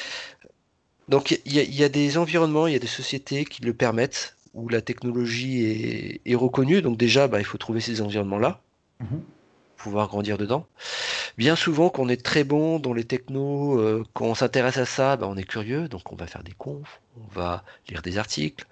Donc 1.09 1.31
il 1.45 1.75
y, 1.75 1.83
a 1.83 1.89
des 1.89 2.17
environnements, 2.17 2.67
il 2.67 2.73
y 2.73 2.75
a 2.75 2.79
des 2.79 2.87
sociétés 2.87 3.43
qui 3.43 3.63
le 3.63 3.73
permettent, 3.73 4.37
où 4.53 4.69
la 4.69 4.81
technologie 4.81 6.19
est, 6.25 6.35
reconnue. 6.35 6.81
Donc 6.81 6.97
déjà, 6.97 7.27
bah, 7.27 7.39
il 7.39 7.45
faut 7.45 7.57
trouver 7.57 7.81
ces 7.81 8.01
environnements-là, 8.01 8.61
mhm. 8.99 9.21
pouvoir 9.75 10.07
grandir 10.07 10.37
dedans. 10.37 10.67
Bien 11.37 11.55
souvent, 11.55 11.89
quand 11.89 12.03
on 12.03 12.09
est 12.09 12.23
très 12.23 12.43
bon 12.43 12.79
dans 12.79 12.93
les 12.93 13.03
technos, 13.03 13.77
euh, 13.79 14.05
quand 14.13 14.25
on 14.25 14.35
s'intéresse 14.35 14.77
à 14.77 14.85
ça, 14.85 15.17
bah, 15.17 15.27
on 15.29 15.35
est 15.35 15.43
curieux, 15.43 15.87
donc 15.87 16.11
on 16.11 16.15
va 16.15 16.27
faire 16.27 16.43
des 16.43 16.53
confs, 16.53 17.01
on 17.17 17.27
va 17.33 17.63
lire 17.89 18.01
des 18.01 18.17
articles, 18.17 18.65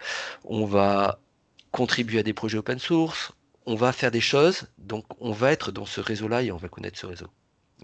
on 0.45 0.65
va 0.65 1.19
contribuer 1.71 2.19
à 2.19 2.23
des 2.23 2.33
projets 2.33 2.57
open 2.57 2.79
source, 2.79 3.33
on 3.69 3.75
va 3.75 3.93
faire 3.93 4.09
des 4.09 4.19
choses, 4.19 4.63
donc 4.79 5.05
on 5.19 5.31
va 5.31 5.51
être 5.51 5.71
dans 5.71 5.85
ce 5.85 6.01
réseau-là 6.01 6.41
et 6.41 6.51
on 6.51 6.57
va 6.57 6.69
connaître 6.69 6.97
ce 6.97 7.05
réseau. 7.05 7.27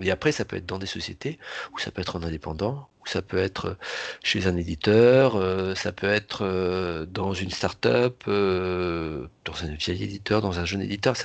Et 0.01 0.09
après, 0.09 0.31
ça 0.31 0.43
peut 0.43 0.55
être 0.57 0.65
dans 0.65 0.79
des 0.79 0.87
sociétés, 0.87 1.37
ou 1.73 1.79
ça 1.79 1.91
peut 1.91 2.01
être 2.01 2.15
en 2.15 2.23
indépendant, 2.23 2.89
ou 3.01 3.07
ça 3.07 3.21
peut 3.21 3.37
être 3.37 3.77
chez 4.23 4.47
un 4.47 4.57
éditeur, 4.57 5.35
euh, 5.35 5.75
ça 5.75 5.91
peut 5.91 6.07
être 6.07 6.43
euh, 6.43 7.05
dans 7.05 7.33
une 7.33 7.51
start-up, 7.51 8.23
euh, 8.27 9.27
dans 9.45 9.63
un 9.63 9.75
vieil 9.75 10.03
éditeur, 10.03 10.41
dans 10.41 10.59
un 10.59 10.65
jeune 10.65 10.81
éditeur. 10.81 11.15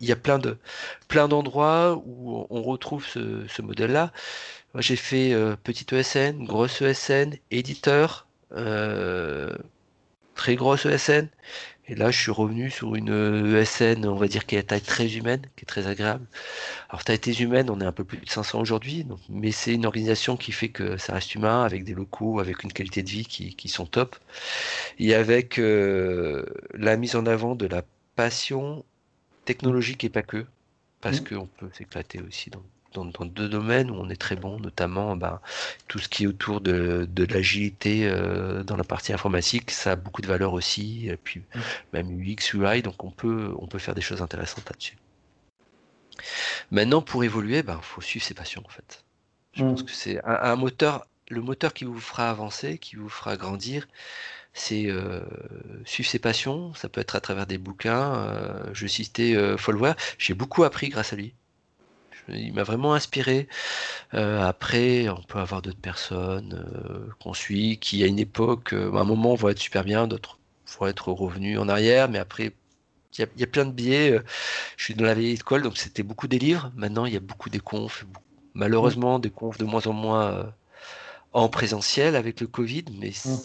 il 0.00 0.08
y 0.08 0.12
a 0.12 0.16
plein 0.16 0.40
de 0.40 0.58
plein 1.06 1.28
d'endroits 1.28 2.02
où 2.04 2.44
on 2.50 2.62
retrouve 2.62 3.06
ce, 3.06 3.62
modèle-là. 3.62 4.12
Moi, 4.74 4.82
j'ai 4.82 4.96
fait 4.96 5.32
petite 5.62 5.92
ESN, 5.92 6.44
grosse 6.44 6.82
ESN, 6.82 7.36
éditeur, 7.52 8.26
très 10.34 10.56
grosse 10.56 10.86
ESN, 10.86 11.28
et 11.88 11.94
là, 11.94 12.10
je 12.10 12.20
suis 12.20 12.32
revenu 12.32 12.68
sur 12.68 12.96
une 12.96 13.54
ESN, 13.56 14.06
on 14.06 14.16
va 14.16 14.26
dire, 14.26 14.44
qui 14.44 14.56
est 14.56 14.58
à 14.58 14.62
taille 14.62 14.80
très 14.80 15.16
humaine, 15.16 15.42
qui 15.54 15.62
est 15.62 15.66
très 15.66 15.86
agréable. 15.86 16.26
Alors, 16.88 17.04
taille 17.04 17.18
humaine, 17.40 17.70
on 17.70 17.80
est 17.80 17.84
un 17.84 17.92
peu 17.92 18.02
plus 18.02 18.18
de 18.18 18.28
500 18.28 18.60
aujourd'hui, 18.60 19.06
mais 19.28 19.52
c'est 19.52 19.72
une 19.72 19.86
organisation 19.86 20.36
qui 20.36 20.50
fait 20.50 20.68
que 20.68 20.96
ça 20.96 21.14
reste 21.14 21.34
humain, 21.36 21.62
avec 21.62 21.84
des 21.84 21.94
locaux, 21.94 22.40
avec 22.40 22.64
une 22.64 22.72
qualité 22.72 23.04
de 23.04 23.08
vie 23.08 23.24
qui, 23.24 23.54
qui 23.54 23.68
sont 23.68 23.86
top, 23.86 24.16
et 24.98 25.14
avec 25.14 25.60
euh, 25.60 26.44
la 26.74 26.96
mise 26.96 27.14
en 27.14 27.24
avant 27.24 27.54
de 27.54 27.66
la 27.66 27.82
passion 28.16 28.84
technologique 29.44 30.02
et 30.02 30.08
pas 30.08 30.22
que, 30.22 30.44
parce 31.00 31.20
mmh. 31.20 31.24
qu'on 31.24 31.46
peut 31.46 31.70
s'éclater 31.72 32.20
aussi 32.20 32.50
dans, 32.50 32.62
dans, 33.04 33.24
deux 33.24 33.48
domaines 33.48 33.90
où 33.90 33.94
on 33.94 34.08
est 34.08 34.16
très 34.16 34.36
bon, 34.36 34.58
notamment 34.58 35.16
ben, 35.16 35.40
tout 35.88 35.98
ce 35.98 36.08
qui 36.08 36.24
est 36.24 36.26
autour 36.26 36.60
de, 36.60 37.06
de 37.10 37.24
l'agilité 37.24 38.06
euh, 38.06 38.62
dans 38.62 38.76
la 38.76 38.84
partie 38.84 39.12
informatique, 39.12 39.70
ça 39.70 39.92
a 39.92 39.96
beaucoup 39.96 40.22
de 40.22 40.26
valeur 40.26 40.52
aussi, 40.52 41.08
et 41.08 41.16
puis 41.16 41.40
mm. 41.40 41.60
même 41.92 42.20
UX, 42.20 42.54
UI, 42.54 42.82
donc 42.82 43.04
on 43.04 43.10
peut, 43.10 43.54
on 43.58 43.66
peut 43.66 43.78
faire 43.78 43.94
des 43.94 44.00
choses 44.00 44.22
intéressantes 44.22 44.68
là-dessus. 44.68 44.96
Maintenant, 46.70 47.02
pour 47.02 47.24
évoluer, 47.24 47.58
il 47.58 47.62
ben, 47.62 47.80
faut 47.82 48.00
suivre 48.00 48.24
ses 48.24 48.34
passions 48.34 48.62
en 48.64 48.70
fait. 48.70 49.04
Je 49.52 49.64
mm. 49.64 49.68
pense 49.68 49.82
que 49.82 49.92
c'est 49.92 50.20
un, 50.24 50.56
moteur, 50.56 51.06
le 51.28 51.40
moteur 51.40 51.74
qui 51.74 51.84
vous 51.84 52.00
fera 52.00 52.30
avancer, 52.30 52.78
qui 52.78 52.96
vous 52.96 53.08
fera 53.08 53.36
grandir, 53.36 53.86
c'est 54.56 54.86
euh, 54.86 55.20
suivre 55.84 56.08
ses 56.08 56.18
passions. 56.18 56.72
Ça 56.74 56.88
peut 56.88 57.00
être 57.00 57.14
à 57.14 57.20
travers 57.20 57.46
des 57.46 57.58
bouquins. 57.58 58.14
Euh, 58.14 58.64
je 58.72 58.86
citais 58.86 59.36
euh, 59.36 59.56
J'ai 60.18 60.34
beaucoup 60.34 60.64
appris 60.64 60.88
grâce 60.88 61.12
à 61.12 61.16
lui 61.16 61.34
il 62.28 62.52
m'a 62.52 62.62
vraiment 62.62 62.94
inspiré. 62.94 63.48
Euh, 64.14 64.42
après, 64.42 65.08
on 65.08 65.22
peut 65.22 65.38
avoir 65.38 65.62
d'autres 65.62 65.80
personnes 65.80 66.54
euh, 66.54 67.08
qu'on 67.20 67.34
suit, 67.34 67.78
qui 67.78 68.02
à 68.02 68.06
une 68.06 68.18
époque, 68.18 68.72
euh, 68.72 68.92
à 68.94 69.00
un 69.00 69.04
moment, 69.04 69.34
vont 69.34 69.48
être 69.48 69.58
super 69.58 69.84
bien, 69.84 70.06
d'autres 70.06 70.38
vont 70.78 70.86
être 70.86 71.12
revenus 71.12 71.58
en 71.58 71.68
arrière, 71.68 72.08
mais 72.08 72.18
après, 72.18 72.52
il 73.18 73.28
y, 73.38 73.42
a 73.42 73.46
plein 73.46 73.64
de 73.64 73.70
biais. 73.70 74.20
Je 74.76 74.84
suis 74.84 74.94
dans 74.94 75.04
la 75.04 75.14
vieille 75.14 75.34
école, 75.34 75.62
donc 75.62 75.78
c'était 75.78 76.02
beaucoup 76.02 76.28
des 76.28 76.38
livres. 76.38 76.70
Maintenant, 76.76 77.06
il 77.06 77.14
y 77.14 77.16
a 77.16 77.20
beaucoup 77.20 77.48
des 77.48 77.60
confs. 77.60 78.04
Malheureusement, 78.52 79.18
des 79.18 79.30
confs 79.30 79.56
de 79.56 79.64
moins 79.64 79.86
en 79.86 79.94
moins 79.94 80.52
en 81.32 81.48
présentiel 81.48 82.14
avec 82.14 82.40
le 82.40 82.46
Covid, 82.46 82.84
mais 82.98 83.12
mmh. 83.24 83.36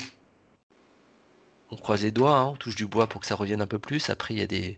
on 1.71 1.77
croise 1.77 2.03
les 2.03 2.11
doigts, 2.11 2.37
hein, 2.37 2.47
on 2.47 2.55
touche 2.57 2.75
du 2.75 2.85
bois 2.85 3.07
pour 3.07 3.21
que 3.21 3.27
ça 3.27 3.35
revienne 3.35 3.61
un 3.61 3.67
peu 3.67 3.79
plus. 3.79 4.09
Après, 4.09 4.33
il 4.33 4.41
y 4.41 4.43
a 4.43 4.47
des 4.47 4.77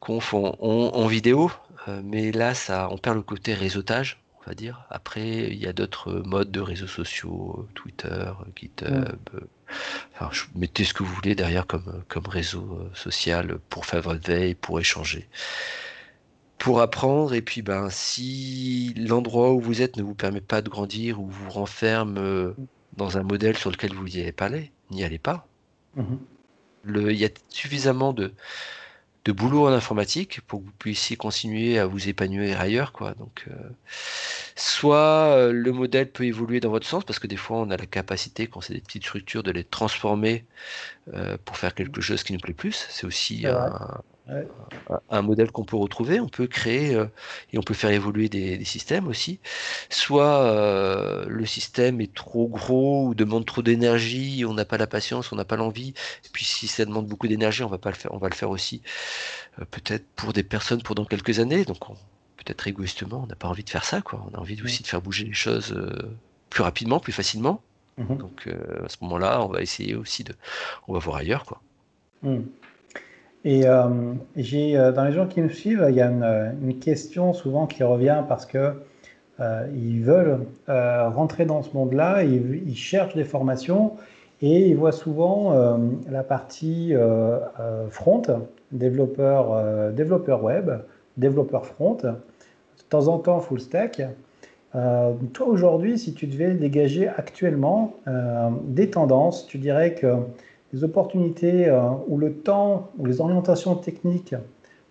confs 0.00 0.32
en 0.32 1.06
vidéo, 1.08 1.50
euh, 1.88 2.00
mais 2.04 2.32
là, 2.32 2.54
ça, 2.54 2.88
on 2.90 2.98
perd 2.98 3.16
le 3.16 3.22
côté 3.22 3.54
réseautage, 3.54 4.22
on 4.40 4.50
va 4.50 4.54
dire. 4.54 4.86
Après, 4.90 5.48
il 5.50 5.58
y 5.58 5.66
a 5.66 5.72
d'autres 5.72 6.12
modes 6.12 6.50
de 6.50 6.60
réseaux 6.60 6.86
sociaux, 6.86 7.68
Twitter, 7.74 8.32
GitHub. 8.56 9.18
Mm. 9.32 9.38
Enfin, 10.14 10.30
mettez 10.54 10.84
ce 10.84 10.94
que 10.94 11.02
vous 11.02 11.12
voulez 11.12 11.34
derrière 11.34 11.66
comme, 11.66 12.02
comme 12.08 12.26
réseau 12.26 12.78
euh, 12.80 12.90
social 12.94 13.58
pour 13.68 13.86
faire 13.86 14.02
votre 14.02 14.26
veille, 14.26 14.54
pour 14.54 14.80
échanger 14.80 15.28
pour 16.58 16.80
apprendre 16.80 17.34
et 17.34 17.42
puis 17.42 17.62
ben 17.62 17.90
si 17.90 18.94
l'endroit 18.96 19.52
où 19.52 19.60
vous 19.60 19.82
êtes 19.82 19.96
ne 19.96 20.02
vous 20.02 20.14
permet 20.14 20.40
pas 20.40 20.62
de 20.62 20.68
grandir 20.68 21.20
ou 21.20 21.28
vous 21.28 21.50
renferme 21.50 22.16
euh, 22.16 22.54
dans 22.96 23.18
un 23.18 23.22
modèle 23.22 23.56
sur 23.56 23.70
lequel 23.70 23.92
vous 23.92 24.04
n'y 24.04 24.20
allez 24.20 24.32
pas 24.32 24.48
n'y 24.90 25.04
allez 25.04 25.18
pas. 25.18 25.46
Il 26.88 27.12
y 27.12 27.24
a 27.24 27.28
suffisamment 27.48 28.12
de, 28.12 28.32
de 29.26 29.32
boulot 29.32 29.66
en 29.66 29.72
informatique 29.72 30.40
pour 30.46 30.60
que 30.60 30.66
vous 30.66 30.72
puissiez 30.78 31.16
continuer 31.16 31.80
à 31.80 31.86
vous 31.86 32.08
épanouir 32.08 32.60
ailleurs 32.60 32.92
quoi. 32.92 33.12
Donc 33.14 33.44
euh, 33.48 33.54
soit 34.54 35.34
euh, 35.36 35.52
le 35.52 35.72
modèle 35.72 36.08
peut 36.08 36.24
évoluer 36.24 36.60
dans 36.60 36.70
votre 36.70 36.86
sens 36.86 37.04
parce 37.04 37.18
que 37.18 37.26
des 37.26 37.36
fois 37.36 37.58
on 37.58 37.70
a 37.70 37.76
la 37.76 37.86
capacité 37.86 38.46
quand 38.46 38.60
c'est 38.60 38.74
des 38.74 38.80
petites 38.80 39.02
structures 39.02 39.42
de 39.42 39.50
les 39.50 39.64
transformer 39.64 40.44
euh, 41.12 41.36
pour 41.44 41.56
faire 41.56 41.74
quelque 41.74 42.00
chose 42.00 42.22
qui 42.22 42.34
nous 42.34 42.38
plaît 42.38 42.54
plus. 42.54 42.86
C'est 42.88 43.04
aussi 43.04 43.46
un, 43.48 44.00
un 45.08 45.22
modèle 45.22 45.52
qu'on 45.52 45.64
peut 45.64 45.76
retrouver, 45.76 46.18
on 46.18 46.28
peut 46.28 46.46
créer 46.46 46.94
euh, 46.94 47.06
et 47.52 47.58
on 47.58 47.62
peut 47.62 47.74
faire 47.74 47.90
évoluer 47.90 48.28
des, 48.28 48.64
systèmes 48.64 49.06
aussi. 49.06 49.38
Soit 49.88 50.42
euh, 50.42 51.26
le 51.28 51.46
système 51.46 52.00
est 52.00 52.12
trop 52.12 52.48
gros 52.48 53.06
ou 53.06 53.14
demande 53.14 53.46
trop 53.46 53.62
d'énergie, 53.62 54.44
on 54.44 54.54
n'a 54.54 54.64
pas 54.64 54.78
la 54.78 54.88
patience, 54.88 55.32
on 55.32 55.36
n'a 55.36 55.44
pas 55.44 55.56
l'envie. 55.56 55.94
Et 56.24 56.28
puis 56.32 56.44
si 56.44 56.66
ça 56.66 56.84
demande 56.84 57.06
beaucoup 57.06 57.28
d'énergie, 57.28 57.62
on 57.62 57.68
va 57.68 57.78
pas 57.78 57.90
le 57.90 57.96
faire, 57.96 58.12
on 58.12 58.18
va 58.18 58.28
le 58.28 58.34
faire 58.34 58.50
aussi 58.50 58.82
euh, 59.60 59.64
peut-être 59.70 60.06
pour 60.16 60.32
des 60.32 60.42
personnes 60.42 60.82
pour 60.82 60.96
dans 60.96 61.04
quelques 61.04 61.38
années. 61.38 61.64
Donc 61.64 61.86
peut-être 62.36 62.66
égoïstement, 62.66 63.22
on 63.22 63.26
n'a 63.26 63.36
pas 63.36 63.48
envie 63.48 63.64
de 63.64 63.70
faire 63.70 63.84
ça, 63.84 64.00
quoi. 64.00 64.26
On 64.30 64.36
a 64.36 64.40
envie 64.40 64.60
aussi 64.62 64.82
de 64.82 64.88
faire 64.88 65.02
bouger 65.02 65.24
les 65.24 65.34
choses 65.34 65.76
plus 66.50 66.62
rapidement, 66.62 66.98
plus 66.98 67.12
facilement. 67.12 67.62
Mmh 67.96 68.16
Donc 68.16 68.48
à 68.48 68.88
ce 68.88 68.96
moment-là, 69.02 69.42
on 69.42 69.48
va 69.48 69.62
essayer 69.62 69.94
aussi 69.94 70.24
de, 70.24 70.34
on 70.88 70.92
va 70.92 70.98
voir 70.98 71.16
ailleurs, 71.16 71.44
quoi. 71.44 71.62
Mmh. 72.22 72.40
Et 73.46 73.64
euh, 73.64 73.84
j'ai, 74.34 74.76
euh, 74.76 74.90
dans 74.90 75.04
les 75.04 75.12
gens 75.12 75.28
qui 75.28 75.40
me 75.40 75.48
suivent, 75.48 75.86
il 75.88 75.94
y 75.94 76.00
a 76.00 76.08
une, 76.08 76.78
question 76.80 77.32
souvent 77.32 77.68
qui 77.68 77.84
revient 77.84 78.24
parce 78.28 78.44
que 78.44 78.72
euh, 79.38 79.68
ils 79.72 80.02
veulent 80.02 80.40
rentrer 80.66 81.46
dans 81.46 81.62
ce 81.62 81.72
monde-là, 81.72 82.24
ils, 82.24 82.62
ils, 82.66 82.76
cherchent 82.76 83.14
des 83.14 83.24
formations 83.24 83.92
et 84.42 84.66
ils 84.68 84.76
voient 84.76 84.90
souvent 84.90 85.78
la 86.10 86.24
partie 86.24 86.92
front, 87.90 88.22
développeur, 88.72 89.92
développeur 89.92 90.42
web, 90.42 90.70
développeur 91.16 91.66
front, 91.66 91.94
de 91.94 92.12
temps 92.88 93.08
en 93.08 93.18
temps 93.18 93.40
full 93.40 93.60
stack. 93.60 94.02
toi 94.72 95.46
aujourd'hui, 95.46 95.98
si 95.98 96.14
tu 96.14 96.26
devais 96.26 96.52
dégager 96.54 97.08
actuellement 97.08 97.94
des 98.64 98.90
tendances, 98.90 99.46
tu 99.46 99.58
dirais 99.58 99.94
que 99.94 100.16
les 100.76 100.84
opportunités 100.84 101.68
euh, 101.68 101.88
ou 102.06 102.18
le 102.18 102.34
temps 102.34 102.92
ou 102.98 103.06
les 103.06 103.22
orientations 103.22 103.76
techniques 103.76 104.34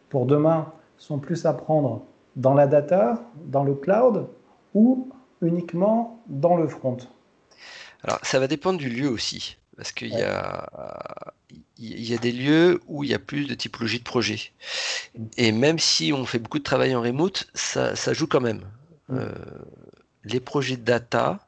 pour 0.10 0.26
demain 0.26 0.74
sont 0.98 1.20
plus 1.20 1.46
à 1.46 1.54
prendre 1.54 2.04
dans 2.36 2.56
la 2.56 2.66
data, 2.66 3.24
dans 3.46 3.64
le 3.64 3.76
cloud 3.76 4.28
ou 4.74 5.12
uniquement 5.44 6.24
dans 6.28 6.56
le 6.56 6.68
front 6.68 6.98
Alors, 8.04 8.20
ça 8.24 8.40
va 8.40 8.48
dépendre 8.48 8.80
du 8.80 8.90
lieu 8.90 9.08
aussi. 9.08 9.58
Parce 9.78 9.92
qu'il 9.92 10.10
y, 10.10 10.24
a, 10.24 10.68
il 11.78 12.10
y 12.10 12.16
a 12.16 12.18
des 12.18 12.32
lieux 12.32 12.80
où 12.88 13.04
il 13.04 13.10
y 13.10 13.14
a 13.14 13.20
plus 13.20 13.46
de 13.46 13.54
typologie 13.54 14.00
de 14.00 14.04
projet. 14.04 14.40
Et 15.38 15.52
même 15.52 15.80
si 15.80 16.14
on 16.14 16.26
fait 16.26 16.40
beaucoup 16.40 16.60
de 16.60 16.64
travail 16.64 16.96
en 16.96 17.02
remote, 17.02 17.46
ça, 17.54 17.94
joue 18.14 18.26
quand 18.26 18.42
même. 18.42 18.62
Mm. 19.10 19.18
Euh, 19.18 19.32
les 20.24 20.40
projets 20.40 20.78
data 20.78 21.45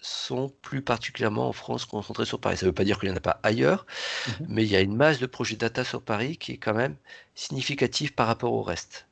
sont 0.00 0.52
plus 0.62 0.82
particulièrement 0.82 1.48
en 1.48 1.52
France 1.52 1.84
concentrés 1.84 2.24
sur 2.26 2.40
Paris. 2.40 2.56
Ça 2.56 2.66
ne 2.66 2.70
veut 2.70 2.74
pas 2.74 2.84
dire 2.84 2.98
qu'il 2.98 3.08
n'y 3.08 3.14
en 3.14 3.18
a 3.18 3.20
pas 3.20 3.40
ailleurs, 3.42 3.86
mm-hmm. 4.26 4.44
mais 4.48 4.64
il 4.64 4.70
y 4.70 4.76
a 4.76 4.80
une 4.80 4.96
masse 4.96 5.18
de 5.18 5.26
projets 5.26 5.56
data 5.56 5.84
sur 5.84 6.02
Paris 6.02 6.36
qui 6.36 6.52
est 6.52 6.56
quand 6.56 6.74
même 6.74 6.96
significative 7.34 8.14
par 8.14 8.26
rapport 8.26 8.52
au 8.52 8.62
reste. 8.62 9.06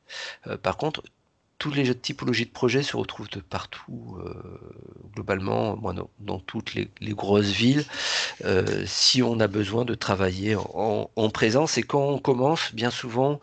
Euh, 0.46 0.56
par 0.56 0.76
contre, 0.76 1.02
toutes 1.58 1.76
les 1.76 1.94
typologies 1.94 2.44
de 2.44 2.50
projets 2.50 2.82
se 2.82 2.96
retrouvent 2.96 3.30
de 3.30 3.40
partout, 3.40 4.18
euh, 4.20 4.60
globalement, 5.14 5.80
dans, 6.18 6.38
toutes 6.38 6.74
les, 6.74 6.90
grosses 7.14 7.46
villes, 7.46 7.84
euh, 8.44 8.84
si 8.86 9.22
on 9.22 9.40
a 9.40 9.46
besoin 9.46 9.86
de 9.86 9.94
travailler 9.94 10.54
en, 10.54 11.30
présence. 11.30 11.78
Et 11.78 11.82
quand 11.82 12.02
on 12.02 12.18
commence, 12.18 12.74
bien 12.74 12.90
souvent, 12.90 13.40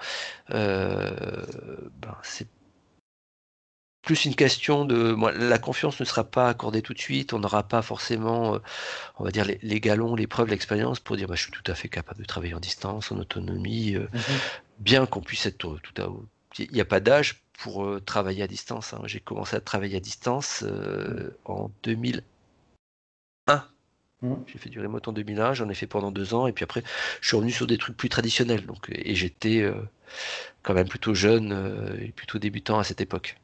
ben, 0.50 2.18
c'est 2.22 2.48
plus 4.04 4.26
une 4.26 4.36
question 4.36 4.86
de 4.86 5.16
la 5.40 5.58
confiance 5.58 6.00
ne 6.00 6.06
sera 6.06 6.24
pas 6.24 6.50
accordée 6.50 6.82
tout 6.82 6.94
de 6.94 7.00
suite, 7.00 7.34
on 7.34 7.40
n'aura 7.40 7.64
pas 7.64 7.82
forcément, 7.82 8.60
on 9.18 9.24
va 9.24 9.32
dire, 9.32 9.46
les, 9.46 9.80
galons, 9.80 10.16
les 10.16 10.28
preuves, 10.28 10.50
l'expérience 10.50 11.00
pour 11.00 11.18
dire 11.18 11.28
bah, 11.28 11.36
je 11.36 11.44
suis 11.44 11.52
tout 11.52 11.72
à 11.72 11.74
fait 11.74 11.90
capable 11.90 12.20
de 12.20 12.26
travailler 12.26 12.54
en 12.54 12.60
distance, 12.60 13.12
en 13.12 13.18
autonomie, 13.18 13.96
mmh 13.96 14.20
bien 14.80 15.06
qu'on 15.06 15.22
puisse 15.22 15.46
être 15.46 15.58
tout 15.58 16.02
à 16.02 16.10
il 16.60 16.72
n'y 16.72 16.82
a 16.82 16.86
pas 16.86 17.00
d'âge 17.00 17.42
pour 17.54 17.86
euh, 17.86 18.00
travailler 18.00 18.44
à 18.44 18.48
distance. 18.48 18.94
Hein. 18.94 19.02
J'ai 19.06 19.20
commencé 19.20 19.56
à 19.56 19.62
travailler 19.62 19.98
à 19.98 20.00
distance 20.00 20.64
euh, 20.64 21.32
en 21.46 21.72
2001. 21.84 22.22
Mmh. 24.22 24.34
J'ai 24.48 24.58
fait 24.58 24.70
du 24.70 24.80
remote 24.80 25.08
en 25.08 25.12
2001, 25.12 25.54
j'en 25.54 25.70
ai 25.70 25.74
fait 25.74 25.88
pendant 25.88 26.12
deux 26.12 26.34
ans, 26.34 26.48
et 26.48 26.54
puis 26.54 26.64
après, 26.64 26.84
je 27.20 27.28
suis 27.28 27.36
revenu 27.36 27.52
sur 27.52 27.68
des 27.68 27.78
trucs 27.78 27.98
plus 27.98 28.10
traditionnels. 28.10 28.66
Donc, 28.66 28.90
et 28.90 29.16
j'étais 29.16 29.62
euh, 29.62 29.74
quand 30.62 30.74
même 30.74 30.88
plutôt 30.88 31.14
jeune 31.14 31.98
et 32.00 32.12
plutôt 32.12 32.40
débutant 32.40 32.80
à 32.80 32.84
cette 32.84 33.02
époque. 33.02 33.38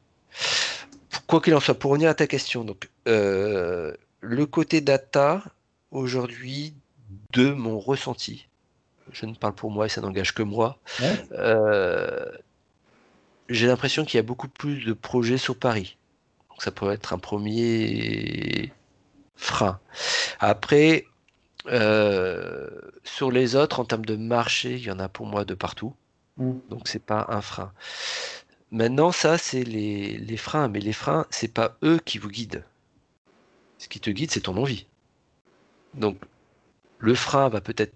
Quoi 1.30 1.40
qu'il 1.40 1.54
en 1.54 1.60
soit, 1.60 1.78
pour 1.78 1.92
revenir 1.92 2.10
à 2.10 2.14
ta 2.14 2.26
question, 2.26 2.64
donc 2.64 2.90
le 3.06 4.44
côté 4.44 4.80
data 4.80 5.42
aujourd'hui 5.90 6.74
de 7.32 7.50
mon 7.50 7.78
ressenti, 7.78 8.48
je 9.12 9.26
ne 9.26 9.34
parle 9.34 9.54
pour 9.54 9.70
moi 9.70 9.86
et 9.86 9.88
ça 9.88 10.00
n'engage 10.00 10.34
que 10.34 10.42
moi 10.42 10.78
j'ai 13.50 13.66
l'impression 13.66 14.04
qu'il 14.04 14.16
y 14.16 14.20
a 14.20 14.22
beaucoup 14.22 14.48
plus 14.48 14.84
de 14.84 14.92
projets 14.92 15.36
sur 15.36 15.56
Paris. 15.56 15.98
Donc 16.48 16.62
ça 16.62 16.70
pourrait 16.70 16.94
être 16.94 17.12
un 17.12 17.18
premier 17.18 18.72
frein. 19.36 19.80
Après, 20.38 21.04
euh, 21.66 22.68
sur 23.04 23.30
les 23.30 23.56
autres, 23.56 23.80
en 23.80 23.84
termes 23.84 24.04
de 24.04 24.16
marché, 24.16 24.74
il 24.74 24.84
y 24.84 24.90
en 24.90 25.00
a 25.00 25.08
pour 25.08 25.26
moi 25.26 25.44
de 25.44 25.54
partout. 25.54 25.94
Mm. 26.36 26.52
Donc 26.70 26.88
c'est 26.88 27.02
pas 27.04 27.26
un 27.28 27.40
frein. 27.40 27.72
Maintenant, 28.72 29.12
ça, 29.12 29.38
c'est 29.38 29.64
les, 29.64 30.36
freins, 30.36 30.68
mais 30.68 30.80
les 30.80 30.92
freins, 30.92 31.26
c'est 31.30 31.52
pas 31.52 31.76
eux 31.82 31.98
qui 32.04 32.18
vous 32.18 32.28
guident. 32.28 32.64
Ce 33.78 33.88
qui 33.88 34.00
te 34.00 34.10
guide, 34.10 34.30
c'est 34.30 34.42
ton 34.42 34.56
envie. 34.56 34.86
Donc, 35.94 36.18
le 36.98 37.14
frein 37.14 37.48
va 37.48 37.60
peut-être 37.60 37.94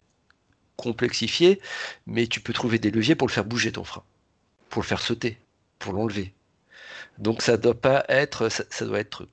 complexifier, 0.77 1.61
mais 2.07 2.27
tu 2.27 2.41
peux 2.41 2.53
trouver 2.53 2.79
des 2.79 2.91
leviers 2.91 3.15
pour 3.15 3.29
le 3.29 3.33
faire 3.33 3.45
bouger 3.45 3.71
ton 3.73 3.85
frein, 3.85 4.03
pour 4.69 4.83
le 4.83 4.87
faire 4.87 5.01
sauter 5.01 5.39
pour 5.85 5.93
l'enlever. 5.93 6.33
Donc 7.19 7.43
ça 7.43 7.57
doit 7.57 7.79
pas 7.79 8.05
être, 8.09 8.49
ça, 8.49 8.87
doit 8.87 8.99
être 8.99 9.29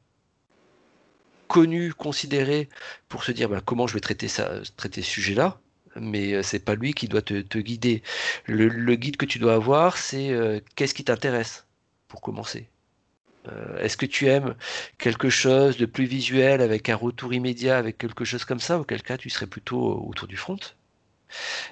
connu, 1.47 1.93
considéré 1.93 2.69
pour 3.07 3.23
se 3.23 3.31
dire 3.31 3.49
bah, 3.49 3.61
comment 3.63 3.87
je 3.87 3.93
vais 3.93 4.01
traiter 4.01 4.27
ça, 4.27 4.59
traiter 4.75 5.01
ce 5.01 5.09
sujet-là. 5.09 5.59
Mais 5.95 6.33
euh, 6.33 6.43
c'est 6.43 6.63
pas 6.63 6.75
lui 6.75 6.93
qui 6.93 7.07
doit 7.07 7.21
te, 7.21 7.57
guider. 7.59 8.03
Le, 8.45 8.95
guide 8.95 9.17
que 9.17 9.25
tu 9.25 9.39
dois 9.39 9.55
avoir, 9.55 9.97
c'est 9.97 10.31
euh, 10.31 10.59
qu'est-ce 10.75 10.93
qui 10.93 11.03
t'intéresse 11.03 11.65
pour 12.07 12.21
commencer? 12.21 12.69
Euh, 13.47 13.79
est-ce 13.79 13.97
que 13.97 14.05
tu 14.05 14.27
aimes 14.27 14.55
quelque 14.99 15.29
chose 15.29 15.77
de 15.77 15.85
plus 15.85 16.05
visuel 16.05 16.61
avec 16.61 16.89
un 16.89 16.95
retour 16.95 17.33
immédiat, 17.33 17.77
avec 17.77 17.97
quelque 17.97 18.23
chose 18.23 18.45
comme 18.45 18.59
ça, 18.59 18.79
auquel 18.79 19.01
cas 19.01 19.17
tu 19.17 19.29
serais 19.29 19.47
plutôt 19.47 20.05
autour 20.07 20.27
du 20.27 20.37
front 20.37 20.59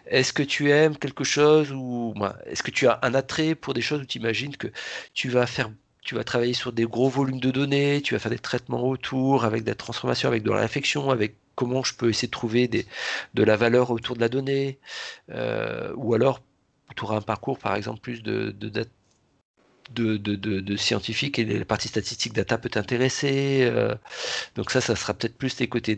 est-ce 0.05 0.31
que 0.31 0.41
tu 0.41 0.71
aimes 0.71 0.97
quelque 0.97 1.25
chose 1.25 1.71
ou 1.73 2.13
est-ce 2.45 2.63
que 2.63 2.71
tu 2.71 2.87
as 2.87 2.97
un 3.01 3.13
attrait 3.13 3.55
pour 3.55 3.73
des 3.73 3.81
choses 3.81 4.01
où 4.01 4.05
tu 4.05 4.17
imagines 4.17 4.55
que 4.55 4.67
tu 5.13 5.27
vas 5.29 5.45
faire 5.45 5.69
tu 6.01 6.15
vas 6.15 6.23
travailler 6.23 6.53
sur 6.53 6.73
des 6.73 6.85
gros 6.85 7.09
volumes 7.09 7.39
de 7.39 7.51
données, 7.51 8.01
tu 8.01 8.15
vas 8.15 8.19
faire 8.19 8.31
des 8.31 8.39
traitements 8.39 8.83
autour, 8.83 9.45
avec 9.45 9.63
des 9.63 9.75
transformations, 9.75 10.27
avec 10.27 10.41
de 10.41 10.49
la 10.49 10.67
avec 11.11 11.35
comment 11.59 11.83
je 11.83 11.93
peux 11.93 12.07
essayer 12.07 12.29
de 12.29 12.31
trouver 12.31 12.69
de 12.69 13.43
la 13.43 13.57
valeur 13.57 13.91
autour 13.91 14.15
de 14.15 14.21
la 14.21 14.29
donnée, 14.29 14.79
euh, 15.29 15.91
ou 15.97 16.13
alors 16.13 16.41
tu 16.95 17.03
auras 17.03 17.17
un 17.17 17.21
parcours 17.21 17.59
par 17.59 17.75
exemple 17.75 17.99
plus 17.99 18.23
de, 18.23 18.51
de, 18.51 18.69
de 18.69 18.85
de, 19.91 20.75
scientifique 20.77 21.37
et 21.37 21.43
la 21.43 21.65
partie 21.65 21.89
statistique 21.89 22.31
data 22.31 22.57
peut 22.57 22.69
t'intéresser. 22.69 23.63
Euh. 23.63 23.93
donc 24.55 24.71
ça, 24.71 24.79
ça 24.79 24.95
sera 24.95 25.13
peut-être 25.13 25.37
plus 25.37 25.59
les 25.59 25.67
côtés 25.67 25.97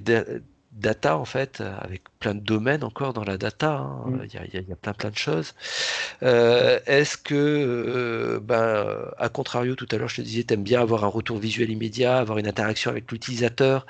data 0.71 1.17
en 1.17 1.25
fait, 1.25 1.61
avec 1.61 2.03
plein 2.19 2.35
de 2.35 2.39
domaines 2.39 2.83
encore 2.83 3.13
dans 3.13 3.23
la 3.23 3.37
data. 3.37 3.71
Hein. 3.71 4.03
Mm. 4.07 4.25
Il, 4.53 4.67
y 4.67 4.71
a, 4.71 4.75
plein 4.75 4.93
plein 4.93 5.09
de 5.09 5.17
choses. 5.17 5.53
Euh, 6.23 6.79
est-ce 6.85 7.17
que, 7.17 7.35
euh, 7.35 8.39
ben, 8.39 9.11
à 9.17 9.29
contrario, 9.29 9.75
tout 9.75 9.87
à 9.91 9.97
l'heure, 9.97 10.09
je 10.09 10.17
te 10.17 10.21
disais, 10.21 10.43
tu 10.43 10.53
aimes 10.53 10.63
bien 10.63 10.81
avoir 10.81 11.03
un 11.03 11.07
retour 11.07 11.37
visuel 11.37 11.69
immédiat, 11.69 12.17
avoir 12.17 12.37
une 12.37 12.47
interaction 12.47 12.91
avec 12.91 13.11
l'utilisateur, 13.11 13.85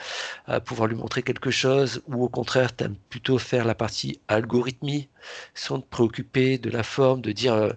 pouvoir 0.66 0.88
lui 0.88 0.96
montrer 0.96 1.24
quelque 1.24 1.52
chose, 1.52 2.02
ou 2.08 2.24
au 2.24 2.30
contraire, 2.30 2.76
tu 2.76 2.84
aimes 2.84 2.96
plutôt 3.10 3.38
faire 3.38 3.66
la 3.66 3.76
partie 3.76 4.20
algorithmie, 4.28 5.10
sans 5.54 5.80
te 5.80 5.88
préoccuper 5.88 6.58
de 6.58 6.70
la 6.70 6.84
forme, 6.84 7.22
de 7.22 7.32
dire 7.32 7.54
euh, 7.54 7.74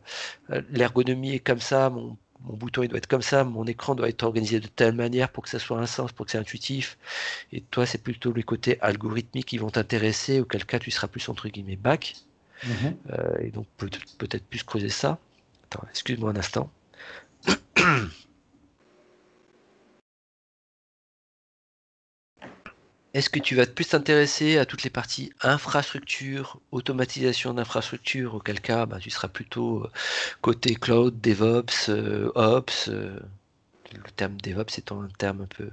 l'ergonomie 0.70 1.34
est 1.34 1.40
comme 1.40 1.60
ça, 1.60 1.90
mon 1.90 2.16
mon 2.44 2.56
bouton 2.56 2.82
il 2.82 2.88
doit 2.88 2.98
être 2.98 3.06
comme 3.06 3.22
ça, 3.22 3.44
mon 3.44 3.64
écran 3.66 3.94
doit 3.94 4.08
être 4.08 4.22
organisé 4.22 4.60
de 4.60 4.66
telle 4.66 4.94
manière 4.94 5.30
pour 5.30 5.42
que 5.42 5.48
ça 5.48 5.58
soit 5.58 5.78
un 5.78 5.86
sens, 5.86 6.12
pour 6.12 6.26
que 6.26 6.32
c'est 6.32 6.38
intuitif. 6.38 6.98
Et 7.52 7.60
toi, 7.62 7.86
c'est 7.86 8.02
plutôt 8.02 8.32
les 8.32 8.42
côtés 8.42 8.78
algorithmiques 8.80 9.46
qui 9.46 9.58
vont 9.58 9.70
t'intéresser, 9.70 10.40
auquel 10.40 10.64
cas 10.64 10.78
tu 10.78 10.90
seras 10.90 11.08
plus 11.08 11.28
entre 11.28 11.48
guillemets 11.48 11.76
back. 11.76 12.16
Mhm. 12.64 12.96
Euh, 13.12 13.36
et 13.40 13.50
donc 13.50 13.66
peut-être 13.78 14.44
plus 14.44 14.62
creuser 14.62 14.88
ça. 14.88 15.18
Attends, 15.64 15.86
excuse-moi 15.90 16.30
un 16.30 16.36
instant. 16.36 16.70
Est-ce 23.14 23.30
que 23.30 23.38
tu 23.38 23.54
vas 23.54 23.64
plus 23.64 23.86
t'intéresser 23.86 24.58
à 24.58 24.66
toutes 24.66 24.82
les 24.82 24.90
parties 24.90 25.32
infrastructure, 25.40 26.60
automatisation 26.72 27.54
d'infrastructure, 27.54 28.34
auquel 28.34 28.60
cas 28.60 28.86
bah, 28.86 28.98
tu 29.00 29.08
seras 29.10 29.28
plutôt 29.28 29.84
euh, 29.84 29.90
côté 30.40 30.74
cloud, 30.74 31.20
DevOps, 31.20 31.90
euh, 31.90 32.32
Ops. 32.34 32.88
Euh, 32.88 33.20
le 33.92 34.10
terme 34.16 34.36
DevOps 34.40 34.78
étant 34.78 35.00
un 35.00 35.08
terme 35.16 35.42
un 35.42 35.46
peu 35.46 35.70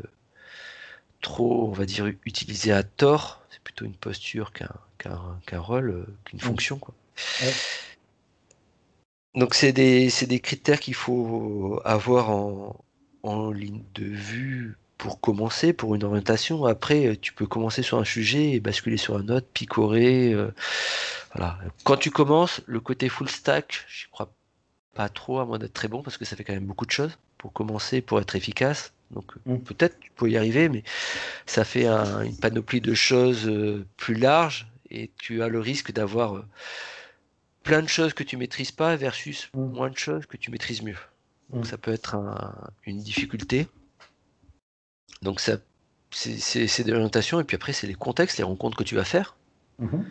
trop, 1.21 1.67
on 1.67 1.71
va 1.71 1.85
dire, 1.85 2.05
utilisé 2.25 2.71
à 2.71 2.83
tort. 2.83 3.41
C'est 3.49 3.63
plutôt 3.63 3.85
une 3.85 3.95
posture 3.95 4.53
qu'un 4.53 5.59
rôle, 5.59 6.05
qu'une 6.25 6.37
mmh. 6.37 6.43
fonction. 6.43 6.77
Quoi. 6.77 6.93
Donc 9.33 9.55
c'est 9.55 9.73
des, 9.73 10.11
des, 10.27 10.39
critères 10.39 10.79
qu'il 10.79 10.93
faut 10.93 11.81
avoir 11.85 12.29
en, 12.29 12.85
en 13.23 13.51
ligne 13.51 13.83
de 13.95 14.05
vue 14.05 14.77
pour 15.01 15.19
commencer, 15.19 15.73
pour 15.73 15.95
une 15.95 16.03
orientation. 16.03 16.65
Après, 16.65 17.07
euh, 17.07 17.15
tu 17.19 17.33
peux 17.33 17.47
commencer 17.47 17.81
sur 17.81 17.97
un 17.97 18.03
sujet 18.03 18.51
et 18.51 18.59
basculer 18.59 18.97
sur 18.97 19.17
un 19.17 19.29
autre, 19.29 19.47
picorer. 19.51 20.31
Euh, 20.31 20.53
voilà. 21.33 21.57
Quand 21.83 21.97
tu 21.97 22.11
commences, 22.11 22.61
le 22.67 22.79
côté 22.79 23.09
full 23.09 23.27
stack, 23.27 23.83
je 23.87 24.05
crois 24.11 24.31
pas 24.93 25.09
trop, 25.09 25.39
à 25.39 25.45
moins 25.47 25.57
d'être 25.57 25.73
très 25.73 25.87
bon, 25.87 26.03
parce 26.03 26.17
que 26.17 26.25
ça 26.25 26.35
fait 26.35 26.43
quand 26.43 26.53
même 26.53 26.67
beaucoup 26.67 26.85
de 26.85 26.91
choses 26.91 27.17
pour 27.39 27.51
commencer, 27.51 28.01
pour 28.01 28.19
être 28.19 28.35
efficace. 28.35 28.93
Donc 29.09 29.25
mm. 29.47 29.57
peut-être 29.61 29.99
tu 29.99 30.11
peux 30.11 30.29
y 30.29 30.37
arriver, 30.37 30.69
mais 30.69 30.83
ça 31.47 31.63
fait 31.63 31.87
une 31.87 32.37
panoplie 32.37 32.79
de 32.79 32.93
choses 32.93 33.47
euh, 33.47 33.87
plus 33.97 34.13
larges 34.13 34.67
et 34.91 35.09
tu 35.17 35.41
as 35.41 35.47
le 35.47 35.59
risque 35.59 35.91
d'avoir 35.91 36.43
plein 37.63 37.81
de 37.81 37.89
choses 37.89 38.13
que 38.13 38.23
tu 38.23 38.37
maîtrises 38.37 38.71
pas 38.71 38.95
versus 38.97 39.49
mm. 39.55 39.63
moins 39.63 39.89
de 39.89 39.97
choses 39.97 40.27
que 40.27 40.37
tu 40.37 40.51
maîtrises 40.51 40.83
mieux. 40.83 40.99
Donc 41.49 41.63
mm. 41.63 41.69
ça 41.69 41.79
peut 41.79 41.91
être 41.91 42.15
une 42.85 42.99
difficulté. 42.99 43.65
Donc 45.21 45.39
ça, 45.39 45.57
c'est 46.11 46.83
de 46.83 46.91
l'orientation, 46.91 47.39
et 47.39 47.43
puis 47.43 47.55
après, 47.55 47.73
c'est 47.73 47.87
les 47.87 47.93
contextes, 47.93 48.37
les 48.37 48.43
rencontres 48.43 48.77
que 48.77 48.83
tu 48.83 48.95
vas 48.95 49.05
faire. 49.05 49.35
Mhm. 49.79 50.05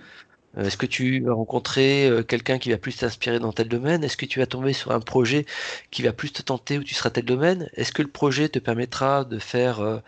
Euh, 0.56 0.64
est-ce 0.64 0.76
que 0.76 0.86
tu 0.86 1.20
vas 1.20 1.34
rencontrer 1.34 2.08
euh, 2.08 2.22
quelqu'un 2.22 2.58
qui 2.58 2.70
va 2.70 2.78
plus 2.78 2.96
t'inspirer 2.96 3.38
dans 3.38 3.52
tel 3.52 3.68
domaine? 3.68 4.02
Est-ce 4.02 4.16
que 4.16 4.26
tu 4.26 4.40
vas 4.40 4.46
tomber 4.46 4.72
sur 4.72 4.90
un 4.90 5.00
projet 5.00 5.46
qui 5.90 6.02
va 6.02 6.12
plus 6.12 6.32
te 6.32 6.42
tenter 6.42 6.78
où 6.78 6.84
tu 6.84 6.94
seras 6.94 7.10
tel 7.10 7.24
domaine? 7.24 7.68
Est-ce 7.74 7.92
que 7.92 8.02
le 8.02 8.10
projet 8.10 8.48
te 8.48 8.58
permettra 8.58 9.24
de 9.24 9.38
faire 9.38 9.80
euh, 9.80 9.98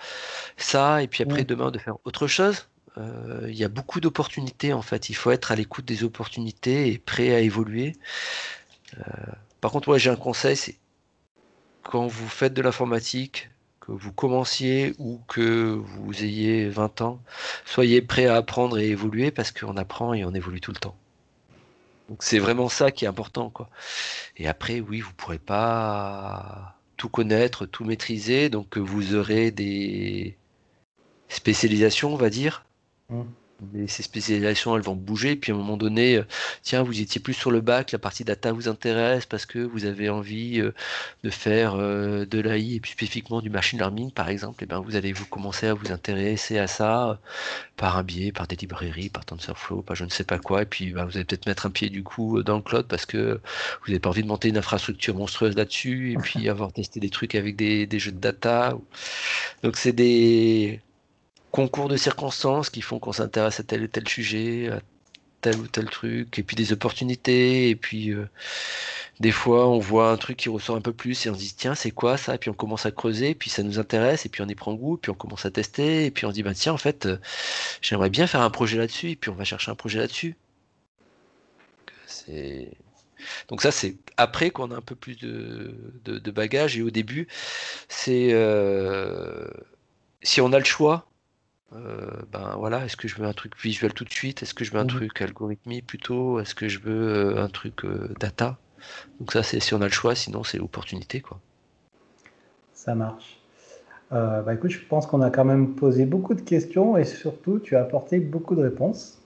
ça 0.57 1.03
et 1.03 1.07
puis 1.07 1.23
après 1.23 1.45
demain 1.45 1.71
de 1.71 1.79
faire 1.79 1.97
autre 2.05 2.27
chose? 2.27 2.69
Il 3.49 3.55
y 3.55 3.65
a 3.65 3.69
beaucoup 3.69 4.01
d'opportunités 4.01 4.75
en 4.75 4.83
fait. 4.83 5.09
Il 5.09 5.15
faut 5.15 5.31
être 5.31 5.51
à 5.51 5.57
l'écoute 5.57 5.87
des 5.87 6.05
opportunités 6.05 6.93
et 6.93 6.99
prêt 6.99 7.35
à 7.35 7.41
évoluer. 7.41 7.97
par 9.63 9.71
contre, 9.71 9.89
moi 9.89 9.97
j'ai 9.97 10.11
un 10.11 10.17
conseil, 10.17 10.57
c'est 10.57 10.77
quand 11.83 12.07
vous 12.07 12.29
faites 12.29 12.53
de 12.53 12.61
l'informatique, 12.61 13.49
vous 13.93 14.13
commenciez 14.13 14.95
ou 14.99 15.21
que 15.29 15.81
vous 15.83 16.25
ayez 16.25 16.69
20 16.69 17.03
ans, 17.03 17.21
soyez 17.65 18.03
prêt 18.03 18.27
à 18.27 18.37
apprendre 18.37 18.79
et 18.79 18.89
évoluer 18.89 19.31
parce 19.31 19.53
qu'on 19.53 19.77
apprend 19.77 20.15
et 20.15 20.25
on 20.25 20.35
évolue 20.35 20.61
tout 20.61 20.73
le 20.73 20.79
temps. 20.79 20.97
Donc 22.09 22.23
c'est 22.23 22.39
vraiment 22.39 22.69
ça 22.69 22.91
qui 22.91 23.05
est 23.05 23.09
important, 23.09 23.51
quoi. 23.51 23.69
Et 24.37 24.49
après, 24.49 24.81
oui, 24.81 25.01
vous 25.01 25.13
pourrez 25.15 25.39
pas 25.39 26.77
tout 26.97 27.09
connaître, 27.09 27.67
tout 27.67 27.85
maîtriser, 27.85 28.49
donc 28.49 28.77
vous 28.79 29.15
aurez 29.15 29.51
des 29.51 30.37
spécialisations, 31.29 32.13
on 32.13 32.17
va 32.17 32.31
dire. 32.31 32.65
Mmh 33.09 33.23
ces 33.87 34.03
spécialisations, 34.03 34.77
elles 34.77 34.83
vont 34.83 34.95
bouger. 34.95 35.37
Puis 35.37 35.53
à 35.53 35.55
un 35.55 35.59
moment 35.59 35.77
donné, 35.77 36.17
euh, 36.17 36.27
tiens, 36.63 36.83
vous 36.83 37.01
étiez 37.01 37.21
plus 37.21 37.35
sur 37.35 37.51
le 37.51 37.61
bac, 37.61 37.93
la 37.93 37.99
partie 37.99 38.25
data 38.25 38.53
vous 38.53 38.69
intéresse 38.69 39.27
parce 39.27 39.47
que 39.47 39.59
vous 39.59 39.85
avez 39.85 40.09
envie 40.09 40.61
euh, 40.61 40.73
de 41.25 41.31
faire 41.31 41.75
euh, 41.77 42.25
de 42.27 42.41
l'AI 42.41 42.75
et 42.75 42.81
plus 42.81 42.93
spécifiquement 42.93 43.41
du 43.41 43.51
machine 43.51 43.79
learning, 43.79 44.11
par 44.11 44.29
exemple. 44.29 44.63
Et 44.63 44.65
eh 44.65 44.69
bien, 44.69 44.81
vous 44.81 44.97
allez 44.97 45.13
vous 45.13 45.27
commencer 45.27 45.67
à 45.67 45.75
vous 45.75 45.93
intéresser 45.93 46.59
à 46.59 46.67
ça 46.67 47.21
par 47.77 47.97
un 47.97 48.03
biais, 48.03 48.33
par 48.33 48.47
des 48.47 48.57
librairies, 48.57 49.09
par 49.09 49.25
TensorFlow, 49.25 49.83
par 49.83 49.97
je 49.97 50.05
ne 50.05 50.11
sais 50.11 50.25
pas 50.25 50.39
quoi. 50.39 50.63
Et 50.63 50.67
puis, 50.67 50.93
bah, 50.93 51.05
vous 51.05 51.17
allez 51.17 51.25
peut-être 51.25 51.47
mettre 51.47 51.67
un 51.67 51.71
pied 51.71 51.91
du 51.91 52.03
coup 52.03 52.43
dans 52.43 52.57
le 52.57 52.63
cloud 52.63 52.87
parce 52.89 53.07
que 53.07 53.41
vous 53.83 53.89
n'avez 53.89 54.01
pas 54.01 54.11
envie 54.11 54.23
de 54.23 54.29
monter 54.29 54.49
une 54.49 54.59
infrastructure 54.59 55.15
monstrueuse 55.15 55.57
là-dessus 55.57 56.13
et 56.13 56.17
puis 56.17 56.49
avoir 56.49 56.73
testé 56.73 57.01
des 57.01 57.11
trucs 57.11 57.35
avec 57.35 57.57
des 57.57 57.99
jeux 57.99 58.13
de 58.13 58.19
data. 58.19 58.77
Donc, 59.63 59.77
c'est 59.77 59.93
des 59.93 60.81
concours 61.53 61.89
de 61.89 61.97
circonstances 61.97 62.71
qui 62.71 62.83
font 62.83 62.99
qu'on 62.99 63.13
s'intéresse 63.13 63.61
à 63.61 63.63
tel 63.63 63.85
ou 63.85 63.87
tel 63.89 64.09
sujet, 64.09 64.71
à 64.71 64.81
tel 65.43 65.57
ou 65.59 65.67
tel 65.69 65.89
truc, 65.91 66.39
et 66.39 66.43
puis 66.43 66.57
des 66.57 66.73
opportunités, 66.73 67.69
et 67.71 67.77
puis 67.77 68.11
euh, 68.11 68.29
des 69.21 69.33
fois 69.33 69.69
on 69.69 69.79
voit 69.79 70.11
un 70.11 70.17
truc 70.17 70.37
qui 70.39 70.49
ressort 70.49 70.77
un 70.77 70.81
peu 70.81 70.93
plus 70.93 71.27
et 71.27 71.31
on 71.31 71.35
se 71.35 71.41
dit 71.41 71.55
tiens 71.57 71.75
c'est 71.75 71.91
quoi 71.91 72.17
ça, 72.17 72.35
et 72.35 72.39
puis 72.39 72.51
on 72.51 72.55
commence 72.55 72.87
à 72.87 72.91
creuser, 72.91 73.35
puis 73.35 73.51
ça 73.51 73.63
nous 73.63 73.79
intéresse, 73.79 74.27
et 74.27 74.29
puis 74.29 74.43
on 74.43 74.49
y 74.49 74.55
prend 74.55 74.75
goût, 74.75 74.97
puis 74.97 75.11
on 75.11 75.15
commence 75.15 75.45
à 75.47 75.51
tester, 75.51 76.07
et 76.07 76.11
puis 76.11 76.27
on 76.27 76.33
dit 76.33 76.43
bah 76.43 76.55
tiens 76.55 76.73
en 76.73 76.79
fait 76.79 77.07
euh, 77.07 77.19
j'aimerais 77.83 78.11
bien 78.11 78.27
faire 78.27 78.43
un 78.43 78.51
projet 78.51 78.79
là-dessus, 78.79 79.11
et 79.11 79.17
puis 79.17 79.31
on 79.31 79.35
va 79.35 79.45
chercher 79.45 79.71
un 79.71 79.77
projet 79.77 79.99
là-dessus. 79.99 80.37
Donc 83.49 83.63
ça, 83.63 83.71
c'est 83.71 83.97
après 84.17 84.51
qu'on 84.51 84.71
a 84.71 84.77
un 84.77 84.81
peu 84.81 84.95
plus 84.95 85.17
de, 85.17 85.75
de, 86.05 86.31
bagages. 86.31 86.77
Et 86.77 86.83
au 86.83 86.91
début, 86.91 87.29
c'est 87.89 88.31
euh, 88.33 89.47
si 90.23 90.41
on 90.41 90.53
a 90.53 90.59
le 90.59 90.65
choix, 90.65 91.07
euh, 91.75 92.11
ben 92.33 92.55
voilà, 92.59 92.85
est-ce 92.85 92.97
que 92.97 93.09
je 93.09 93.17
veux 93.17 93.27
un 93.27 93.33
truc 93.33 93.61
visuel 93.61 93.93
tout 93.93 94.05
de 94.05 94.13
suite? 94.13 94.43
Est-ce 94.43 94.55
que 94.55 94.65
je 94.65 94.73
veux 94.73 94.79
un 94.79 94.85
mmh 94.85 94.89
truc 94.89 95.23
algorithmique 95.23 95.87
plutôt? 95.87 96.41
Est-ce 96.41 96.55
que 96.55 96.69
je 96.69 96.79
veux 96.81 97.37
euh, 97.37 97.43
un 97.43 97.49
truc 97.49 97.85
euh, 97.85 98.11
data? 98.21 98.59
Donc 99.21 99.33
ça, 99.33 99.43
c'est 99.43 99.61
si 99.61 99.75
on 99.75 99.81
a 99.81 99.85
le 99.85 99.93
choix, 99.93 100.15
sinon 100.15 100.45
c'est 100.45 100.59
l'opportunité. 100.59 101.21
quoi. 101.21 101.39
Ça 102.75 102.95
marche. 102.95 103.39
bah 104.11 104.53
écoute, 104.53 104.73
je 104.73 104.85
pense 104.85 105.07
qu'on 105.07 105.23
a 105.23 105.31
quand 105.31 105.45
même 105.45 105.75
posé 105.75 106.05
beaucoup 106.05 106.35
de 106.35 106.41
questions 106.41 106.97
et 106.97 107.05
surtout, 107.05 107.61
tu 107.61 107.77
as 107.77 107.83
apporté 107.83 108.19
beaucoup 108.19 108.57
de 108.57 108.63
réponses. 108.63 109.19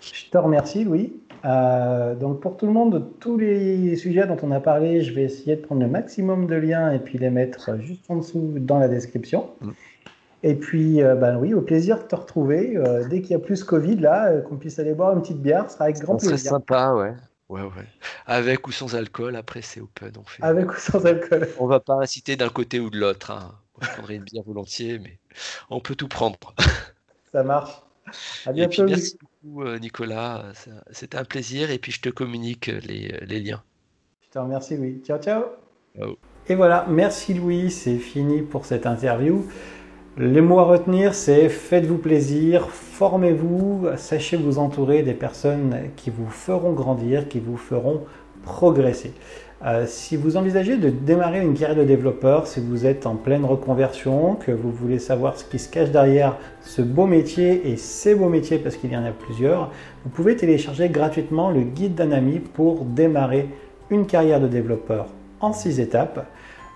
Je 0.00 0.30
te 0.30 0.38
remercie, 0.38 0.84
Louis. 0.84 1.12
donc 1.42 2.40
pour 2.40 2.56
tout 2.56 2.66
le 2.66 2.72
monde, 2.72 3.10
tous 3.18 3.36
les 3.36 3.96
sujets 3.96 4.26
dont 4.28 4.36
on 4.42 4.52
a 4.52 4.60
parlé, 4.60 5.02
je 5.02 5.12
vais 5.12 5.24
essayer 5.24 5.56
de 5.56 5.62
prendre 5.62 5.80
le 5.80 5.88
maximum 5.88 6.46
de 6.46 6.54
liens 6.54 6.92
et 6.92 7.00
puis 7.00 7.18
les 7.18 7.30
mettre 7.30 7.80
juste 7.80 8.08
en 8.08 8.16
dessous 8.16 8.54
dans 8.56 8.78
la 8.78 8.86
description. 8.86 9.50
Mmh. 9.60 9.70
Et 10.42 10.54
puis, 10.54 11.00
ben 11.00 11.36
oui, 11.36 11.54
au 11.54 11.60
plaisir 11.60 11.98
de 11.98 12.02
te 12.02 12.16
retrouver. 12.16 12.76
Euh, 12.76 13.06
dès 13.08 13.20
qu'il 13.20 13.30
y 13.30 13.34
a 13.34 13.38
plus 13.38 13.62
Covid, 13.62 13.96
là, 13.96 14.30
euh, 14.30 14.40
qu'on 14.40 14.56
puisse 14.56 14.78
aller 14.78 14.94
boire 14.94 15.12
une 15.12 15.22
petite 15.22 15.40
bière, 15.40 15.68
ce 15.68 15.74
sera 15.74 15.84
avec 15.84 15.98
grand 15.98 16.16
plaisir. 16.16 16.38
C'est 16.38 16.48
sympa, 16.48 16.92
ouais. 16.94 17.14
Ouais, 17.48 17.62
ouais. 17.62 17.86
Avec 18.26 18.66
ou 18.66 18.72
sans 18.72 18.94
alcool, 18.96 19.36
après 19.36 19.62
c'est 19.62 19.80
open. 19.80 20.12
On 20.18 20.24
fait... 20.24 20.42
Avec 20.42 20.72
ou 20.72 20.76
sans 20.76 21.04
alcool. 21.04 21.48
On 21.58 21.66
va 21.66 21.80
pas 21.80 21.94
inciter 21.94 22.34
d'un 22.36 22.48
côté 22.48 22.80
ou 22.80 22.90
de 22.90 22.98
l'autre. 22.98 23.30
Hein. 23.30 23.52
je 23.80 23.88
prendrai 23.90 24.14
une 24.16 24.24
bière 24.24 24.42
volontiers, 24.44 24.98
mais 24.98 25.18
on 25.68 25.80
peut 25.80 25.94
tout 25.94 26.08
prendre. 26.08 26.38
Ça 27.32 27.42
marche. 27.44 27.82
À 28.46 28.52
bientôt. 28.52 28.84
merci 28.84 29.16
beaucoup, 29.20 29.68
Nicolas. 29.78 30.52
C'était 30.90 31.18
un 31.18 31.24
plaisir. 31.24 31.70
Et 31.70 31.78
puis 31.78 31.92
je 31.92 32.00
te 32.00 32.08
communique 32.08 32.66
les, 32.66 33.18
les 33.26 33.40
liens. 33.40 33.62
Je 34.22 34.30
te 34.30 34.38
remercie, 34.38 34.76
Louis. 34.76 35.02
Ciao, 35.04 35.18
ciao. 35.18 35.44
ciao. 35.94 36.16
Et 36.48 36.54
voilà, 36.54 36.86
merci 36.88 37.34
Louis. 37.34 37.70
C'est 37.70 37.98
fini 37.98 38.40
pour 38.40 38.64
cette 38.64 38.86
interview. 38.86 39.46
Les 40.18 40.42
mots 40.42 40.58
à 40.58 40.64
retenir, 40.64 41.14
c'est 41.14 41.48
faites-vous 41.48 41.96
plaisir, 41.96 42.68
formez-vous, 42.68 43.86
sachez 43.96 44.36
vous 44.36 44.58
entourer 44.58 45.02
des 45.02 45.14
personnes 45.14 45.74
qui 45.96 46.10
vous 46.10 46.28
feront 46.28 46.72
grandir, 46.72 47.28
qui 47.28 47.40
vous 47.40 47.56
feront 47.56 48.02
progresser. 48.42 49.14
Euh, 49.64 49.86
si 49.86 50.16
vous 50.16 50.36
envisagez 50.36 50.76
de 50.76 50.90
démarrer 50.90 51.40
une 51.40 51.54
carrière 51.54 51.78
de 51.78 51.84
développeur, 51.84 52.46
si 52.46 52.60
vous 52.60 52.84
êtes 52.84 53.06
en 53.06 53.16
pleine 53.16 53.46
reconversion, 53.46 54.34
que 54.34 54.52
vous 54.52 54.70
voulez 54.70 54.98
savoir 54.98 55.38
ce 55.38 55.46
qui 55.46 55.58
se 55.58 55.70
cache 55.70 55.90
derrière 55.90 56.36
ce 56.60 56.82
beau 56.82 57.06
métier 57.06 57.70
et 57.70 57.78
ces 57.78 58.14
beaux 58.14 58.28
métiers, 58.28 58.58
parce 58.58 58.76
qu'il 58.76 58.92
y 58.92 58.96
en 58.98 59.06
a 59.06 59.12
plusieurs, 59.12 59.70
vous 60.04 60.10
pouvez 60.10 60.36
télécharger 60.36 60.90
gratuitement 60.90 61.50
le 61.50 61.62
guide 61.62 61.94
d'un 61.94 62.12
ami 62.12 62.38
pour 62.38 62.84
démarrer 62.84 63.48
une 63.88 64.04
carrière 64.04 64.42
de 64.42 64.48
développeur 64.48 65.06
en 65.40 65.54
six 65.54 65.80
étapes. 65.80 66.26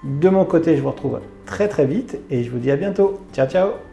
De 0.03 0.29
mon 0.29 0.45
côté, 0.45 0.77
je 0.77 0.83
vous 0.83 0.91
retrouve 0.91 1.21
très 1.47 1.69
très 1.69 1.87
vite 1.87 2.19
et 2.31 2.45
je 2.45 2.51
vous 2.51 2.59
dis 2.59 2.71
à 2.71 2.77
bientôt. 2.77 3.21
Ciao 3.33 3.49
ciao 3.49 3.86